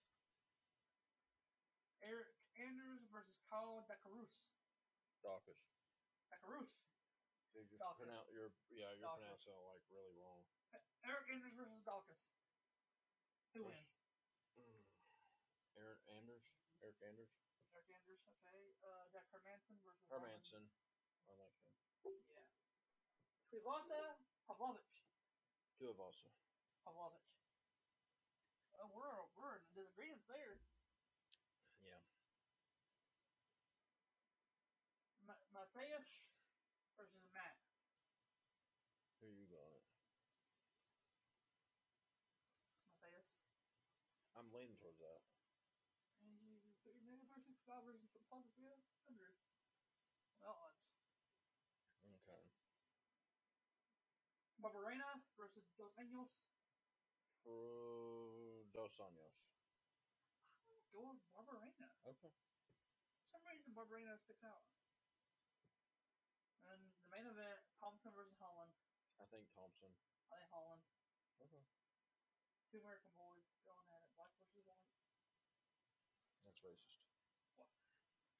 Eryk 2.05 2.29
Anders 2.53 3.01
versus 3.09 3.41
Kyle 3.49 3.81
Dakarus. 3.89 4.29
Dawkins. 5.25 5.65
Dakarus. 6.29 6.85
Dude, 7.57 7.65
you're 7.73 7.81
Dawkins. 7.81 8.05
pronoun- 8.05 8.29
you're 8.29 8.53
yeah, 8.69 8.93
you're 8.93 9.01
Dawkins. 9.01 9.41
pronouncing 9.41 9.53
it 9.57 9.65
like 9.65 9.83
really 9.89 10.13
wrong. 10.13 10.45
Eryk 11.01 11.25
Anders 11.33 11.53
versus 11.57 11.81
Dawkins. 11.81 12.29
Who 13.57 13.65
Yes. 13.65 13.73
wins? 13.73 13.97
Mm. 14.61 14.85
Eryk 15.73 16.05
Anders. 16.07 16.45
Eryk 16.85 17.01
Anders. 17.01 17.33
Eryk 17.73 17.89
Anders, 17.89 18.21
okay. 18.29 18.75
Uh, 18.83 19.07
Jack 19.09 19.25
Hermanson 19.33 19.79
versus 19.81 20.05
Roman- 20.09 20.29
I 21.25 21.33
like 21.33 21.57
him. 21.57 21.65
Yeah. 22.03 22.43
Tuivasa, 23.47 24.19
Pavlovich. 24.47 25.03
Two 25.79 25.89
of 25.89 25.99
us. 26.03 26.27
Pavlovich. 26.83 27.23
Oh, 28.75 28.89
we're 28.91 29.07
we're 29.39 29.55
in 29.55 29.63
disagreements 29.71 30.27
there. 30.27 30.59
Yeah. 31.79 32.01
Ma- 35.23 35.47
Matthias 35.55 36.27
versus 36.99 37.23
Matt. 37.31 37.55
Who 39.21 39.31
you 39.31 39.47
got? 39.47 39.79
Matthias. 42.99 43.31
I'm 44.35 44.51
leaning 44.51 44.75
towards 44.75 44.99
that. 44.99 45.23
And 46.19 46.35
you 46.35 46.59
put 46.83 46.91
your 46.95 47.07
negative 47.07 47.31
versus 47.31 47.55
five 47.63 47.87
versus 47.87 48.11
three 48.11 48.27
hundred. 48.27 49.31
Well, 50.43 50.59
odds. 50.59 50.83
Okay. 52.03 52.43
Barberena 54.63 55.19
versus 55.35 55.67
Dos 55.75 55.91
Anjos. 55.99 56.31
Pro 57.43 58.63
Dos 58.71 58.95
Anjos. 59.03 59.35
Go 60.95 61.11
with 61.11 61.19
Barberena. 61.35 61.91
Okay. 62.07 62.31
For 62.31 63.27
some 63.27 63.43
reason, 63.51 63.75
Barberena 63.75 64.15
sticks 64.23 64.45
out. 64.47 64.63
And 66.71 66.79
the 67.03 67.09
main 67.11 67.27
event, 67.27 67.59
Thompson 67.83 68.15
versus 68.15 68.39
Holland. 68.39 68.71
I 69.19 69.27
think 69.27 69.51
Thompson. 69.51 69.91
I 70.31 70.39
think 70.39 70.47
Holland. 70.47 70.79
Okay. 71.43 71.63
Two 72.71 72.79
American 72.79 73.11
boys 73.19 73.43
going 73.67 73.83
at 73.91 73.99
it. 73.99 74.11
Black 74.15 74.31
versus 74.39 74.63
white. 74.63 74.87
That's 76.47 76.61
racist. 76.63 77.03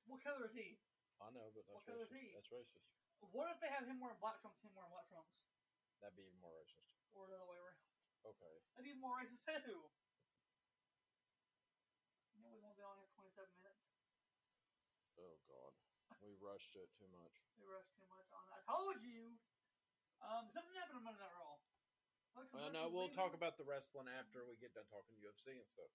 What 0.07 0.23
color 0.23 0.47
is 0.47 0.55
he? 0.55 0.79
I 1.19 1.27
know, 1.35 1.51
but 1.51 1.67
that's 1.67 1.75
What 1.75 1.83
color 1.83 2.07
is 2.07 2.13
racist. 2.15 2.23
he? 2.23 2.31
That's 2.37 2.47
racist. 2.53 2.87
What 3.35 3.51
if 3.51 3.59
they 3.59 3.71
have 3.71 3.87
him 3.87 3.99
wearing 3.99 4.19
black 4.23 4.39
trunks, 4.39 4.61
him 4.63 4.71
wearing 4.75 4.91
white 4.93 5.07
trunks? 5.11 5.31
That'd 6.03 6.19
be 6.19 6.27
even 6.27 6.35
more 6.43 6.51
racist. 6.59 6.83
Or 7.15 7.31
the 7.31 7.39
other 7.39 7.47
way 7.47 7.55
around? 7.55 7.79
Okay. 8.27 8.55
That'd 8.75 8.83
be 8.91 8.99
more 8.99 9.23
racist 9.23 9.39
too. 9.63 9.79
You 12.35 12.43
know, 12.43 12.51
we 12.51 12.59
won't 12.59 12.75
be 12.75 12.83
on 12.83 12.99
here 12.99 13.07
27 13.15 13.47
minutes. 13.63 13.87
Oh 15.15 15.39
God. 15.47 15.71
We 16.19 16.35
rushed 16.43 16.75
it 16.75 16.91
too 16.99 17.07
much. 17.15 17.35
We 17.55 17.63
rushed 17.67 17.95
too 17.95 18.07
much 18.11 18.27
on 18.35 18.43
it. 18.51 18.51
I 18.51 18.59
told 18.67 18.99
you! 19.03 19.35
Um, 20.23 20.47
something 20.51 20.71
happened 20.75 21.03
on 21.03 21.07
Monday 21.07 21.19
Night 21.23 21.35
Raw. 21.35 21.59
Alexa 22.35 22.51
Well, 22.55 22.71
no, 22.71 22.83
we'll 22.87 23.11
leaving. 23.11 23.19
talk 23.19 23.31
about 23.35 23.59
the 23.59 23.67
wrestling 23.67 24.07
after 24.11 24.43
we 24.47 24.55
get 24.59 24.71
done 24.75 24.87
talking 24.87 25.15
UFC 25.19 25.55
and 25.59 25.67
stuff. 25.67 25.91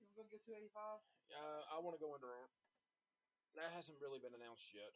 You 0.00 0.08
want 0.16 0.28
to 0.32 0.40
go 0.40 0.40
get 0.40 0.44
285? 0.44 1.00
Uh, 1.32 1.62
I 1.72 1.76
want 1.84 1.96
to 1.96 2.00
go 2.00 2.12
into 2.16 2.28
that 3.56 3.72
hasn't 3.76 3.96
really 4.00 4.20
been 4.20 4.36
announced 4.36 4.68
yet. 4.76 4.92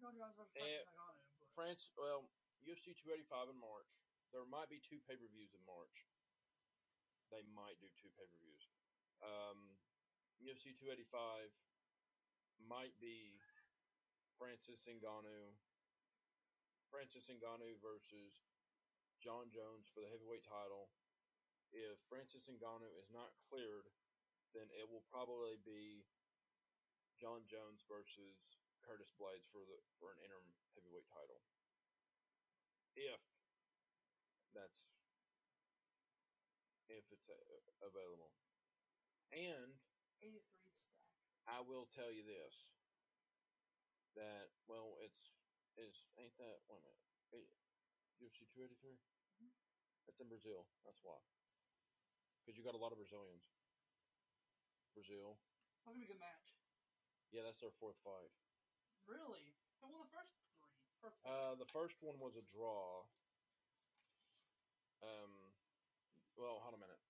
Versus 0.00 0.16
Eh, 0.56 0.80
Ngannou, 0.84 1.20
but- 1.40 1.52
France, 1.56 1.88
well, 1.96 2.28
UFC 2.62 2.94
285 2.94 3.50
in 3.50 3.58
March. 3.58 3.98
There 4.30 4.46
might 4.46 4.70
be 4.70 4.78
two 4.78 5.02
pay 5.04 5.18
per 5.18 5.28
views 5.28 5.52
in 5.52 5.62
March. 5.66 6.06
They 7.28 7.42
might 7.52 7.76
do 7.82 7.90
two 7.98 8.12
pay 8.14 8.24
per 8.24 8.38
views. 8.38 8.64
Um, 9.22 9.78
UFC 10.38 10.74
285 10.78 11.50
might 12.62 12.94
be 13.02 13.38
Francis 14.38 14.86
Ngannou. 14.86 15.54
Francis 16.90 17.30
Ngannou 17.30 17.78
versus 17.82 18.46
Jon 19.22 19.50
Jones 19.50 19.86
for 19.90 20.02
the 20.02 20.10
heavyweight 20.10 20.44
title. 20.46 20.90
If 21.72 21.98
Francis 22.10 22.50
Ngannou 22.50 22.90
is 22.98 23.08
not 23.08 23.32
cleared, 23.48 23.88
then 24.52 24.68
it 24.76 24.84
will 24.84 25.04
probably 25.08 25.56
be 25.64 26.04
Jon 27.16 27.46
Jones 27.48 27.86
versus 27.88 28.60
Curtis 28.82 29.14
Blaydes 29.14 29.46
for 29.48 29.62
the 29.62 29.78
for 29.96 30.10
an 30.12 30.18
interim 30.20 30.50
heavyweight 30.74 31.06
title. 31.08 31.40
If 32.96 33.20
that's 34.54 34.84
if 36.88 37.04
it's 37.10 37.28
uh, 37.28 37.86
available, 37.86 38.32
and 39.32 39.80
83 40.20 40.56
stack. 40.60 40.84
I 41.48 41.60
will 41.60 41.86
tell 41.86 42.12
you 42.12 42.22
this: 42.22 42.68
that 44.14 44.52
well, 44.68 44.96
it's 45.00 45.32
is 45.76 46.04
ain't 46.20 46.36
that 46.36 46.60
wait 46.68 46.78
a 46.78 46.84
minute, 46.84 47.00
UFC 48.20 48.44
two 48.52 48.62
eighty 48.62 48.76
three. 48.76 49.00
Mhm. 49.40 49.52
That's 50.06 50.20
in 50.20 50.28
Brazil. 50.28 50.68
That's 50.84 51.00
why, 51.02 51.16
because 52.42 52.58
you 52.58 52.64
got 52.64 52.74
a 52.74 52.82
lot 52.82 52.92
of 52.92 52.98
Brazilians. 52.98 53.48
Brazil, 54.94 55.40
That's 55.72 55.84
gonna 55.84 55.96
be 55.96 56.04
a 56.04 56.06
good 56.06 56.18
match. 56.20 56.52
yeah, 57.32 57.42
that's 57.42 57.60
their 57.60 57.72
fourth 57.80 57.96
fight. 58.04 58.30
Really? 59.06 59.56
Who 59.80 59.88
won 59.88 60.00
the 60.00 60.06
first 60.06 60.30
three. 61.02 61.18
Uh, 61.26 61.58
the 61.58 61.68
first 61.68 61.98
one 62.00 62.16
was 62.22 62.38
a 62.38 62.44
draw. 62.46 63.02
Um, 65.02 65.50
well, 66.38 66.62
hold 66.62 66.78
a 66.78 66.80
minute. 66.80 67.02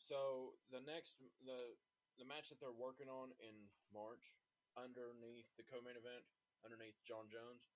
So 0.00 0.56
the 0.72 0.80
next 0.82 1.20
the 1.44 1.76
the 2.16 2.26
match 2.26 2.48
that 2.50 2.58
they're 2.58 2.74
working 2.74 3.08
on 3.12 3.32
in 3.40 3.54
March, 3.92 4.40
underneath 4.76 5.48
the 5.56 5.64
co-main 5.64 5.96
event, 5.96 6.24
underneath 6.64 6.96
Jon 7.04 7.28
Jones, 7.28 7.68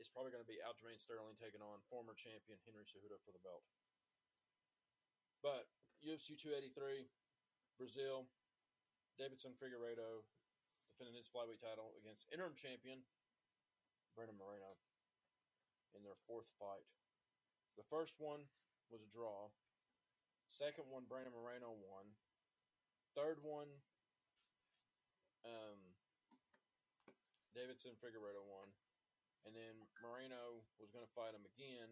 is 0.00 0.08
probably 0.08 0.32
going 0.32 0.44
to 0.44 0.48
be 0.48 0.60
Aljamain 0.60 1.00
Sterling 1.00 1.36
taking 1.36 1.60
on 1.60 1.80
former 1.88 2.16
champion 2.16 2.60
Henry 2.64 2.88
Cejudo 2.88 3.20
for 3.20 3.32
the 3.32 3.40
belt. 3.44 3.64
But 5.40 5.68
UFC 6.04 6.36
283, 6.36 7.08
Brazil, 7.80 8.28
Deiveson 9.16 9.56
Figueiredo 9.56 10.24
defending 10.88 11.16
his 11.16 11.28
flyweight 11.28 11.60
title 11.64 11.96
against 11.96 12.28
interim 12.28 12.52
champion 12.52 13.00
Brandon 14.20 14.36
Moreno 14.36 14.76
in 15.96 16.04
their 16.04 16.20
fourth 16.28 16.44
fight. 16.60 16.84
The 17.80 17.88
first 17.88 18.20
one 18.20 18.44
was 18.92 19.00
a 19.00 19.08
draw. 19.08 19.48
Second 20.52 20.92
one, 20.92 21.08
Brandon 21.08 21.32
Moreno 21.32 21.72
won. 21.72 22.04
Third 23.16 23.40
one, 23.40 23.72
um, 25.48 25.80
Deiveson 27.56 27.96
Figueiredo 27.96 28.44
won. 28.44 28.68
And 29.48 29.56
then 29.56 29.88
Moreno 30.04 30.60
was 30.76 30.92
going 30.92 31.08
to 31.08 31.16
fight 31.16 31.32
him 31.32 31.48
again. 31.56 31.88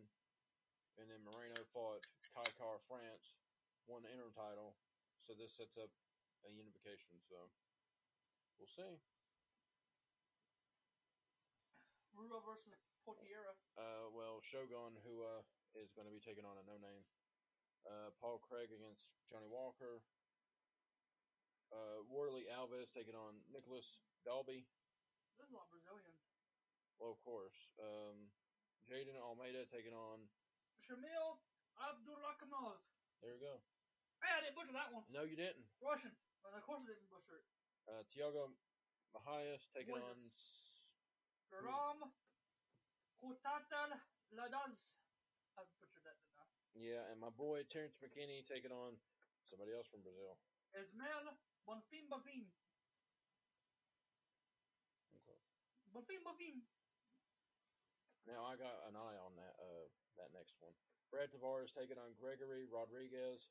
And 1.01 1.09
then 1.09 1.25
Moreno 1.25 1.65
fought 1.73 2.05
Kai 2.37 2.45
Car 2.61 2.77
France, 2.93 3.41
won 3.89 4.05
the 4.05 4.13
interim 4.13 4.37
title. 4.37 4.77
So 5.25 5.33
this 5.33 5.57
sets 5.57 5.81
up 5.81 5.89
a 6.45 6.53
unification. 6.53 7.25
So 7.25 7.49
we'll 8.61 8.69
see. 8.69 9.01
Rudo 12.19 12.43
versus 12.43 12.75
Portiera. 13.07 13.55
Uh, 13.79 14.11
well, 14.11 14.43
Shogun, 14.43 14.99
who 15.07 15.23
uh, 15.23 15.47
is 15.79 15.95
going 15.95 16.11
to 16.11 16.11
be 16.11 16.19
taking 16.19 16.43
on 16.43 16.59
a 16.59 16.67
no 16.67 16.75
name. 16.83 17.07
Uh, 17.87 18.11
Paul 18.19 18.43
Craig 18.43 18.75
against 18.75 19.15
Johnny 19.31 19.47
Walker. 19.47 20.03
Uh, 21.71 22.03
Warlley 22.11 22.51
Alves 22.51 22.91
taking 22.91 23.15
on 23.15 23.39
Nicolas 23.55 24.03
Dalby. 24.27 24.67
There's 25.39 25.55
a 25.55 25.55
lot 25.55 25.71
of 25.71 25.79
Brazilians. 25.79 26.19
Well, 26.99 27.15
of 27.15 27.23
course. 27.23 27.71
Um, 27.79 28.35
Jailton 28.91 29.15
Almeida 29.15 29.63
taking 29.71 29.95
on. 29.95 30.27
Shamil 30.83 31.39
Abdurakhimov. 31.79 32.83
There 33.23 33.31
you 33.31 33.39
go. 33.39 33.63
Hey, 34.19 34.35
I 34.35 34.43
didn't 34.43 34.59
butcher 34.59 34.75
that 34.75 34.91
one. 34.91 35.07
No, 35.07 35.23
you 35.23 35.39
didn't. 35.39 35.63
Russian. 35.79 36.11
But 36.43 36.59
of 36.59 36.67
course 36.67 36.83
I 36.83 36.99
didn't 36.99 37.07
butcher 37.15 37.39
it. 37.39 37.47
Uh, 37.87 38.03
Tiago 38.11 38.51
Mahias 39.15 39.71
taking 39.71 39.95
on. 39.95 40.19
Ram 41.51 42.13
Kutatal 43.21 43.91
Ladaz. 44.33 44.95
I 45.57 45.65
butchered 45.81 46.05
that, 46.05 46.19
didn't 46.21 46.39
I? 46.39 46.47
Yeah, 46.75 47.11
and 47.11 47.19
my 47.19 47.31
boy 47.31 47.65
Terrence 47.67 47.99
McKinney 47.99 48.47
taking 48.47 48.71
on 48.71 49.01
somebody 49.45 49.73
else 49.73 49.89
from 49.89 50.03
Brazil. 50.03 50.39
Ismael 50.77 51.35
Bonfim 51.67 52.09
Bonfim. 52.09 52.49
Okay. 55.17 55.39
Bonfim 55.93 56.23
Bonfim. 56.23 56.63
Now 58.29 58.45
I 58.45 58.57
got 58.61 58.85
an 58.87 58.95
eye 58.95 59.19
on 59.19 59.37
that 59.37 59.57
uh 59.57 59.89
that 60.21 60.33
next 60.37 60.61
one. 60.61 60.77
Brad 61.11 61.33
Tavares 61.33 61.73
taking 61.73 61.97
on 61.97 62.13
Gregory 62.21 62.69
Rodrigues. 62.69 63.49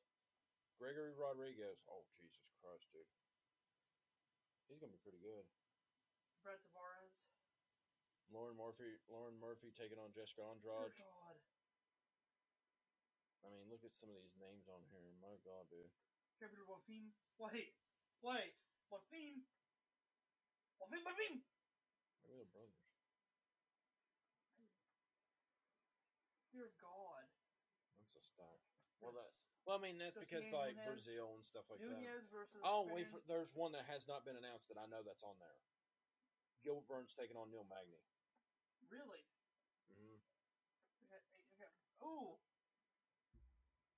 Gregory 0.78 1.12
Rodrigues. 1.12 1.82
Oh 1.90 2.06
Jesus 2.14 2.54
Christ, 2.62 2.86
dude. 2.94 3.10
He's 4.70 4.78
gonna 4.78 4.94
be 4.94 5.02
pretty 5.02 5.18
good. 5.18 5.44
Brad 6.42 6.62
Tavares. 6.62 6.97
Lauren 8.28 8.56
Murphy 8.56 9.00
Lauren 9.08 9.36
Murphy 9.40 9.72
taking 9.72 9.96
on 9.96 10.12
Jessica 10.12 10.44
Andrade. 10.44 10.92
God. 10.96 11.36
I 13.44 13.48
mean, 13.54 13.64
look 13.72 13.80
at 13.86 13.96
some 13.96 14.12
of 14.12 14.16
these 14.20 14.36
names 14.36 14.68
on 14.68 14.84
here. 14.92 15.08
My 15.24 15.36
God, 15.46 15.64
dude. 15.72 15.88
Gabriel 16.36 16.68
Bonfim. 16.68 17.10
Wait. 17.40 17.72
Wait. 18.20 18.52
Bonfim. 18.92 19.46
Bonfim 20.76 21.02
Bonfim. 21.06 21.34
Maybe 22.28 22.36
they're 22.36 22.52
brothers. 22.52 22.76
Dear 26.52 26.68
God. 26.82 27.24
That's 27.96 28.12
a 28.18 28.22
stack. 28.24 28.60
Well, 29.00 29.14
that. 29.16 29.32
Well, 29.64 29.76
I 29.76 29.80
mean, 29.84 30.00
that's 30.00 30.16
So 30.16 30.24
because 30.24 30.44
Nunez- 30.48 30.60
like 30.60 30.76
Brazil 30.84 31.36
and 31.36 31.44
stuff 31.44 31.68
like 31.68 31.80
that. 31.80 31.88
Nunez 31.88 32.24
versus. 32.32 32.60
Oh, 32.64 32.88
wait, 32.88 33.08
for, 33.08 33.20
there's 33.28 33.52
one 33.52 33.72
that 33.76 33.84
has 33.88 34.08
not 34.08 34.24
been 34.24 34.36
announced 34.36 34.68
that 34.72 34.80
I 34.80 34.88
know 34.88 35.04
that's 35.04 35.22
on 35.24 35.36
there. 35.40 35.60
Gilbert 36.64 36.88
Burns 36.88 37.12
taking 37.14 37.36
on 37.38 37.52
Neil 37.52 37.68
Magny. 37.68 38.00
Really? 38.88 39.22
hmm 39.88 40.16
So 40.88 40.96
we 41.00 41.06
got 41.08 41.20
we 41.36 41.56
got- 41.58 41.72
Oh. 42.00 42.40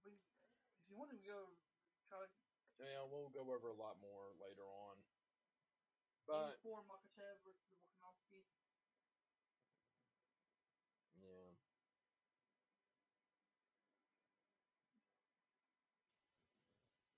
We, 0.05 0.13
if 0.15 0.89
you 0.89 0.97
want 0.97 1.11
to 1.11 1.19
go 1.19 1.55
try 2.09 2.19
to 2.27 2.29
Yeah, 2.79 3.05
we'll 3.05 3.29
go 3.31 3.41
over 3.53 3.69
a 3.69 3.75
lot 3.77 4.01
more 4.01 4.33
later 4.41 4.65
on. 4.67 4.97
But 6.27 6.61
four 6.63 6.83
Makhachev 6.85 7.43
versus 7.43 7.67
Volkanovski. 7.71 8.47
yeah, 11.21 11.55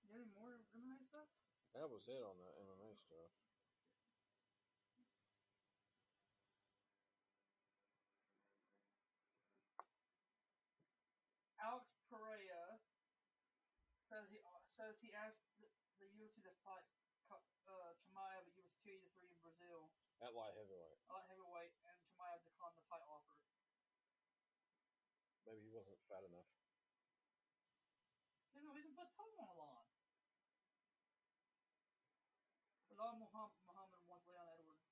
You 0.03 0.11
any 0.15 0.25
more 0.25 0.53
MMA 0.75 0.99
stuff? 1.09 1.29
that 1.75 1.89
was 1.89 2.07
it 2.09 2.23
on 2.23 2.37
the 2.39 2.49
MMA 2.61 2.97
stuff. 2.97 3.31
Alex 11.59 11.87
Pereira 12.11 12.77
says 14.09 14.29
he 14.29 14.39
uh, 14.45 14.61
says 14.77 14.95
he 15.01 15.13
asked 15.13 15.41
the, 15.59 15.69
the 15.99 16.07
UFC 16.21 16.43
to 16.45 16.52
fight 16.63 16.87
uh, 17.31 17.93
Chimaev 18.03 18.47
at 18.47 18.55
UFC 18.55 18.75
283 18.87 19.35
in 19.35 19.41
Brazil, 19.43 19.81
At 20.23 20.33
light 20.35 20.55
heavyweight, 20.55 20.99
light 21.11 21.27
heavyweight, 21.31 21.75
and 21.87 21.97
Chimaev 22.07 22.41
declined 22.47 22.77
the 22.79 22.87
fight 22.91 23.05
offer. 23.07 23.37
maybe 25.47 25.67
he 25.67 25.73
wasn't 25.75 25.99
fat 26.07 26.23
enough. 26.27 26.47
There's 28.55 28.65
no 28.69 28.73
reason 28.77 28.93
to 28.95 28.99
put 29.01 29.11
Tom 29.17 29.33
on 29.41 29.49
the 29.49 29.57
line. 29.59 29.89
Belal 32.93 33.17
Muhammad, 33.19 33.57
Muhammad 33.67 34.01
wants 34.07 34.29
Leon 34.29 34.47
Edwards. 34.53 34.85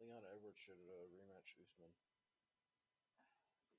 Leon 0.00 0.24
Edwards 0.32 0.56
should 0.58 0.80
uh, 0.80 1.04
rematch 1.12 1.52
Usman. 1.60 1.92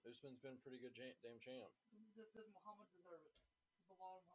Usman's 0.06 0.38
been 0.42 0.54
a 0.58 0.62
pretty 0.62 0.78
good 0.78 0.94
jam- 0.94 1.18
damn 1.26 1.42
champ. 1.42 1.74
Does, 2.14 2.30
does 2.34 2.50
Muhammad 2.54 2.86
deserve 2.94 3.26
it? 3.26 3.34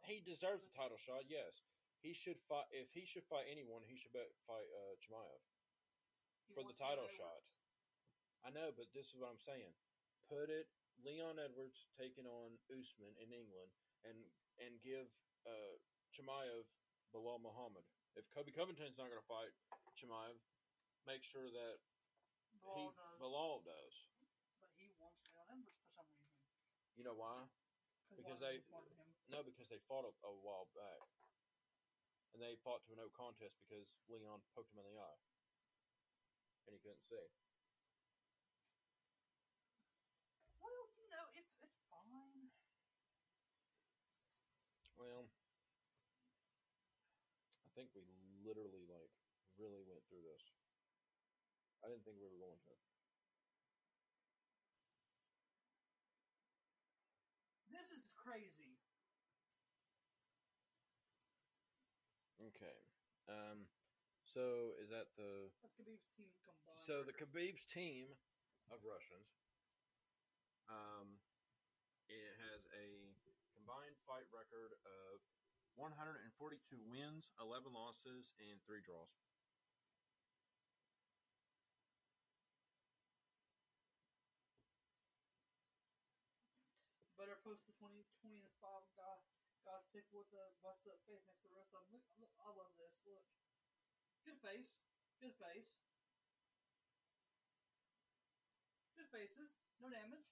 He 0.07 0.23
deserves 0.23 0.63
the 0.63 0.71
title 0.71 0.97
shot. 0.99 1.27
Yes, 1.27 1.63
he 1.99 2.13
should 2.13 2.39
fight. 2.47 2.67
If 2.71 2.93
he 2.95 3.03
should 3.03 3.25
fight 3.27 3.47
anyone, 3.51 3.83
he 3.83 3.97
should 3.99 4.13
bet, 4.15 4.29
fight 4.47 4.67
uh, 4.71 4.95
Chimaev. 5.03 5.41
For 6.55 6.63
the 6.63 6.77
title 6.79 7.09
shot. 7.11 7.43
I 8.45 8.53
know, 8.55 8.71
but 8.71 8.87
this 8.95 9.11
is 9.11 9.19
what 9.19 9.27
I'm 9.33 9.41
saying. 9.43 9.75
Put 10.31 10.47
it 10.47 10.71
Leon 11.03 11.37
Edwards 11.41 11.89
taking 11.99 12.23
on 12.25 12.55
Usman 12.71 13.13
in 13.19 13.29
England, 13.35 13.71
and 14.07 14.17
and 14.63 14.79
give 14.81 15.09
uh, 15.43 15.75
Chimaev 16.15 16.65
Belal 17.11 17.41
Muhammad. 17.43 17.83
If 18.15 18.25
Colby 18.33 18.55
Covington's 18.55 18.97
not 18.97 19.11
going 19.11 19.21
to 19.21 19.29
fight 19.29 19.51
Chimaev, 19.93 20.39
make 21.05 21.21
sure 21.21 21.45
that 21.51 21.77
he 22.49 22.57
Belal 22.63 22.95
does, 22.95 23.17
Belal 23.21 23.55
does. 23.67 23.95
but 24.63 24.71
he 24.79 24.89
wants 24.97 25.21
Leon 25.27 25.45
Edwards 25.51 25.77
for 25.83 25.91
some 25.93 26.07
reason. 26.17 26.41
You 26.97 27.03
know 27.05 27.17
why? 27.17 27.45
Because 28.15 28.39
they- 28.41 28.63
Edwards 28.63 28.71
wanted 28.73 28.95
him. 28.97 29.06
No, 29.27 29.43
because 29.43 29.67
they 29.67 29.79
fought 29.91 30.07
a, 30.07 30.13
a 30.23 30.31
while 30.39 30.71
back, 30.71 31.03
and 32.31 32.39
they 32.39 32.55
fought 32.63 32.79
to 32.87 32.95
a 32.95 32.97
no 32.97 33.11
contest 33.11 33.59
because 33.67 33.83
Leon 34.07 34.39
poked 34.55 34.71
him 34.71 34.79
in 34.79 34.87
the 34.87 34.95
eye, 34.95 35.19
and 36.67 36.71
he 36.71 36.79
couldn't 36.79 37.03
see. 37.11 37.27
Well, 40.63 40.87
you 40.95 41.11
know, 41.11 41.27
it's 41.35 41.51
it's 41.59 41.75
fine. 41.91 42.47
Well, 44.95 45.27
I 47.67 47.69
think 47.75 47.91
we 47.91 48.07
literally 48.47 48.87
like 48.87 49.11
really 49.59 49.83
went 49.83 50.01
through 50.07 50.23
this. 50.23 50.43
I 51.83 51.91
didn't 51.91 52.07
think 52.07 52.15
we 52.17 52.31
were 52.31 52.39
going 52.39 52.57
to. 52.63 52.73
This 57.69 57.91
is 57.91 58.07
crazy. 58.15 58.79
Okay. 62.47 62.77
Um. 63.27 63.67
So 64.23 64.75
is 64.83 64.91
that 64.91 65.15
the 65.15 65.51
That's 65.63 65.75
Khabib's 65.79 66.07
team 66.15 66.31
combined. 66.43 66.83
so 66.83 67.03
the. 67.03 67.15
Khabib's 67.15 67.63
team 67.63 68.11
of 68.71 68.83
Russians? 68.83 69.27
Um, 70.67 71.19
it 72.11 72.35
has 72.43 72.67
a 72.75 73.15
combined 73.55 73.95
fight 74.03 74.27
record 74.35 74.75
of 74.83 75.23
142 75.79 76.27
wins, 76.91 77.31
11 77.39 77.71
losses, 77.71 78.35
and 78.43 78.59
three 78.67 78.83
draws. 78.83 79.15
better 87.17 87.41
post 87.41 87.65
the 87.65 87.73
20, 87.81 87.97
20 88.21 88.45
and 88.45 88.53
5 88.61 88.71
guy, 88.93 89.17
guys 89.67 89.83
pick 89.91 90.07
with 90.15 90.31
the 90.31 90.47
bust 90.63 90.87
up 90.87 90.95
face 91.03 91.27
next 91.27 91.43
to 91.43 91.51
the 91.51 91.59
rest 91.59 91.75
of 91.75 91.83
them. 91.83 91.99
Look, 91.99 92.07
look, 92.23 92.31
I 92.39 92.47
love 92.55 92.71
this. 92.79 92.95
Look. 93.03 93.27
Good 94.23 94.39
face. 94.39 94.71
Good 95.19 95.35
face. 95.35 95.67
Good 98.95 99.11
faces. 99.11 99.51
No 99.83 99.91
damage. 99.91 100.31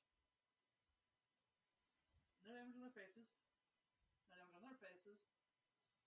No 2.48 2.56
damage 2.56 2.80
on 2.80 2.88
their 2.88 2.96
faces. 2.96 3.28
No 4.24 4.40
damage 4.40 4.56
on 4.56 4.64
their 4.72 4.80
faces. 4.80 5.20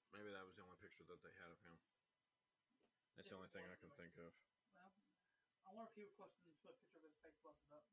Maybe 0.09 0.33
that 0.33 0.49
was 0.49 0.57
the 0.57 0.65
only 0.65 0.81
picture 0.81 1.05
that 1.13 1.21
they 1.21 1.35
had 1.37 1.53
of 1.53 1.61
him. 1.69 1.77
That's 3.13 3.29
the 3.29 3.37
only 3.37 3.53
thing 3.53 3.69
I 3.69 3.77
can 3.77 3.93
think 3.93 4.17
of. 4.17 4.33
Well, 4.73 4.97
I 5.69 5.77
wonder 5.77 5.93
if 5.93 6.01
he 6.01 6.09
requested 6.09 6.49
to 6.49 6.57
put 6.65 6.73
a 6.73 6.81
picture 6.81 6.97
of 6.97 7.05
his 7.05 7.19
face 7.21 7.37
busted 7.45 7.77
up. 7.77 7.85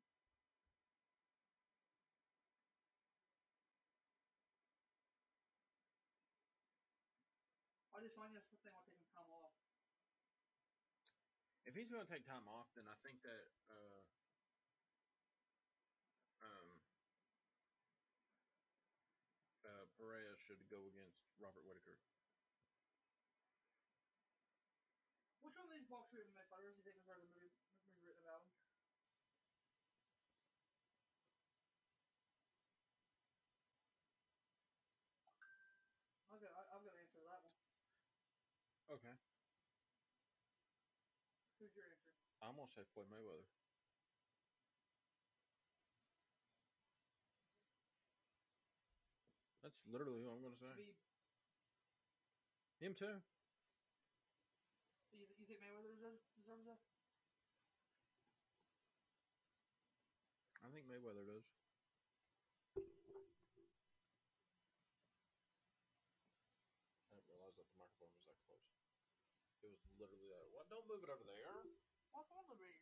I 7.96 8.04
just 8.04 8.20
find 8.20 8.36
this 8.36 8.44
thing 8.52 8.60
while 8.76 8.84
taking 8.84 9.08
time 9.16 9.32
off. 9.32 9.56
If 11.76 11.84
he's 11.84 11.92
going 11.92 12.08
to 12.08 12.08
take 12.08 12.24
time 12.24 12.48
off, 12.48 12.72
then 12.72 12.88
I 12.88 12.96
think 13.04 13.20
that 13.28 13.52
uh, 13.68 14.00
um, 16.40 16.72
uh, 19.68 19.84
Pereira 20.00 20.40
should 20.40 20.64
go 20.72 20.88
against 20.88 21.20
Robert 21.36 21.68
Whitaker. 21.68 22.00
Which 25.44 25.60
one 25.60 25.68
of 25.68 25.76
these 25.76 25.84
boxer 25.92 26.24
MMA 26.24 26.48
fighters 26.48 26.80
do 26.80 26.80
you 26.80 26.88
think 26.88 26.96
has 26.96 27.12
heard 27.12 27.20
the 27.20 27.28
movie, 27.36 27.52
movie 27.92 28.08
written 28.08 28.24
about 28.24 28.40
him? 28.48 28.56
I've 36.32 36.40
got, 36.40 36.56
I- 36.56 36.72
I've 36.72 36.84
got 36.88 36.96
an 36.96 37.04
answer 37.04 37.20
that 37.20 37.44
one. 37.44 37.60
Okay. 38.96 39.35
I 42.46 42.54
almost 42.54 42.78
said 42.78 42.86
Floyd 42.94 43.10
Mayweather. 43.10 43.42
That's 49.66 49.82
literally 49.90 50.22
who 50.22 50.30
I'm 50.30 50.46
going 50.46 50.54
to 50.54 50.62
say. 50.62 50.70
Be, 50.78 50.94
Him 52.86 52.94
too. 52.94 53.18
you, 55.18 55.26
you 55.42 55.46
think 55.50 55.58
Mayweather 55.58 55.90
deserves, 55.90 56.22
deserves 56.38 56.70
that? 56.70 56.78
I 60.62 60.70
think 60.70 60.86
Mayweather 60.86 61.26
does. 61.26 61.50
I 67.10 67.18
didn't 67.18 67.26
realize 67.26 67.58
that 67.58 67.66
the 67.66 67.78
microphone 67.82 68.14
was 68.14 68.22
that 68.30 68.38
close. 68.46 68.70
It 69.66 69.74
was 69.74 69.82
literally 69.98 70.30
that. 70.30 70.46
What? 70.54 70.70
Don't 70.70 70.86
move 70.86 71.02
it 71.02 71.10
over 71.10 71.26
there. 71.26 71.66
What's 72.16 72.32
on 72.32 72.48
the 72.48 72.56
beer? 72.56 72.80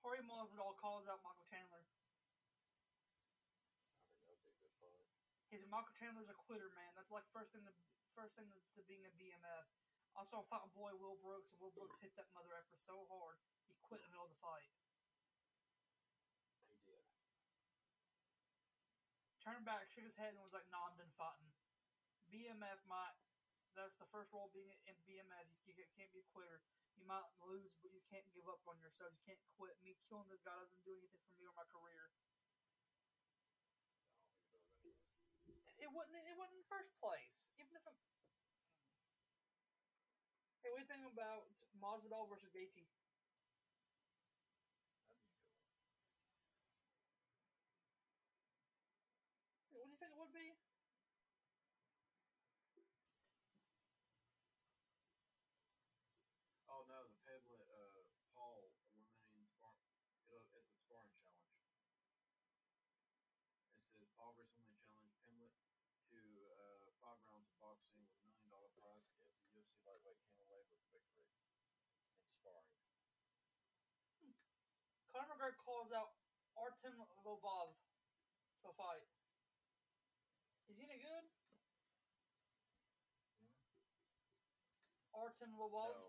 Jorge 0.00 0.24
Masvidal 0.24 0.72
calls 0.80 1.04
out 1.04 1.20
Michael 1.20 1.44
Chandler. 1.52 1.84
I 1.84 1.92
think 4.08 4.24
that 4.24 4.32
would 4.32 4.42
be 4.42 4.56
a 4.56 4.60
good 4.64 4.72
fight. 4.80 5.04
He 5.52 5.60
said 5.60 5.68
Michael 5.68 5.92
Chandler's 6.00 6.32
a 6.32 6.38
quitter, 6.48 6.72
man. 6.72 6.96
That's 6.96 7.12
like 7.12 7.28
first 7.36 7.52
thing 7.52 7.68
to 7.68 7.74
first 8.16 8.32
thing 8.40 8.48
to, 8.48 8.56
to 8.56 8.80
being 8.88 9.04
a 9.04 9.12
BMF. 9.20 9.68
I 10.16 10.24
saw 10.26 10.40
a 10.42 10.48
fighting 10.48 10.72
boy 10.74 10.90
Will 10.96 11.20
Brooks, 11.22 11.52
and 11.52 11.60
Will 11.60 11.76
Brooks 11.76 12.00
hit 12.02 12.16
that 12.16 12.26
mother 12.34 12.56
effer 12.56 12.80
so 12.88 13.04
hard 13.12 13.36
he 13.68 13.76
quit 13.86 14.00
in 14.02 14.08
the 14.08 14.12
middle 14.16 14.26
of 14.26 14.32
the 14.34 14.42
fight. 14.42 14.66
He 16.66 16.74
did. 16.88 17.04
Turned 19.40 19.64
back, 19.64 19.88
shook 19.88 20.04
his 20.04 20.16
head, 20.20 20.36
and 20.36 20.44
was 20.44 20.52
like, 20.52 20.68
"Nah, 20.68 20.92
I'm 20.92 20.96
done 21.00 21.08
fighting." 21.16 21.48
BMF 22.28 22.80
might. 22.84 23.16
That's 23.72 23.96
the 23.96 24.06
first 24.12 24.30
rule 24.36 24.52
being 24.52 24.76
in 24.84 24.96
BMF. 25.08 25.48
You, 25.64 25.72
can't 25.96 26.12
be 26.12 26.20
a 26.20 26.28
quitter. 26.34 26.60
You 26.98 27.08
might 27.08 27.24
lose, 27.40 27.72
but 27.80 27.88
you 27.90 28.04
can't 28.12 28.26
give 28.36 28.44
up 28.44 28.60
on 28.68 28.76
yourself. 28.84 29.16
You 29.16 29.22
can't 29.24 29.40
quit. 29.56 29.72
Me 29.80 29.96
killing 30.10 30.28
this 30.28 30.44
guy 30.44 30.52
doesn't 30.52 30.84
do 30.84 30.92
anything 30.92 31.24
for 31.24 31.34
me 31.40 31.48
or 31.48 31.54
my 31.56 31.64
career. 31.72 32.12
It 35.80 35.88
wasn't. 35.88 36.20
It 36.20 36.36
wasn't 36.36 36.60
in 36.60 36.62
the 36.62 36.68
first 36.68 36.92
place. 37.00 37.32
Even 37.56 37.72
if. 37.72 37.84
I'm... 37.88 37.96
Hey, 40.60 40.68
what 40.68 40.78
do 40.78 40.84
you 40.84 40.90
think 40.92 41.08
about 41.08 41.48
Masvidal 41.80 42.28
versus 42.28 42.52
Gaethje? 42.52 42.84
That'd 49.72 49.72
be 49.72 49.72
a 49.72 49.72
good 49.72 49.80
one. 49.80 49.80
What 49.80 49.88
do 49.88 49.89
you 49.89 49.89
think 50.00 50.16
it 50.16 50.20
would 50.24 50.32
be? 50.32 50.48
Oh 56.64 56.88
no, 56.88 57.04
the 57.04 57.20
Pimblett 57.20 57.60
uh, 57.68 58.00
Paul 58.32 58.64
eliminating 58.64 59.44
spar- 59.52 59.76
it'll, 60.32 60.48
it's 60.56 60.72
a 60.72 60.78
sparring 60.88 61.12
challenge. 61.20 61.52
It 63.84 63.92
says 64.00 64.08
Paul 64.16 64.32
recently 64.40 64.72
challenged 64.80 65.20
Pimblett 65.20 65.52
to 65.52 66.16
uh, 66.16 66.96
five 67.04 67.20
rounds 67.28 67.52
of 67.52 67.60
boxing 67.60 68.00
with 68.00 68.16
a 68.16 68.24
million 68.24 68.48
dollar 68.48 68.72
prize 68.80 69.04
if 69.04 69.44
the 69.52 69.60
UFC 69.60 69.84
lightweight 69.84 70.16
came 70.24 70.40
away 70.48 70.64
with 70.64 70.80
victory 70.96 71.28
in 72.24 72.32
sparring. 72.40 72.72
Conor 75.12 75.28
McGregor 75.36 75.60
calls 75.60 75.92
out 75.92 76.16
Artem 76.56 77.04
Lobov 77.20 77.76
to 78.64 78.72
fight. 78.80 79.19
He 80.80 80.88
any 80.88 80.96
good? 80.96 81.28
Artem 85.12 85.52
Lobov? 85.52 85.92
No, 85.92 86.08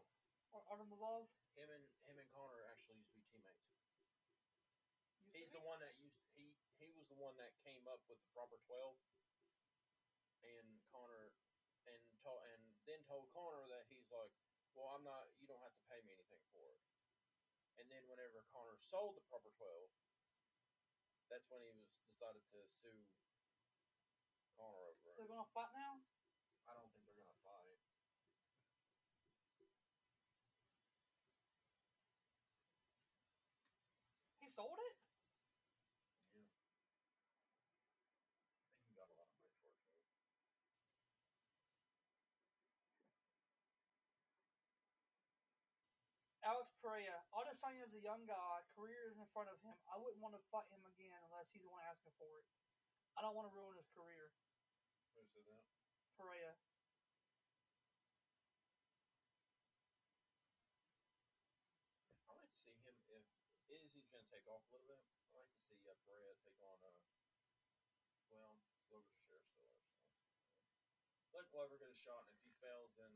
Or 0.55 0.63
Artem 0.71 0.87
Lobov? 0.87 1.27
him 1.59 1.67
and 1.67 1.83
him 2.07 2.15
and 2.15 2.29
Conor 2.31 2.63
actually 2.71 2.95
used 3.03 3.11
to 3.11 3.19
be 3.19 3.27
teammates. 3.27 3.67
Used 5.27 5.35
He's 5.35 5.51
be? 5.51 5.59
the 5.59 5.59
one 5.59 5.83
that 5.83 5.99
used 5.99 6.15
he 6.31 6.55
he 6.79 6.87
was 6.95 7.03
the 7.11 7.19
one 7.19 7.35
that 7.35 7.51
came 7.67 7.83
up 7.83 7.99
with 8.07 8.15
the 8.23 8.31
proper 8.31 8.55
twelve, 8.63 8.95
and 10.39 10.79
Conor 10.87 11.35
and 11.83 11.99
told 12.23 12.39
and 12.55 12.63
then 12.87 13.03
told 13.03 13.27
Conor 13.35 13.67
that 13.67 13.91
he's 13.91 14.07
like, 14.07 14.31
well, 14.71 14.95
I'm 14.95 15.03
not. 15.03 15.27
You 15.35 15.51
don't 15.51 15.59
have 15.59 15.75
to 15.75 15.83
pay 15.91 15.99
me 16.07 16.15
anything 16.15 16.47
for 16.55 16.71
it. 16.71 16.79
And 17.75 17.91
then 17.91 18.07
whenever 18.07 18.47
Conor 18.55 18.79
sold 18.79 19.19
the 19.19 19.25
proper 19.27 19.51
twelve, 19.59 19.91
that's 21.27 21.51
when 21.51 21.59
he 21.59 21.75
was 21.75 21.91
decided 22.07 22.47
to 22.55 22.63
sue 22.79 23.03
Conor 24.61 24.85
over 24.85 24.93
So 25.01 25.09
they're 25.17 25.25
gonna 25.25 25.49
fight 25.57 25.73
now? 25.73 25.97
I 26.69 26.77
don't 26.77 26.93
think 26.93 27.09
they're 27.09 27.17
gonna 27.17 27.33
fight. 27.41 27.81
He 34.37 34.45
sold 34.53 34.77
it? 34.85 34.93
Yeah. 36.37 36.45
I 36.45 36.53
think 38.69 38.85
he 38.85 38.93
got 38.93 39.09
a 39.09 39.17
lot 39.17 39.25
of 39.25 39.33
money 39.41 39.57
for 39.65 39.73
it 39.73 39.81
too. 39.81 39.97
Alex 46.45 46.69
Pereira. 46.81 47.21
Adesanya 47.33 47.85
is 47.89 47.93
a 47.97 48.01
young 48.01 48.25
guy. 48.29 48.61
Career 48.77 49.09
is 49.09 49.17
in 49.17 49.25
front 49.33 49.49
of 49.49 49.57
him. 49.65 49.73
I 49.89 49.97
wouldn't 49.97 50.21
want 50.21 50.37
to 50.37 50.41
fight 50.53 50.69
him 50.69 50.85
again 50.85 51.17
unless 51.25 51.49
he's 51.49 51.65
the 51.65 51.69
one 51.69 51.81
asking 51.89 52.13
for 52.21 52.29
it. 52.37 52.45
I 53.17 53.25
don't 53.25 53.33
want 53.33 53.49
to 53.49 53.53
ruin 53.53 53.77
his 53.77 53.89
career. 53.97 54.29
Who 55.15 55.23
said 55.27 55.45
that? 55.47 55.65
Pereira. 56.15 56.55
I 62.27 62.31
like 62.33 62.51
to 62.51 62.59
see 62.63 62.71
him 62.71 62.87
if 62.87 62.99
Izzy's 63.67 64.07
going 64.07 64.23
to 64.23 64.31
take 64.31 64.47
off 64.47 64.63
a 64.67 64.71
little 64.71 64.87
bit. 64.87 65.03
I 65.31 65.39
like 65.39 65.51
to 65.51 65.59
see 65.67 65.79
uh, 65.87 65.95
Pereira 66.03 66.35
take 66.43 66.59
on 66.59 66.79
uh, 66.83 66.95
well, 68.31 68.55
Glover's 68.87 69.15
a 69.15 69.23
sheriff 69.27 69.51
still. 69.51 69.75
So. 69.75 69.99
Let 71.31 71.47
Glover 71.51 71.79
get 71.79 71.87
a 71.87 71.95
shot, 71.95 72.27
and 72.27 72.35
if 72.35 72.43
he 72.43 72.51
fails, 72.59 72.91
then 72.99 73.11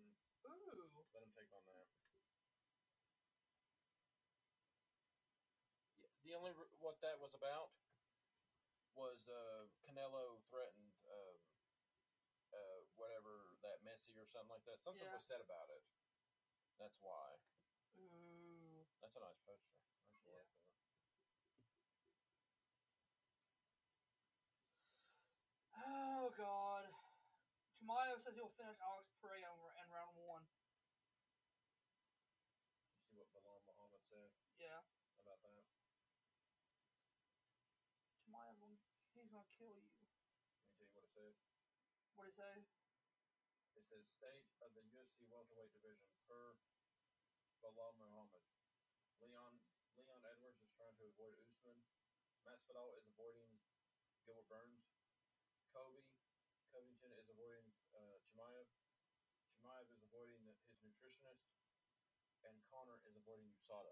Ooh. 0.47 1.03
let 1.11 1.23
him 1.23 1.35
take 1.35 1.51
on 1.51 1.63
that. 1.67 1.87
Yeah, 5.99 6.11
the 6.23 6.31
only 6.35 6.55
r- 6.55 6.71
what 6.79 6.99
that 7.03 7.19
was 7.19 7.35
about 7.35 7.75
was 8.95 9.27
uh, 9.27 9.67
Canelo 9.83 10.39
threatened 10.47 10.95
um, 11.03 11.39
uh, 12.55 12.79
whatever 12.95 13.59
that 13.59 13.83
Messi 13.83 14.14
or 14.25 14.29
something 14.33 14.49
like 14.49 14.63
that. 14.65 14.81
Something 14.81 15.05
Yeah. 15.05 15.13
was 15.13 15.21
said 15.27 15.39
about 15.41 15.69
it. 15.69 15.83
That's 16.77 16.97
why. 16.99 17.37
Ooh. 17.97 18.85
That's 19.01 19.15
a 19.15 19.19
nice 19.19 19.37
poster. 19.45 19.75
I 20.03 20.09
actually 20.11 20.33
like 20.33 20.47
that. 20.49 20.65
Oh 25.73 26.29
God. 26.31 26.93
Chimaev 27.77 28.21
says 28.23 28.33
he'll 28.35 28.49
finish 28.49 28.79
Alex 28.79 29.11
Pereira 29.19 29.51
in 29.53 29.83
in 29.83 29.89
round 29.89 30.15
one. 30.17 30.47
You 32.97 33.03
see 33.07 33.15
what 33.15 33.31
Belal 33.31 33.61
Muhammad 33.63 34.01
said 34.09 34.31
Yeah. 34.57 34.81
about 35.19 35.41
that? 35.41 35.63
Chimaev, 38.23 38.57
will- 38.59 38.77
he's 39.13 39.29
gonna 39.29 39.45
kill 39.45 39.73
you. 39.73 39.87
Let 40.77 40.79
me 40.79 40.85
tell 40.87 40.87
you 40.87 40.93
what 40.95 41.03
it 41.03 41.11
said. 41.13 41.35
What 42.15 42.23
did 42.23 42.31
he 42.31 42.35
say? 42.35 42.65
It 43.75 43.83
says 43.85 44.04
state 44.15 44.47
of 44.63 44.71
the 44.71 44.83
UFC 44.95 45.27
welterweight 45.27 45.75
division 45.75 46.07
per 46.23 46.55
Belal 47.59 47.91
Muhammad. 47.99 48.39
Leon 49.19 49.59
Leon 49.99 50.23
Edwards 50.23 50.63
is 50.63 50.71
trying 50.79 50.95
to 50.95 51.11
avoid 51.11 51.35
Usman. 51.35 51.75
Masvidal 52.47 52.95
is 52.95 53.03
avoiding 53.11 53.59
Gilbert 54.23 54.47
Burns. 54.47 54.87
Colby 55.75 56.07
Covington 56.71 57.11
is 57.19 57.27
avoiding 57.27 57.67
uh, 57.91 58.15
Chimaev. 58.31 58.67
Chimaev 59.59 59.87
is 59.91 59.99
avoiding 60.07 60.47
the, 60.47 60.55
his 60.71 60.79
nutritionist, 60.79 61.43
and 62.47 62.55
Conor 62.71 62.99
is 63.03 63.19
avoiding 63.19 63.51
USADA. 63.51 63.91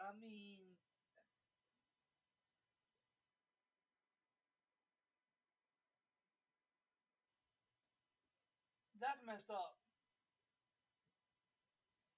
I 0.00 0.16
mean, 0.16 0.73
messed 9.26 9.50
up. 9.50 9.80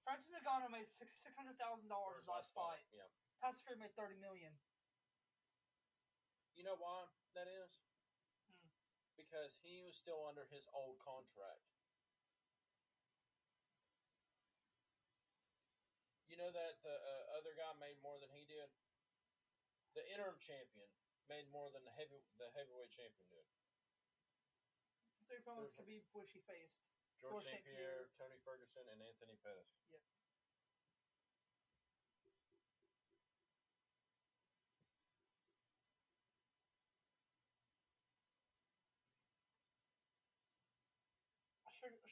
Francis 0.07 0.31
Ngannou 0.39 0.71
made 0.71 0.87
six 0.87 1.11
six 1.19 1.35
hundred 1.35 1.59
thousand 1.59 1.91
dollars 1.91 2.23
his 2.23 2.27
last 2.31 2.47
fight. 2.55 2.83
Yeah. 2.95 3.11
Tyson 3.43 3.59
Fury 3.67 3.79
made 3.79 3.95
thirty 3.99 4.15
million. 4.23 4.55
You 6.55 6.63
know 6.63 6.79
why 6.79 7.05
that 7.35 7.45
is? 7.45 7.71
Hmm. 8.47 8.71
Because 9.19 9.59
he 9.59 9.83
was 9.83 9.99
still 9.99 10.23
under 10.23 10.47
his 10.47 10.63
old 10.71 10.97
contract. 11.03 11.67
You 16.31 16.39
know 16.39 16.49
that 16.55 16.79
the 16.85 16.95
uh, 16.95 17.37
other 17.37 17.51
guy 17.57 17.73
made 17.81 17.99
more 17.99 18.15
than 18.21 18.29
he 18.31 18.47
did? 18.47 18.69
The 19.97 20.05
interim 20.13 20.37
champion 20.39 20.87
made 21.27 21.51
more 21.51 21.67
than 21.73 21.83
the 21.83 21.91
heavy 21.97 22.23
the 22.39 22.47
heavyweight 22.55 22.95
champion 22.95 23.27
did. 23.27 23.47
Three 25.27 25.43
opponents 25.43 25.75
could 25.75 25.89
be 25.89 25.99
which 26.15 26.31
he 26.31 26.39
faced. 26.47 26.87
George 27.19 27.43
St. 27.43 27.63
Pierre, 27.63 28.09
Tony 28.17 28.37
Ferguson, 28.43 28.87
and 28.87 29.01
Anthony 29.01 29.35
Pettis. 29.41 29.67
Yep. 29.91 30.01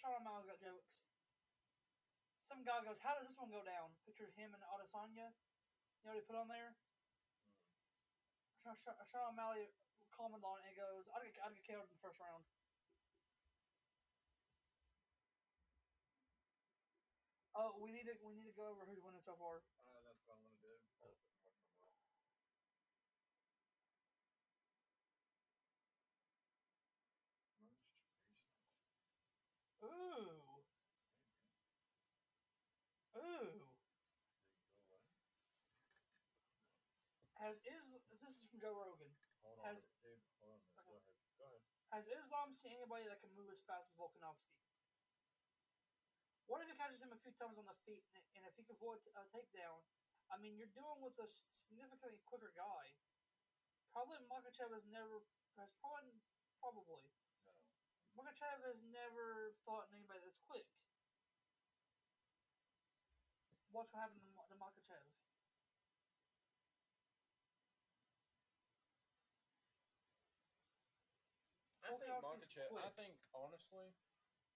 Sean 0.06 0.22
O'Malley's 0.22 0.46
got 0.46 0.62
jokes. 0.62 1.02
Some 2.48 2.62
guy 2.62 2.78
goes, 2.86 3.00
"How 3.02 3.18
does 3.18 3.26
this 3.26 3.38
one 3.38 3.50
go 3.50 3.64
down?" 3.64 3.96
Picture 4.06 4.30
him 4.38 4.54
and 4.54 4.62
Adesanya. 4.62 5.34
You 5.34 6.04
know 6.06 6.12
what 6.12 6.16
he 6.16 6.22
put 6.22 6.36
on 6.36 6.48
there? 6.48 6.78
Sean, 8.62 8.76
Sean 8.78 8.94
Sean 9.10 9.34
O'Malley 9.34 9.74
commented 10.12 10.46
on 10.46 10.60
it 10.62 10.68
and 10.68 10.76
goes, 10.76 11.08
"I'd 11.10 11.24
get, 11.24 11.42
I'd 11.42 11.56
get 11.56 11.64
killed 11.64 11.90
in 11.90 11.94
the 11.94 11.98
first 11.98 12.20
round." 12.20 12.46
Oh, 17.56 17.72
we 17.80 17.90
need 17.92 18.04
to 18.06 18.16
we 18.22 18.36
need 18.36 18.44
to 18.46 18.52
go 18.52 18.68
over 18.68 18.84
who's 18.84 19.00
winning 19.02 19.22
so 19.24 19.36
far. 19.36 19.64
Uh, 19.88 20.00
that's 20.04 20.20
what 20.28 20.36
I'm 20.36 20.44
gonna 20.44 20.60
do. 20.60 20.76
Ooh, 29.84 30.44
ooh. 33.16 33.68
Has 37.36 37.56
is 37.64 37.86
this 37.92 38.02
is 38.10 38.20
from 38.20 38.60
Joe 38.60 38.74
Rogan? 38.74 39.14
Hold 39.42 39.60
Has- 39.64 39.78
dude. 40.02 40.20
Hold 40.40 40.52
on. 40.52 40.58
a 40.58 40.66
minute. 40.66 40.66
Go 40.84 40.90
ahead. 40.90 41.14
Go 41.38 41.46
ahead. 41.46 41.62
Has 41.92 42.08
Islam 42.08 42.56
seen 42.56 42.74
anybody 42.74 43.06
that 43.06 43.20
can 43.20 43.32
move 43.34 43.50
as 43.50 43.60
fast 43.62 43.88
as 43.88 43.96
Volkanovski? 43.96 44.65
What 46.46 46.62
if 46.62 46.68
he 46.68 46.74
catches 46.76 47.02
him 47.02 47.12
a 47.12 47.18
few 47.18 47.32
times 47.32 47.58
on 47.58 47.66
the 47.66 47.74
feet, 47.86 48.06
and- 48.14 48.24
and 48.36 48.46
if 48.46 48.56
he 48.56 48.64
can 48.64 48.76
avoid 48.76 49.02
a 49.16 49.24
takedown? 49.26 49.84
I 50.30 50.36
mean, 50.36 50.58
you're 50.58 50.68
dealing 50.68 51.02
with 51.02 51.18
a 51.20 51.28
significantly 51.68 52.20
quicker 52.26 52.50
guy. 52.50 52.96
Probably 53.92 54.18
Makhachev 54.20 54.72
has 54.72 54.84
never 54.86 55.22
has 55.56 55.70
probably 55.80 56.20
probably 56.60 57.10
No. 57.44 57.56
Makhachev 58.16 58.62
has 58.62 58.82
never 58.82 59.54
fought 59.64 59.88
anybody 59.92 60.20
that's 60.20 60.38
quick. 60.38 60.66
What's 63.68 63.90
gonna 63.90 64.04
happen 64.04 64.20
to, 64.20 64.26
Ma- 64.26 64.68
Makhachev? 64.68 65.08
I 71.84 71.92
think 71.92 72.18
Makhachev. 72.20 72.74
I 72.76 72.90
think 72.90 73.18
honestly, 73.34 73.94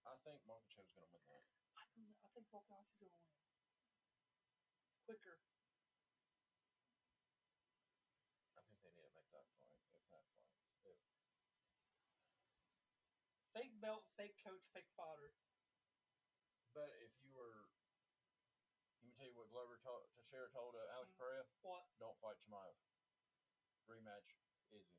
I 0.05 0.15
think 0.23 0.43
Makhachev's 0.45 0.91
gonna 0.91 1.05
win 1.05 1.27
that. 1.27 1.43
I 1.99 2.01
don't 2.01 2.15
know. 2.15 2.23
I 2.23 2.29
think 2.31 2.47
Volkanovski's 2.47 2.95
gonna 2.95 3.11
win. 3.11 3.51
Quicker. 5.03 5.41
I 8.55 8.61
think 8.63 8.79
they 8.79 8.87
need 8.95 9.03
to 9.03 9.11
make 9.11 9.27
that 9.31 9.43
fight. 9.51 9.75
If 9.91 10.07
that 10.11 10.23
fight. 10.31 10.47
If 10.85 10.95
Fake 13.51 13.81
belt, 13.81 14.05
fake 14.15 14.37
coach, 14.41 14.63
fake 14.71 14.87
fodder. 14.95 15.33
But 16.73 16.95
if 17.03 17.11
you 17.19 17.33
were, 17.33 17.67
let 19.01 19.07
me 19.07 19.11
tell 19.11 19.25
you 19.25 19.35
what 19.35 19.49
Glover 19.49 19.75
told, 19.83 20.07
Teixeira 20.15 20.47
told 20.47 20.75
uh, 20.75 20.87
Alex 20.95 21.11
Mm. 21.11 21.17
Pereira: 21.17 21.43
What? 21.61 21.83
don't 21.99 22.17
fight 22.21 22.37
Chimaev. 22.39 22.75
Rematch, 23.87 24.37
easy. 24.71 24.95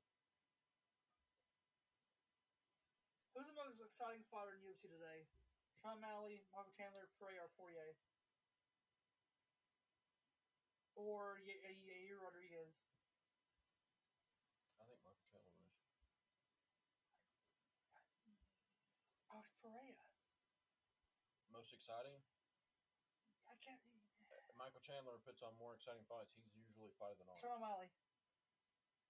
Who's 3.32 3.46
the 3.46 3.52
most 3.52 3.80
exciting 3.80 4.24
fighter 4.28 4.54
in 4.54 4.60
UFC 4.60 4.90
today? 4.90 5.26
Sean 5.80 5.96
Malley, 5.96 6.44
Michael 6.52 6.76
Chandler, 6.76 7.08
Pereira, 7.16 7.48
or 7.48 7.52
Poirier? 7.56 7.96
Or 10.92 11.40
Yair 11.40 12.20
uh, 12.20 12.20
Rodriguez? 12.20 12.68
I 14.76 14.84
think 14.84 15.00
Michael 15.00 15.24
Chandler 15.32 15.56
wins. 15.56 15.80
Oh, 19.32 19.40
it's 19.40 19.56
Pereira. 19.64 20.04
Most 21.48 21.72
exciting? 21.72 22.20
I 23.48 23.56
can't. 23.64 23.80
Uh, 24.28 24.36
Michael 24.60 24.84
Chandler 24.84 25.16
puts 25.24 25.40
on 25.40 25.56
more 25.56 25.72
exciting 25.72 26.04
fights. 26.04 26.36
He's 26.36 26.52
usually 26.52 26.92
fight 27.00 27.16
of 27.16 27.24
the 27.24 27.28
night. 27.32 27.40
Sean 27.40 27.56
Malley. 27.64 27.88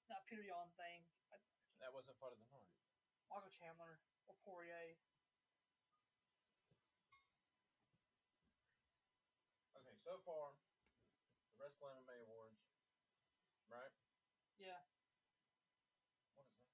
Not 0.07 0.23
Petr 0.31 0.47
Yan 0.47 0.71
thing. 0.79 1.03
I- 1.35 1.43
That 1.83 1.91
wasn't 1.91 2.15
fight 2.23 2.31
of 2.31 2.39
the 2.39 2.47
night. 2.55 2.71
Michael 3.27 3.51
Chandler 3.59 3.99
or 4.31 4.39
Poirier. 4.47 4.95
So 10.05 10.17
far, 10.25 10.57
the 11.53 11.57
Wrestling 11.61 11.93
MMA 12.01 12.17
Awards, 12.25 12.61
right? 13.69 13.93
Yeah. 14.59 14.81
What 16.35 16.47
is 16.49 16.57
that? 16.57 16.73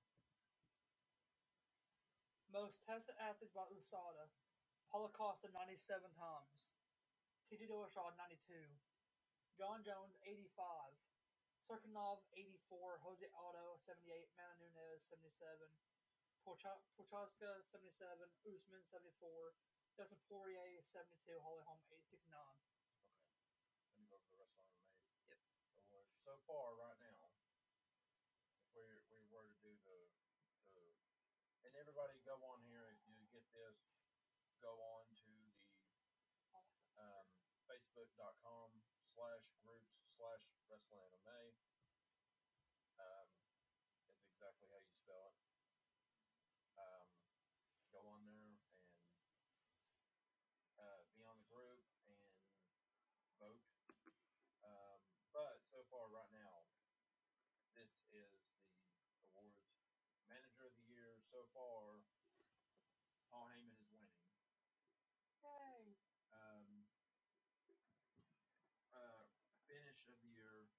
Most 2.48 2.78
tested 2.86 3.14
athlete 3.18 3.52
by 3.52 3.66
USADA. 3.68 4.30
Paulo 4.90 5.10
Costa 5.10 5.50
97 5.50 6.14
times. 6.14 6.54
TJ 7.50 7.66
Dillashaw 7.66 8.14
92. 8.16 8.70
Jon 9.58 9.82
Jones 9.82 10.14
85. 10.22 10.94
Serkinov 11.66 12.22
84. 12.32 13.02
Jose 13.02 13.26
Aldo 13.34 13.76
78. 13.82 14.30
Mana 14.38 14.54
Nunez 14.62 15.02
77. 15.10 15.74
Procha- 16.46 16.82
Prochazka 16.94 17.62
77. 17.74 18.30
Usman 18.46 18.82
74. 18.86 19.54
Dustin 19.98 20.18
Poirier 20.30 20.82
72. 20.94 21.38
Holly 21.42 21.62
Holm 21.66 21.82
869. 21.90 22.30
Let 23.90 23.98
me 23.98 24.06
go 24.06 24.16
over 24.16 24.28
the 24.30 24.38
Wrestling 24.38 24.70
MMA 24.70 24.94
Yep. 25.26 25.38
Awards. 25.90 26.15
So 26.26 26.34
far, 26.42 26.74
right 26.74 26.98
now, 26.98 27.30
if 28.58 28.74
we 28.74 28.82
we 29.14 29.22
were 29.30 29.46
to 29.46 29.58
do 29.62 29.70
the 29.86 30.10
the 30.74 30.90
and 31.62 31.70
everybody 31.78 32.18
go 32.26 32.34
on 32.50 32.66
here 32.66 32.90
if 32.90 32.98
you 33.06 33.14
get 33.30 33.46
this, 33.54 33.78
go 34.58 34.74
on 34.74 35.06
to 35.22 35.38
the 36.50 36.66
um, 36.98 37.30
facebook.com 37.70 38.74
slash 39.14 39.46
groups 39.62 39.94
slash 40.18 40.42
wrestling 40.66 40.98
MMA. 41.14 41.54
Um, 42.98 43.30
is 44.10 44.18
exactly 44.26 44.66
how 44.66 44.82
you 44.82 44.90
spell 44.98 45.30
it. 45.30 45.38
Um, 46.74 47.06
go 47.94 48.02
on 48.02 48.26
there 48.26 48.50
and 48.50 48.58
uh, 50.74 51.06
be 51.14 51.22
on 51.22 51.38
the 51.38 51.46
group 51.46 51.86
and 52.10 52.18
vote. 53.38 53.62
Um, 54.66 55.06
but 55.36 55.60
so 55.68 55.84
far, 55.92 56.08
right 56.08 56.32
now, 56.32 56.64
this 57.76 57.92
is 58.08 58.40
the 59.12 59.20
awards. 59.36 59.60
Manager 60.32 60.64
of 60.64 60.72
the 60.80 60.88
year 60.88 61.20
so 61.28 61.44
far, 61.52 62.00
Paul 63.28 63.44
Heyman 63.52 63.76
is 63.76 63.92
winning. 63.92 64.16
Yay! 65.44 66.00
Um, 66.32 66.88
uh, 68.96 69.28
finish 69.68 70.08
of 70.08 70.16
the 70.24 70.32
year 70.32 70.72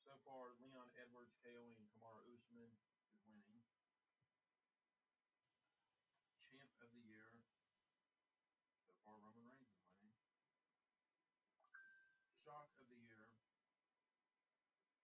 so 0.00 0.16
far, 0.24 0.56
Leon 0.56 0.88
Edwards, 0.96 1.31
KOing 1.42 1.82
Kamaru 1.90 2.38
Usman 2.38 2.70
is 3.10 3.18
winning. 3.26 3.58
Champ 6.38 6.70
of 6.80 6.88
the 6.92 7.02
year 7.08 7.32
so 8.86 8.94
far, 9.04 9.18
Roman 9.18 9.46
Reigns 9.48 9.74
is 9.74 9.88
winning. 9.98 10.14
Shock 12.42 12.74
of 12.80 12.86
the 12.90 12.98
year, 12.98 13.30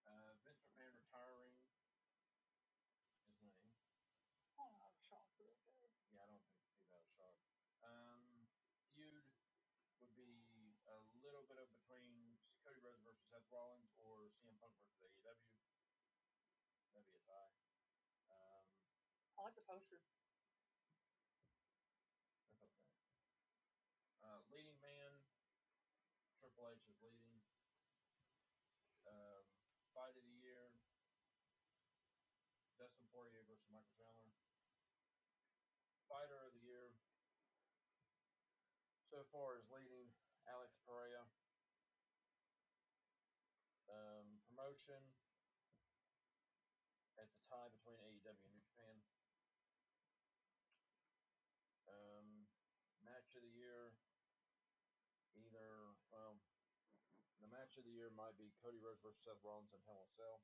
uh, 0.06 0.32
Vince 0.42 0.62
McMahon 0.66 0.94
retiring 0.98 1.54
is 3.26 3.36
winning. 3.38 3.70
Oh, 4.58 4.74
was 4.90 4.98
shocked, 5.06 5.36
but 5.38 5.54
okay. 5.76 5.92
Yeah, 6.10 6.24
I 6.24 6.26
don't 6.26 6.42
think 6.42 6.58
see 6.74 6.88
that 6.90 7.04
a 7.04 7.10
shock. 7.14 7.36
Um, 7.84 8.50
feud 8.90 9.26
would 10.00 10.14
be 10.16 10.74
a 10.88 10.98
little 11.22 11.44
bit 11.46 11.58
of 11.60 11.68
between 11.70 12.40
Cody 12.64 12.80
Rhodes 12.82 13.02
versus 13.04 13.26
Seth 13.30 13.46
Rollins 13.52 13.92
or 14.00 14.32
CM 14.40 14.56
Punk 14.58 14.74
versus 14.80 14.98
AEW. 15.04 15.67
That'd 16.98 17.14
be 17.14 17.22
a 17.22 17.30
tie. 17.30 17.54
Um, 18.26 18.66
I 19.38 19.46
like 19.46 19.54
the 19.54 19.62
poster. 19.62 20.02
that's 22.42 22.58
okay. 22.58 22.74
Uh, 24.18 24.42
leading 24.50 24.74
man, 24.82 25.14
Triple 26.42 26.66
H 26.66 26.82
is 26.90 26.98
leading. 26.98 27.38
Um, 29.06 29.46
fight 29.94 30.18
of 30.18 30.26
the 30.26 30.34
year, 30.42 30.74
Dustin 32.82 33.06
Poirier 33.14 33.46
versus 33.46 33.70
Michael 33.70 33.94
Chandler. 33.94 34.34
Fighter 36.10 36.50
of 36.50 36.50
the 36.50 36.66
year, 36.66 36.98
so 39.06 39.22
far 39.30 39.54
is 39.54 39.70
leading 39.70 40.10
Alex 40.50 40.74
Pereira. 40.82 41.30
Um, 43.86 44.42
promotion 44.50 44.98
at 57.78 57.86
the 57.86 57.94
year 57.96 58.07
might 58.18 58.34
be 58.34 58.50
Cody 58.58 58.82
Rhodes 58.82 58.98
versus 58.98 59.22
Seth 59.22 59.38
Rollins 59.46 59.70
and 59.70 59.78
Hell 59.86 60.02
in 60.02 60.10
a 60.10 60.14
Cell. 60.18 60.42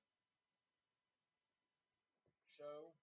Show 2.46 2.94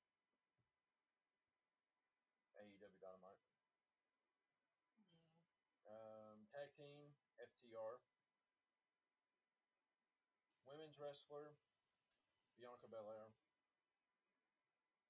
AEW 2.56 2.96
Dynamite. 3.04 3.44
Um, 5.84 6.48
tag 6.56 6.72
team 6.80 7.12
FTR. 7.36 8.00
Women's 10.64 10.96
wrestler 10.96 11.60
Bianca 12.56 12.88
Belair. 12.88 13.36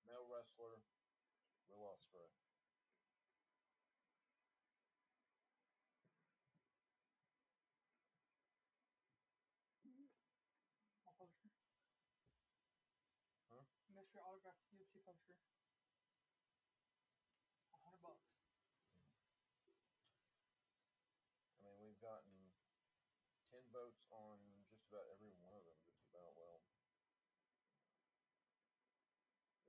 Male 0.09 0.25
wrestler 0.25 0.81
Will 1.69 1.85
Ospreay. 1.85 2.33
My 11.05 11.11
poster. 11.17 11.51
Mystery 14.11 14.27
autographed 14.27 14.59
UFC 14.75 14.99
poster. 14.99 15.35
A 17.73 17.77
hundred 17.83 18.01
bucks. 18.01 18.27
I 21.55 21.63
mean, 21.63 21.79
we've 21.79 21.99
gotten 22.01 22.51
ten 23.51 23.61
votes 23.71 24.01
on 24.09 24.39
just 24.69 24.87
about 24.89 25.05
every 25.13 25.29
one 25.37 25.53
of 25.53 25.63
them. 25.63 25.77
Just 25.85 26.01
about 26.09 26.33
well, 26.35 26.61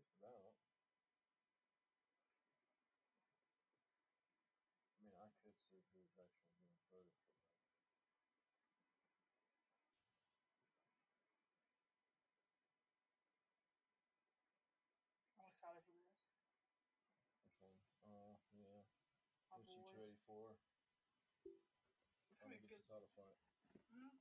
just 0.03 0.16
about. 0.22 0.53
I 4.97 5.05
mean, 5.05 5.12
I 5.20 5.28
could 5.45 5.53
see 5.68 5.84
who's 5.93 6.16
actually 6.16 6.57
being 6.64 6.80
voted 6.88 7.12
for. 7.20 7.28
that. 7.36 7.45
I'm 15.38 15.45
excited 15.53 15.82
for 15.84 15.93
this. 15.93 16.09
Which 17.45 17.59
one? 17.61 17.76
Oh, 18.09 18.36
yeah. 18.57 18.82
My 19.51 19.61
UFC 20.22 20.30
boy. 20.30 20.54
284. 21.42 21.58
It's 22.30 22.38
gonna 22.38 22.54
Finally 22.54 22.58
be 22.62 22.68
gets 22.70 22.70
good. 22.70 22.78
the 22.78 22.86
title 22.86 23.10
fight. 23.18 23.34
Hmm? 23.90 24.14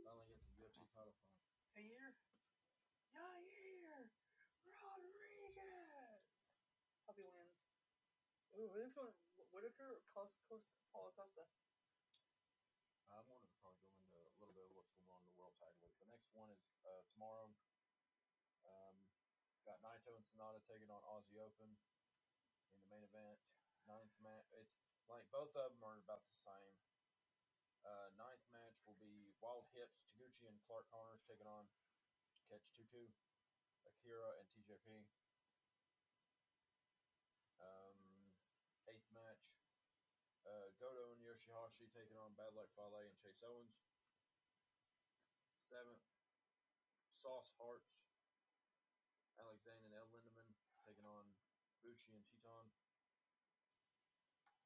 Finally 0.00 0.26
gets 0.32 0.40
the 0.48 0.56
UFC 0.64 0.80
title 0.96 1.12
fight. 1.12 1.36
A 1.76 1.80
year? 1.84 2.16
Yair 3.12 3.28
Rodriguez. 3.28 4.08
Hope 7.04 7.16
he 7.16 7.24
wins. 7.28 7.52
Ooh, 8.56 8.68
who's 8.72 8.92
going? 8.92 9.12
Whitaker 9.52 10.00
or 10.00 10.00
Costa? 10.12 10.40
Costa? 10.48 10.72
Paulo 10.92 11.12
Costa. 11.12 11.44
I 13.12 13.20
wanted 13.28 13.48
to 13.52 13.56
probably 13.60 13.84
go 14.08 14.24
into 14.24 14.40
a 14.40 14.48
little 14.48 14.56
bit 14.56 14.64
of 14.72 14.76
what's 14.76 14.92
going 14.96 15.08
on 15.12 15.20
in 15.20 15.28
the 15.28 15.36
World 15.36 15.52
League. 15.84 15.92
The 16.00 16.08
next 16.08 16.32
one 16.32 16.48
is 16.48 16.60
uh, 16.88 17.04
tomorrow. 17.12 17.52
Um, 18.64 18.96
got 19.68 19.80
Naito 19.84 20.16
and 20.16 20.24
Sanada 20.32 20.64
taking 20.64 20.88
on 20.88 21.04
Aussie 21.04 21.36
Open 21.36 21.68
in 22.72 22.80
the 22.80 22.88
main 22.88 23.04
event. 23.04 23.36
Ninth 23.84 24.16
match. 24.24 24.48
It's 24.56 24.72
like 25.10 25.26
both 25.34 25.54
of 25.54 25.72
them 25.74 25.82
are 25.82 25.98
about 25.98 26.22
the 26.26 26.36
same. 26.42 26.76
Uh, 27.82 28.14
ninth 28.14 28.46
match 28.54 28.78
will 28.86 28.98
be 29.02 29.34
Wild 29.42 29.66
Hips, 29.74 29.98
Taguchi 30.06 30.46
and 30.46 30.58
Clark 30.66 30.86
Connors 30.90 31.22
taking 31.26 31.50
on 31.50 31.66
Catch 32.46 32.70
Tutu, 32.74 33.10
Akira 33.86 34.38
and 34.38 34.46
TJP. 34.54 35.02
Um, 37.58 37.98
eighth 38.86 39.10
match, 39.10 39.42
uh, 40.46 40.70
Goto 40.78 41.10
and 41.14 41.22
Yoshihashi 41.22 41.90
taking 41.90 42.18
on 42.18 42.38
Bad 42.38 42.54
Luck 42.54 42.70
Fale 42.78 43.02
and 43.02 43.18
Chase 43.18 43.42
Owens. 43.42 43.82
Seventh, 45.66 46.06
Sauce 47.18 47.50
Hearts, 47.58 47.98
Alexander 49.42 49.90
and 49.90 49.96
El 49.98 50.06
Lindaman 50.14 50.54
taking 50.86 51.06
on 51.06 51.26
Bushi 51.82 52.14
and. 52.14 52.70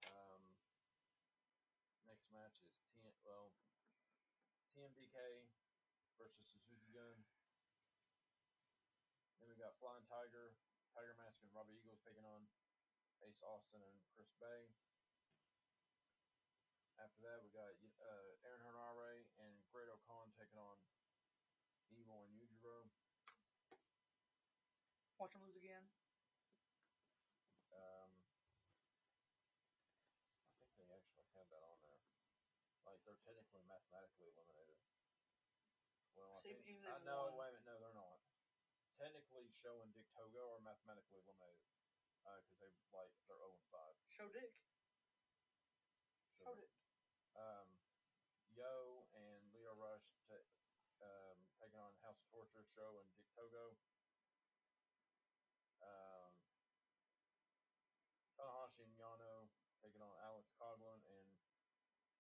Um, 0.07 0.43
next 2.07 2.31
match 2.31 2.63
is 2.63 2.79
ten, 3.03 3.11
well, 3.27 3.51
TMDK 4.71 5.19
versus 6.15 6.47
Suzuki 6.47 6.93
Gun. 6.95 7.19
Then 9.43 9.51
we 9.51 9.59
got 9.59 9.66
Flying 9.77 10.09
Tiger, 10.09 10.57
Tiger 10.97 11.13
Mask 11.21 11.37
and 11.45 11.53
Robbie 11.53 11.77
Eagles 11.77 12.01
taking 12.01 12.25
on 12.25 12.49
Ace 13.21 13.41
Austin 13.45 13.85
and 13.85 13.97
Chris 14.17 14.33
Bey. 14.41 14.73
After 16.97 17.21
that, 17.29 17.45
we 17.45 17.53
got 17.53 17.77
uh, 18.01 18.41
Aaron 18.49 18.65
Henare 18.65 19.29
and 19.37 19.53
Great 19.69 19.93
Khan 20.09 20.33
taking 20.41 20.57
on 20.57 20.81
Evil 21.93 22.25
and 22.25 22.33
Yujiro. 22.41 22.89
Watch 25.21 25.33
them 25.33 25.45
lose 25.45 25.57
again. 25.57 25.85
Um, 27.73 28.09
I 30.57 30.65
think 30.65 30.73
they 30.77 30.89
actually 30.89 31.29
had 31.37 31.49
that 31.53 31.65
on 31.65 31.77
there. 31.85 32.01
Like 32.85 33.01
they're 33.05 33.21
technically 33.25 33.65
mathematically 33.69 34.29
eliminated. 34.33 34.81
Well, 36.17 36.33
I, 36.33 36.41
think, 36.41 36.65
I 36.65 36.97
won. 37.29 37.37
wait 37.37 37.53
a 37.53 37.61
minute, 37.61 37.69
no, 37.69 37.77
they're 37.81 37.96
not. 39.37 39.45
Technically, 39.45 39.53
Show 39.53 39.85
and 39.85 39.93
Dick 39.93 40.09
Togo 40.17 40.57
are 40.57 40.65
mathematically 40.65 41.21
eliminated 41.21 41.69
because 42.17 42.49
they 42.57 42.73
like 42.89 43.13
they're 43.29 43.37
zero 43.37 43.53
and 43.53 43.65
five. 43.69 43.93
Show 44.09 44.33
Dick. 44.33 44.57
So, 46.41 46.49
Show 46.49 46.55
Dick. 46.57 46.73
um, 47.37 47.69
Yo 48.57 49.05
and 49.13 49.45
Lio 49.53 49.77
Rush 49.77 50.09
ta- 50.25 50.49
um, 51.05 51.37
taking 51.61 51.77
on 51.77 51.93
House 52.01 52.17
of 52.17 52.25
Torture 52.33 52.65
Show 52.65 52.97
and 53.05 53.13
Dick 53.13 53.29
Togo. 53.37 53.77
Um, 55.85 56.33
Tanahashi 58.41 58.89
and 58.89 58.97
Yano 58.97 59.53
taking 59.85 60.01
on 60.01 60.17
Alex 60.25 60.49
Coughlin 60.57 61.05
and 61.05 61.29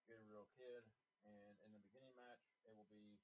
Gabriel 0.04 0.44
Kidd. 0.52 0.84
And 1.24 1.56
in 1.64 1.72
the 1.72 1.80
beginning 1.80 2.12
match, 2.12 2.44
it 2.68 2.76
will 2.76 2.86
be 2.92 3.16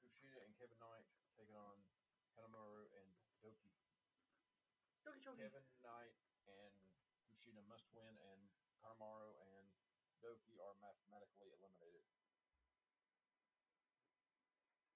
Kushida 0.00 0.40
and 0.42 0.56
Kevin 0.56 0.80
Knight 0.80 1.04
taking 1.36 1.54
on 1.54 1.84
Kanemaru 2.34 2.88
and 2.98 3.10
Douki. 3.38 3.70
Douki 5.30 5.46
Kevin 5.46 5.62
Knight 5.78 6.18
and 6.50 6.74
Kushida 7.22 7.62
must 7.70 7.86
win, 7.94 8.18
and 8.18 8.50
Kanemaru 8.82 9.30
and 9.54 9.70
Douki 10.18 10.58
are 10.58 10.74
mathematically 10.82 11.54
eliminated. 11.54 12.02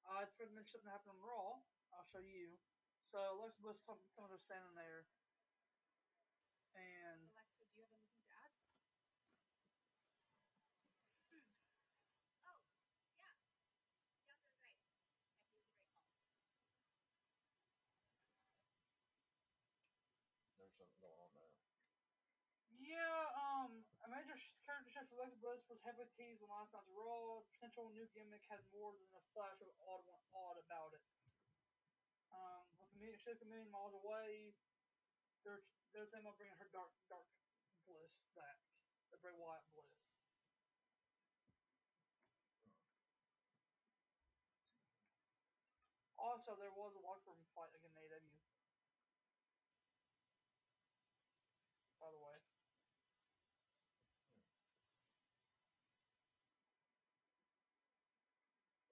Uh, 0.05 0.27
for 0.35 0.43
the 0.47 0.55
next 0.59 0.73
something 0.75 0.91
happened 0.91 1.15
on 1.15 1.23
Raw, 1.23 1.63
I'll 1.95 2.03
show 2.11 2.19
you. 2.19 2.59
So 3.15 3.39
Alexa 3.39 3.63
Bliss, 3.63 3.79
some, 3.87 4.03
some 4.11 4.27
of 4.27 4.31
them 4.35 4.43
standing 4.43 4.75
there, 4.75 5.07
and 6.75 7.31
Alexa, 7.39 7.63
do 7.71 7.79
you 7.79 7.87
have 7.87 7.95
anything 7.95 8.19
to 8.19 8.27
add? 8.35 8.51
Oh, 12.51 12.59
yeah. 12.67 13.39
Yeah, 14.19 14.35
they're 14.35 14.51
great. 14.59 14.83
I 14.83 14.91
think 14.99 15.15
it's 15.15 15.31
a 15.31 15.31
great 15.31 15.47
call. 15.47 15.71
There's 20.59 20.75
something 20.77 20.99
going 21.01 21.21
on 21.23 21.31
there. 21.35 21.55
Yeah, 22.95 23.27
um, 23.35 23.83
a 24.07 24.09
major 24.09 24.39
character 24.63 24.91
shift 24.95 25.11
for 25.11 25.19
Alexa 25.19 25.39
Bliss 25.43 25.63
was 25.67 25.83
heavily 25.83 26.07
teased 26.15 26.39
on 26.47 26.51
last 26.55 26.71
night's 26.71 26.87
Raw. 26.95 27.43
Potential 27.59 27.91
new 27.91 28.07
gimmick 28.15 28.47
had 28.47 28.63
more 28.71 28.95
than 28.95 29.03
a 29.19 29.23
flash 29.35 29.59
of 29.59 29.71
odd, 29.91 30.07
odd 30.31 30.57
about 30.63 30.95
it. 30.95 31.03
Um, 32.31 32.63
with 32.79 32.95
a 32.95 32.99
million, 33.03 33.19
she's 33.19 33.43
a 33.43 33.49
million 33.51 33.71
miles 33.75 33.95
away. 33.99 34.55
They're 35.43 35.63
they're 35.91 36.07
thinking 36.11 36.27
about 36.27 36.39
bringing 36.39 36.59
her 36.59 36.71
dark 36.71 36.91
dark 37.11 37.27
bliss 37.87 38.15
back, 38.39 38.59
the 39.11 39.19
Bray 39.19 39.35
Wyatt 39.35 39.67
bliss. 39.75 39.91
Also, 46.19 46.57
there 46.57 46.73
was 46.73 46.95
a 46.97 47.03
locker 47.05 47.29
room 47.31 47.45
fight 47.55 47.69
against 47.77 47.99
AW. 48.01 48.17
By 52.01 52.09
the 52.09 52.21
way. 52.21 52.37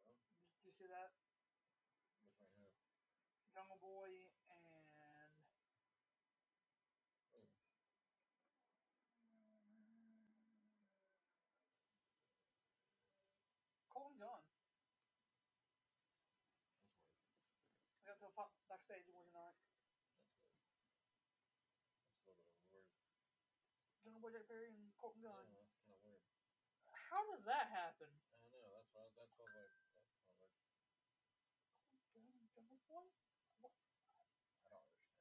Well, 0.07 0.21
Did 0.61 0.69
you 0.69 0.73
see 0.77 0.89
that? 0.93 1.09
look 2.37 2.37
right 2.37 2.53
here. 2.61 2.77
Jungle 3.57 3.72
Boy 3.83 4.31
and 9.67 10.31
Colten 13.91 14.17
Gunn. 14.23 14.47
that's 15.03 15.35
weird. 15.51 15.67
I 17.99 18.07
got 18.07 18.19
to 18.23 18.27
a 18.27 18.35
fi- 18.39 18.55
backstage 18.71 19.11
working 19.11 19.35
on 19.35 19.51
it. 19.51 19.59
That's 22.07 22.23
weird. 22.23 22.39
That's 22.39 22.63
a 22.63 22.71
little 22.71 22.87
bit 22.87 22.87
weird. 22.87 22.87
Jungle 24.07 24.23
Boy 24.23 24.31
Jack 24.31 24.47
Perry 24.47 24.71
and 24.71 24.95
Colten 24.95 25.27
Yeah, 25.27 25.35
that's 25.35 25.75
kind 25.83 25.99
of 25.99 26.03
weird. 26.07 26.23
How 27.11 27.27
does 27.35 27.43
that 27.51 27.67
happen? 27.75 28.09
I 28.31 28.47
don't 28.47 28.55
know. 28.55 28.71
That's 28.79 28.87
So 28.95 29.03
that's 29.03 29.19
like 29.19 29.35
that's 29.35 29.35
like 29.43 29.73
Double 32.55 32.79
point? 32.87 33.11
I 33.65 34.69
don't 34.69 34.85
understand. 34.85 35.17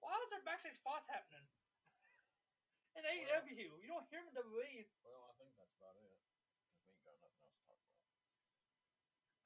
Why 0.00 0.17
is 0.28 0.36
there 0.36 0.44
backstage 0.44 0.76
spots 0.76 1.08
happening? 1.08 1.40
In 3.00 3.00
AEW, 3.00 3.80
you 3.80 3.88
don't 3.88 4.04
hear 4.12 4.20
them 4.20 4.28
in 4.28 4.36
WWE. 4.44 4.84
Well, 5.08 5.24
I 5.24 5.32
think 5.40 5.56
that's 5.56 5.72
about 5.80 5.96
it. 5.96 6.20
Because 6.84 7.00
we 7.00 7.08
ain't 7.16 7.24
got 7.24 7.32
nothing 7.32 7.48
else 7.48 7.56
to 7.56 7.64
talk 7.64 7.80
about. 7.80 8.04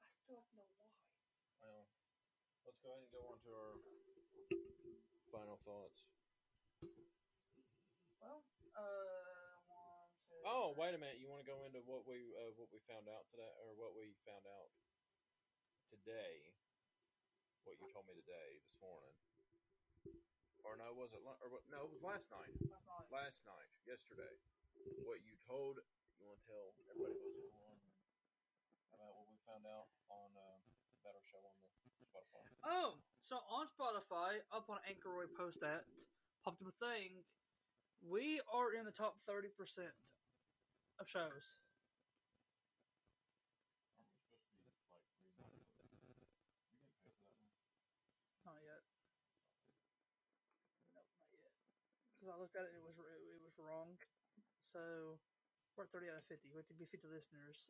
I 0.03 0.19
still 0.27 0.43
don't 0.43 0.59
know 0.59 0.67
why. 0.75 0.91
Well, 1.63 1.87
let's 2.67 2.83
go 2.83 2.91
ahead 2.91 3.07
and 3.07 3.13
go 3.15 3.23
on 3.31 3.39
to 3.47 3.49
our 3.55 3.79
final 5.31 5.55
thoughts. 5.63 6.03
Well, 8.19 8.43
uh, 8.75 9.55
one, 9.71 10.11
two. 10.27 10.35
Oh, 10.43 10.75
three. 10.75 10.83
wait 10.83 10.91
a 10.91 10.99
minute. 10.99 11.23
You 11.23 11.31
want 11.31 11.39
to 11.39 11.47
go 11.47 11.63
into 11.63 11.79
what 11.87 12.03
we 12.03 12.35
uh, 12.35 12.51
what 12.59 12.67
we 12.75 12.83
found 12.91 13.07
out 13.07 13.23
today, 13.31 13.47
or 13.63 13.71
what 13.79 13.95
we 13.95 14.19
found 14.27 14.43
out 14.43 14.67
today? 15.87 16.51
What 17.63 17.79
you 17.79 17.87
told 17.95 18.03
me 18.11 18.19
today, 18.19 18.59
this 18.67 18.75
morning, 18.83 19.15
or 20.63 20.79
no? 20.79 20.91
Was 20.95 21.11
it? 21.11 21.21
Or 21.23 21.35
no, 21.69 21.85
it 21.85 21.91
was 21.91 22.03
last 22.03 22.31
night. 22.31 22.51
Last 23.11 23.43
night, 23.45 23.69
yesterday. 23.85 24.33
What 25.05 25.21
you 25.23 25.35
told? 25.47 25.79
You 26.19 26.25
want 26.27 26.39
to 26.39 26.47
tell 26.47 26.71
everybody 26.71 27.03
what's 27.03 27.19
going 27.19 27.51
on 27.51 27.75
about 28.95 29.11
what 29.15 29.27
we 29.27 29.37
found 29.43 29.67
out 29.67 29.91
on 30.07 30.29
uh, 30.39 30.59
Better 31.03 31.19
Show 31.27 31.43
on 31.43 31.55
the 31.59 31.67
Spotify? 32.07 32.47
Oh, 32.63 32.95
so 33.21 33.43
on 33.51 33.67
Spotify, 33.67 34.39
up 34.55 34.71
on 34.71 34.79
Anchor, 34.87 35.11
we 35.11 35.27
post 35.35 35.59
that, 35.59 35.83
popped 36.47 36.63
up 36.63 36.71
a 36.71 36.75
thing. 36.79 37.23
We 38.03 38.39
are 38.51 38.71
in 38.75 38.87
the 38.87 38.95
top 38.95 39.19
thirty 39.27 39.51
percent 39.51 39.95
of 40.99 41.07
shows. 41.07 41.59
Aren't 45.39 45.55
we 45.55 45.63
supposed 45.67 45.91
to 45.91 45.99
be 46.03 46.11
like 46.11 46.23
reading? 46.23 46.27
You 46.71 46.83
get 46.83 46.95
paid 47.03 47.15
for 47.19 47.27
that 47.27 47.35
one? 47.35 47.51
Not 48.47 48.59
yet. 48.63 48.83
Nope, 50.95 51.07
not 51.15 51.31
yet. 51.31 51.51
Because 52.23 52.39
I 52.39 52.39
looked 52.39 52.55
at 52.55 52.63
it, 52.63 52.71
it 52.71 52.79
was 52.79 52.95
it, 52.95 53.43
was 53.43 53.51
wrong. 53.59 53.99
So 54.71 55.19
we're 55.75 55.83
at 55.83 55.91
thirty 55.91 56.07
out 56.07 56.15
of 56.15 56.23
fifty. 56.31 56.47
We 56.47 56.55
have 56.55 56.71
to 56.71 56.79
be 56.79 56.87
fifty 56.87 57.11
listeners. 57.11 57.67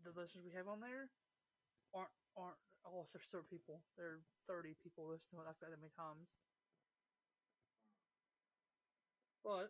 The 0.00 0.16
listeners 0.16 0.40
we 0.40 0.56
have 0.56 0.72
on 0.72 0.80
there 0.80 1.12
aren't 1.92 2.16
aren't 2.32 2.56
all 2.88 3.04
except 3.04 3.28
certain 3.28 3.44
people. 3.52 3.84
There 4.00 4.16
are 4.16 4.24
thirty 4.48 4.72
people 4.80 5.04
listening 5.04 5.44
like 5.44 5.60
that 5.60 5.68
many 5.76 5.92
times. 5.92 6.32
But 9.44 9.68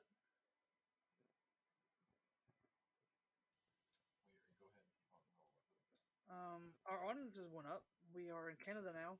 and 6.31 6.39
um, 6.39 6.63
our 6.87 7.03
audiences 7.03 7.51
went 7.51 7.67
up. 7.67 7.83
We 8.15 8.31
are 8.31 8.51
in 8.51 8.57
Canada 8.63 8.95
now, 8.95 9.19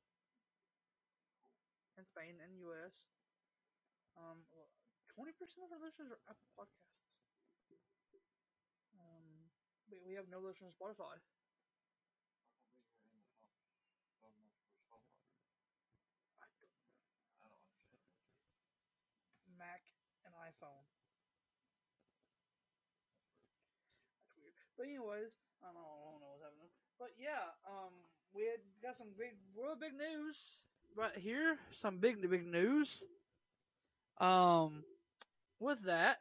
and 1.97 2.07
Spain, 2.07 2.35
and 2.43 2.59
U.S. 2.59 2.95
Um, 4.21 4.45
twenty 5.09 5.33
percent 5.33 5.65
of 5.65 5.73
our 5.73 5.81
listeners 5.81 6.13
are 6.13 6.21
Apple 6.29 6.45
Podcasts. 6.53 7.01
Um, 9.01 9.49
we, 9.89 9.97
we 10.05 10.13
have 10.13 10.29
no 10.29 10.45
listeners 10.45 10.69
on 10.69 10.77
Spotify. 10.77 11.17
I 16.37 16.45
don't 16.53 16.77
I 17.41 17.49
don't 17.49 17.65
understand. 17.65 18.05
Mac 19.57 19.81
and 20.29 20.37
iPhone. 20.37 20.85
That's 24.21 24.37
weird. 24.37 24.53
But 24.77 24.85
anyways, 24.85 25.33
I 25.65 25.73
don't 25.73 25.81
know, 25.81 25.89
I 25.89 26.13
don't 26.13 26.21
know 26.21 26.31
what's 26.37 26.45
happening. 26.45 26.69
But 27.01 27.17
yeah, 27.17 27.57
um, 27.65 27.97
we 28.37 28.45
got 28.85 29.01
some 29.01 29.17
big, 29.17 29.41
real 29.57 29.77
big 29.81 29.97
news 29.97 30.61
right 30.93 31.17
here. 31.17 31.57
Some 31.73 31.97
big, 31.97 32.21
big 32.29 32.45
news. 32.45 33.01
Um, 34.21 34.85
with 35.61 35.83
that. 35.85 36.21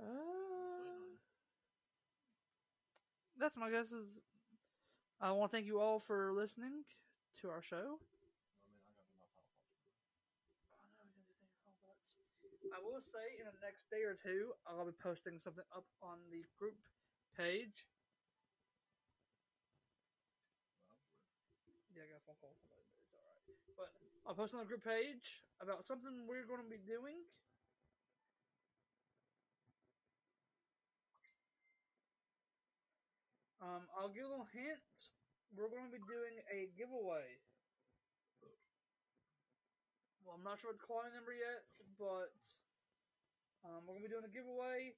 Uh, 0.00 0.06
that's 3.38 3.56
my 3.56 3.70
guess 3.70 3.86
is 3.92 4.06
I 5.20 5.30
want 5.32 5.50
to 5.50 5.56
thank 5.56 5.66
you 5.66 5.80
all 5.80 6.00
for 6.00 6.32
listening 6.32 6.84
to 7.42 7.48
our 7.50 7.62
show. 7.62 7.98
I 7.98 8.68
mean, 8.68 8.80
I 8.80 8.88
gotta 8.96 9.12
do 11.24 11.32
my 11.36 11.48
final 11.60 11.76
thoughts. 11.80 12.08
I 12.72 12.80
will 12.96 13.04
say 13.04 13.36
in 13.36 13.44
the 13.44 13.60
next 13.60 13.92
day 13.92 14.08
or 14.08 14.16
two, 14.16 14.56
I'll 14.64 14.88
be 14.88 14.96
posting 14.96 15.36
something 15.36 15.68
up 15.68 15.84
on 16.00 16.16
the 16.32 16.40
group 16.56 16.80
page. 17.36 17.84
Yeah, 21.92 22.08
I 22.08 22.16
got 22.16 22.24
a 22.24 22.40
phone 22.40 22.40
call. 22.40 22.56
But 23.76 23.92
I'll 24.24 24.32
post 24.32 24.56
on 24.56 24.64
the 24.64 24.70
group 24.72 24.80
page 24.80 25.44
about 25.60 25.84
something 25.84 26.24
we're 26.24 26.48
going 26.48 26.64
to 26.64 26.72
be 26.72 26.80
doing. 26.80 27.20
Um, 33.60 33.84
I'll 33.92 34.08
give 34.08 34.24
a 34.24 34.32
little 34.32 34.48
hint. 34.56 34.80
We're 35.52 35.68
going 35.68 35.84
to 35.84 35.92
be 35.92 36.00
doing 36.08 36.40
a 36.48 36.72
giveaway. 36.80 37.28
Well, 40.24 40.40
I'm 40.40 40.44
not 40.48 40.64
sure 40.64 40.72
what 40.72 40.80
the 40.80 40.86
calling 40.88 41.12
number 41.12 41.36
yet, 41.36 41.60
but 42.00 42.32
um, 43.66 43.82
we're 43.82 43.98
going 43.98 44.06
to 44.06 44.08
be 44.08 44.14
doing 44.14 44.28
a 44.28 44.30
giveaway. 44.30 44.94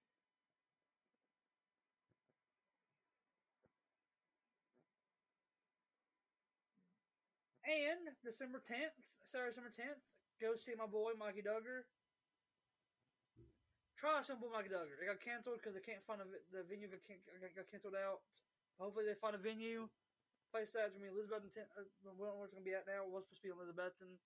And 7.69 8.09
December 8.25 8.65
10th, 8.65 8.97
Saturday, 9.29 9.53
December 9.53 9.73
10th, 9.77 10.01
go 10.41 10.57
see 10.57 10.73
my 10.73 10.89
boy 10.89 11.13
Mikey 11.21 11.45
Duggar. 11.45 11.85
Try 14.01 14.25
some 14.25 14.41
boy 14.41 14.49
Mikey 14.49 14.73
Duggar. 14.73 14.97
It 14.97 15.05
got 15.05 15.21
canceled 15.21 15.61
because 15.61 15.77
they 15.77 15.85
can't 15.85 16.01
find 16.09 16.25
a, 16.25 16.27
the 16.49 16.65
venue 16.65 16.89
got, 16.89 17.05
got, 17.05 17.69
canceled 17.69 17.93
out. 17.93 18.25
Hopefully 18.81 19.05
they 19.05 19.21
find 19.21 19.37
a 19.37 19.41
venue. 19.41 19.85
Place 20.49 20.73
that's 20.73 20.97
gonna 20.97 21.05
be 21.05 21.13
Elizabeth 21.13 21.45
and 21.45 21.53
ten, 21.53 21.69
uh, 21.77 21.85
we 21.85 22.25
don't 22.25 22.33
know 22.33 22.41
where 22.41 22.49
it's 22.49 22.57
gonna 22.57 22.65
be 22.65 22.73
at 22.73 22.89
now. 22.89 23.05
It 23.05 23.13
was 23.13 23.29
supposed 23.29 23.45
to 23.45 23.49
be 23.49 23.53
Elizabethton. 23.53 24.17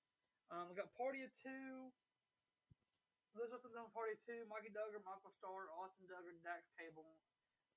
Um, 0.55 0.71
we 0.71 0.79
got 0.79 0.95
Party 0.95 1.27
of 1.27 1.35
Two. 1.43 1.91
Elizabeth 3.33 3.73
on 3.75 3.89
Party 3.97 4.17
of 4.17 4.23
Two. 4.25 4.45
Mikey 4.49 4.73
Duggar, 4.73 5.01
Michael 5.03 5.33
Starr, 5.33 5.73
Austin 5.73 6.05
Duggar, 6.05 6.37
Dax 6.45 6.69
Cable, 6.77 7.17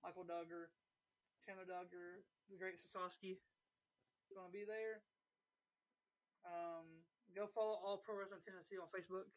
Michael 0.03 0.27
Duggar, 0.27 0.71
Chandler 1.43 1.67
Duggar, 1.67 2.23
the 2.51 2.59
Great 2.59 2.75
Sasaki. 2.79 3.39
Gonna 4.33 4.51
be 4.51 4.67
there. 4.67 5.05
Um, 6.45 7.05
go 7.33 7.49
follow 7.49 7.81
All 7.81 8.01
Pro 8.03 8.19
Wrestling 8.21 8.43
Tennessee 8.45 8.77
on 8.77 8.91
Facebook. 8.93 9.29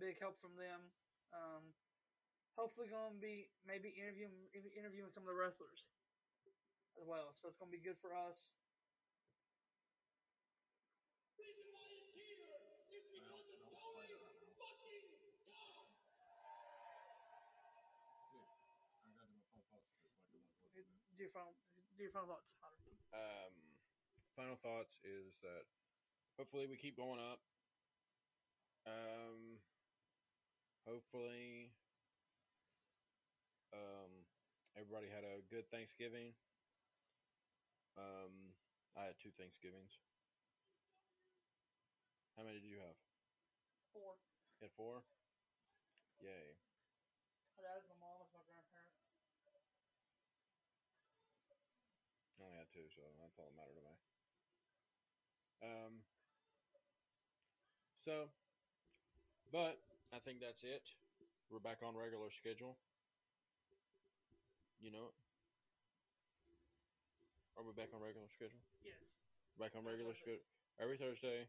Big 0.00 0.18
help 0.18 0.40
from 0.40 0.56
them. 0.56 0.90
Um, 1.34 1.74
hopefully, 2.54 2.90
going 2.90 3.14
to 3.14 3.22
be 3.22 3.50
maybe 3.62 3.94
interviewing 3.94 4.34
interviewing 4.74 5.10
some 5.10 5.26
of 5.26 5.30
the 5.30 5.38
wrestlers 5.38 5.86
as 6.98 7.04
well. 7.06 7.34
So 7.38 7.50
it's 7.50 7.58
going 7.58 7.70
to 7.70 7.76
be 7.76 7.82
good 7.82 7.98
for 7.98 8.14
us. 8.14 8.54
Your 21.24 21.32
final, 21.32 21.56
do 21.96 22.04
your 22.04 22.12
final 22.12 22.28
thoughts. 22.28 22.52
Um, 23.16 23.56
final 24.36 24.60
thoughts 24.60 25.00
is 25.00 25.40
that 25.40 25.64
hopefully 26.36 26.68
we 26.68 26.76
keep 26.76 27.00
going 27.00 27.16
up. 27.16 27.40
Um, 28.84 29.64
hopefully, 30.84 31.72
um, 33.72 34.28
everybody 34.76 35.08
had 35.08 35.24
a 35.24 35.40
good 35.48 35.64
Thanksgiving. 35.72 36.36
Um, 37.96 38.52
I 38.92 39.08
had 39.08 39.16
two 39.16 39.32
Thanksgivings. 39.40 39.96
How 42.36 42.44
many 42.44 42.60
did 42.60 42.68
you 42.68 42.84
have? 42.84 42.98
Four. 43.96 44.20
You 44.60 44.68
had 44.68 44.74
four. 44.76 45.00
Yay! 46.20 46.60
My 47.56 47.64
dad, 47.64 47.80
my 47.88 47.96
mom, 47.96 48.28
my 48.34 48.42
grandparents. 48.44 48.94
I 52.74 52.82
only 52.82 52.90
had 52.90 52.90
two, 52.90 52.90
so 52.90 53.02
that's 53.22 53.38
all 53.38 53.46
that 53.46 53.54
mattered 53.54 53.78
to 53.78 53.86
me. 53.86 53.94
Um. 55.62 55.92
So, 58.02 58.28
but 59.54 59.78
I 60.12 60.18
think 60.18 60.42
that's 60.42 60.62
it. 60.66 60.82
We're 61.48 61.62
back 61.62 61.80
on 61.86 61.94
regular 61.94 62.28
schedule. 62.28 62.76
You 64.82 64.90
know. 64.90 65.14
Are 67.56 67.62
we 67.62 67.70
back 67.70 67.94
on 67.94 68.02
regular 68.02 68.26
schedule? 68.34 68.58
Yes. 68.82 69.22
Back 69.54 69.78
on 69.78 69.86
regular 69.86 70.12
schedule 70.12 70.42
every 70.82 70.98
Thursday. 70.98 71.46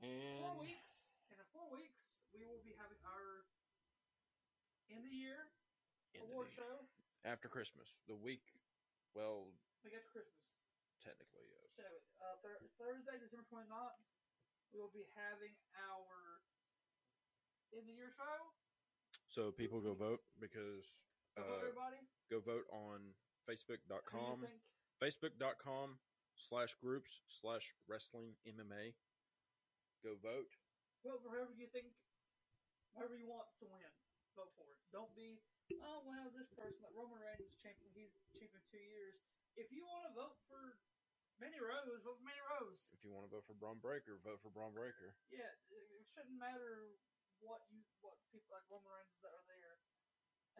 And 0.00 0.40
Four 0.40 0.56
weeks. 0.64 0.96
And 1.28 1.36
in 1.36 1.46
four 1.52 1.68
weeks, 1.68 2.00
we 2.32 2.48
will 2.48 2.64
be 2.64 2.72
having 2.80 2.96
our 3.04 3.44
end 4.88 5.04
of 5.04 5.12
the 5.12 5.20
year 5.20 5.52
award 6.24 6.48
show. 6.48 6.88
after 7.28 7.46
Christmas, 7.46 8.00
the 8.08 8.16
week. 8.16 8.61
Well, 9.12 9.52
We 9.84 9.90
get 9.92 10.04
to 10.04 10.10
Christmas. 10.12 10.40
technically 11.04 11.44
yes. 11.52 11.68
So, 11.76 11.84
uh, 12.22 12.38
Thursday, 12.78 13.18
December 13.20 13.44
29th, 13.50 13.98
we 14.72 14.80
will 14.80 14.92
be 14.94 15.04
having 15.12 15.52
our 15.76 16.40
end 17.74 17.82
of 17.82 17.86
the 17.88 17.92
year 17.96 18.12
show. 18.16 18.38
So 19.28 19.50
people 19.52 19.80
go 19.80 19.96
vote 19.96 20.20
because 20.40 20.84
uh, 21.36 21.60
everybody, 21.60 22.00
go 22.28 22.40
vote 22.44 22.68
on 22.72 23.16
Facebook.com. 23.48 24.44
Facebook.com 25.00 25.98
slash 26.36 26.76
groups 26.78 27.20
slash 27.26 27.72
wrestling 27.88 28.36
MMA. 28.46 28.94
Go 30.04 30.14
vote. 30.20 30.52
Vote 31.02 31.18
for 31.24 31.30
whoever 31.34 31.50
you 31.58 31.66
think, 31.74 31.90
whoever 32.94 33.16
you 33.18 33.26
want 33.26 33.50
to 33.58 33.66
win. 33.66 33.90
Vote 34.38 34.52
for 34.54 34.68
it. 34.70 34.78
Don't 34.94 35.10
be, 35.18 35.42
oh 35.80 36.04
well, 36.04 36.28
this 36.36 36.50
person, 36.52 36.82
like 36.84 36.92
Roman 36.92 37.20
Reigns 37.22 37.48
is 37.48 37.56
champion, 37.62 37.88
he's 37.96 38.12
champion 38.36 38.62
two 38.68 38.82
years. 38.82 39.16
If 39.56 39.72
you 39.72 39.84
want 39.88 40.08
to 40.08 40.12
vote 40.16 40.36
for 40.48 40.76
Mandy 41.40 41.60
Rose, 41.60 42.02
vote 42.04 42.20
for 42.20 42.26
Mandy 42.26 42.44
Rose. 42.56 42.88
If 42.92 43.04
you 43.04 43.12
want 43.12 43.28
to 43.28 43.32
vote 43.32 43.44
for 43.48 43.56
Bron 43.56 43.80
Breakker, 43.80 44.20
vote 44.24 44.40
for 44.40 44.52
Bron 44.52 44.72
Breakker. 44.72 45.16
Yeah, 45.32 45.52
it, 45.72 46.04
shouldn't 46.12 46.36
matter 46.36 47.00
what 47.40 47.64
you, 47.72 47.80
what 48.04 48.20
people 48.28 48.52
like 48.52 48.64
Roman 48.68 48.92
Reigns 48.92 49.16
that 49.24 49.32
are 49.32 49.46
there. 49.48 49.76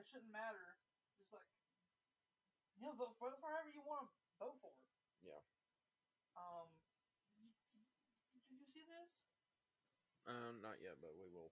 It 0.01 0.05
shouldn't 0.09 0.33
matter. 0.33 0.81
Just 1.21 1.33
like, 1.33 1.49
you 2.77 2.81
know, 2.83 2.97
vote 2.97 3.17
for, 3.21 3.33
for 3.37 3.49
whoever 3.53 3.69
you 3.69 3.85
want 3.85 4.09
to 4.09 4.17
vote 4.41 4.57
for. 4.65 4.73
Yeah. 5.21 5.41
Um, 6.37 6.73
did 8.33 8.49
you 8.49 8.65
see 8.73 8.89
this? 8.89 9.13
Um, 10.25 10.63
not 10.63 10.79
yet, 10.79 10.97
but 11.03 11.13
we 11.19 11.27
will. 11.29 11.51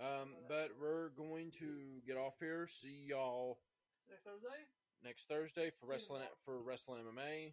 Um, 0.00 0.32
but 0.48 0.72
we're 0.80 1.10
going 1.10 1.52
to 1.60 2.00
get 2.06 2.16
off 2.16 2.40
here. 2.40 2.66
See 2.66 3.04
y'all 3.12 3.58
Next 4.08 4.24
Thursday, 4.24 4.60
next 5.04 5.28
Thursday 5.28 5.68
for 5.78 5.86
See 5.86 5.92
wrestling 5.92 6.24
tomorrow. 6.24 6.44
for 6.44 6.56
wrestling 6.64 7.04
MMA. 7.04 7.52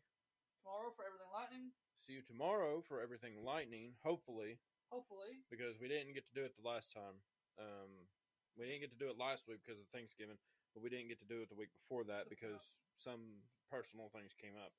tomorrow 0.64 0.90
for 0.96 1.04
Everything 1.04 1.30
Lightning. 1.36 1.66
See 2.08 2.14
you 2.16 2.24
tomorrow 2.24 2.80
for 2.88 3.04
everything 3.04 3.44
lightning. 3.44 4.00
Hopefully, 4.00 4.64
Hopefully, 4.88 5.44
because 5.52 5.76
we 5.76 5.92
didn't 5.92 6.16
get 6.16 6.24
to 6.32 6.34
do 6.34 6.48
it 6.48 6.56
the 6.56 6.64
last 6.64 6.96
time. 6.96 7.20
Um, 7.60 8.08
we 8.56 8.64
didn't 8.64 8.80
get 8.80 8.96
to 8.96 9.02
do 9.02 9.12
it 9.12 9.20
last 9.20 9.44
week 9.44 9.60
because 9.60 9.76
of 9.82 9.92
Thanksgiving, 9.92 10.40
but 10.72 10.80
we 10.82 10.88
didn't 10.90 11.12
get 11.12 11.20
to 11.20 11.28
do 11.28 11.44
it 11.44 11.50
the 11.52 11.60
week 11.60 11.76
before 11.76 12.08
that 12.08 12.32
because 12.32 12.64
some 12.96 13.44
personal 13.68 14.08
things 14.16 14.32
came 14.40 14.56
up. 14.56 14.72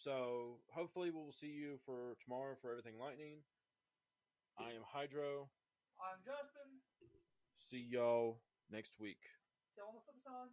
So 0.00 0.64
hopefully 0.72 1.12
we'll 1.12 1.36
see 1.36 1.52
you 1.52 1.76
for 1.84 2.16
tomorrow 2.24 2.56
for 2.56 2.72
everything 2.72 2.96
lightning. 2.96 3.44
I 4.56 4.72
am 4.72 4.82
Hydro. 4.88 5.52
I'm 6.00 6.24
Justin. 6.24 6.80
See 7.54 7.84
y'all 7.92 8.40
next 8.72 8.98
week. 8.98 9.20
See 9.76 9.84
you 9.84 9.84
on 9.84 9.94
the 9.94 10.00
flip 10.00 10.16
side. 10.24 10.48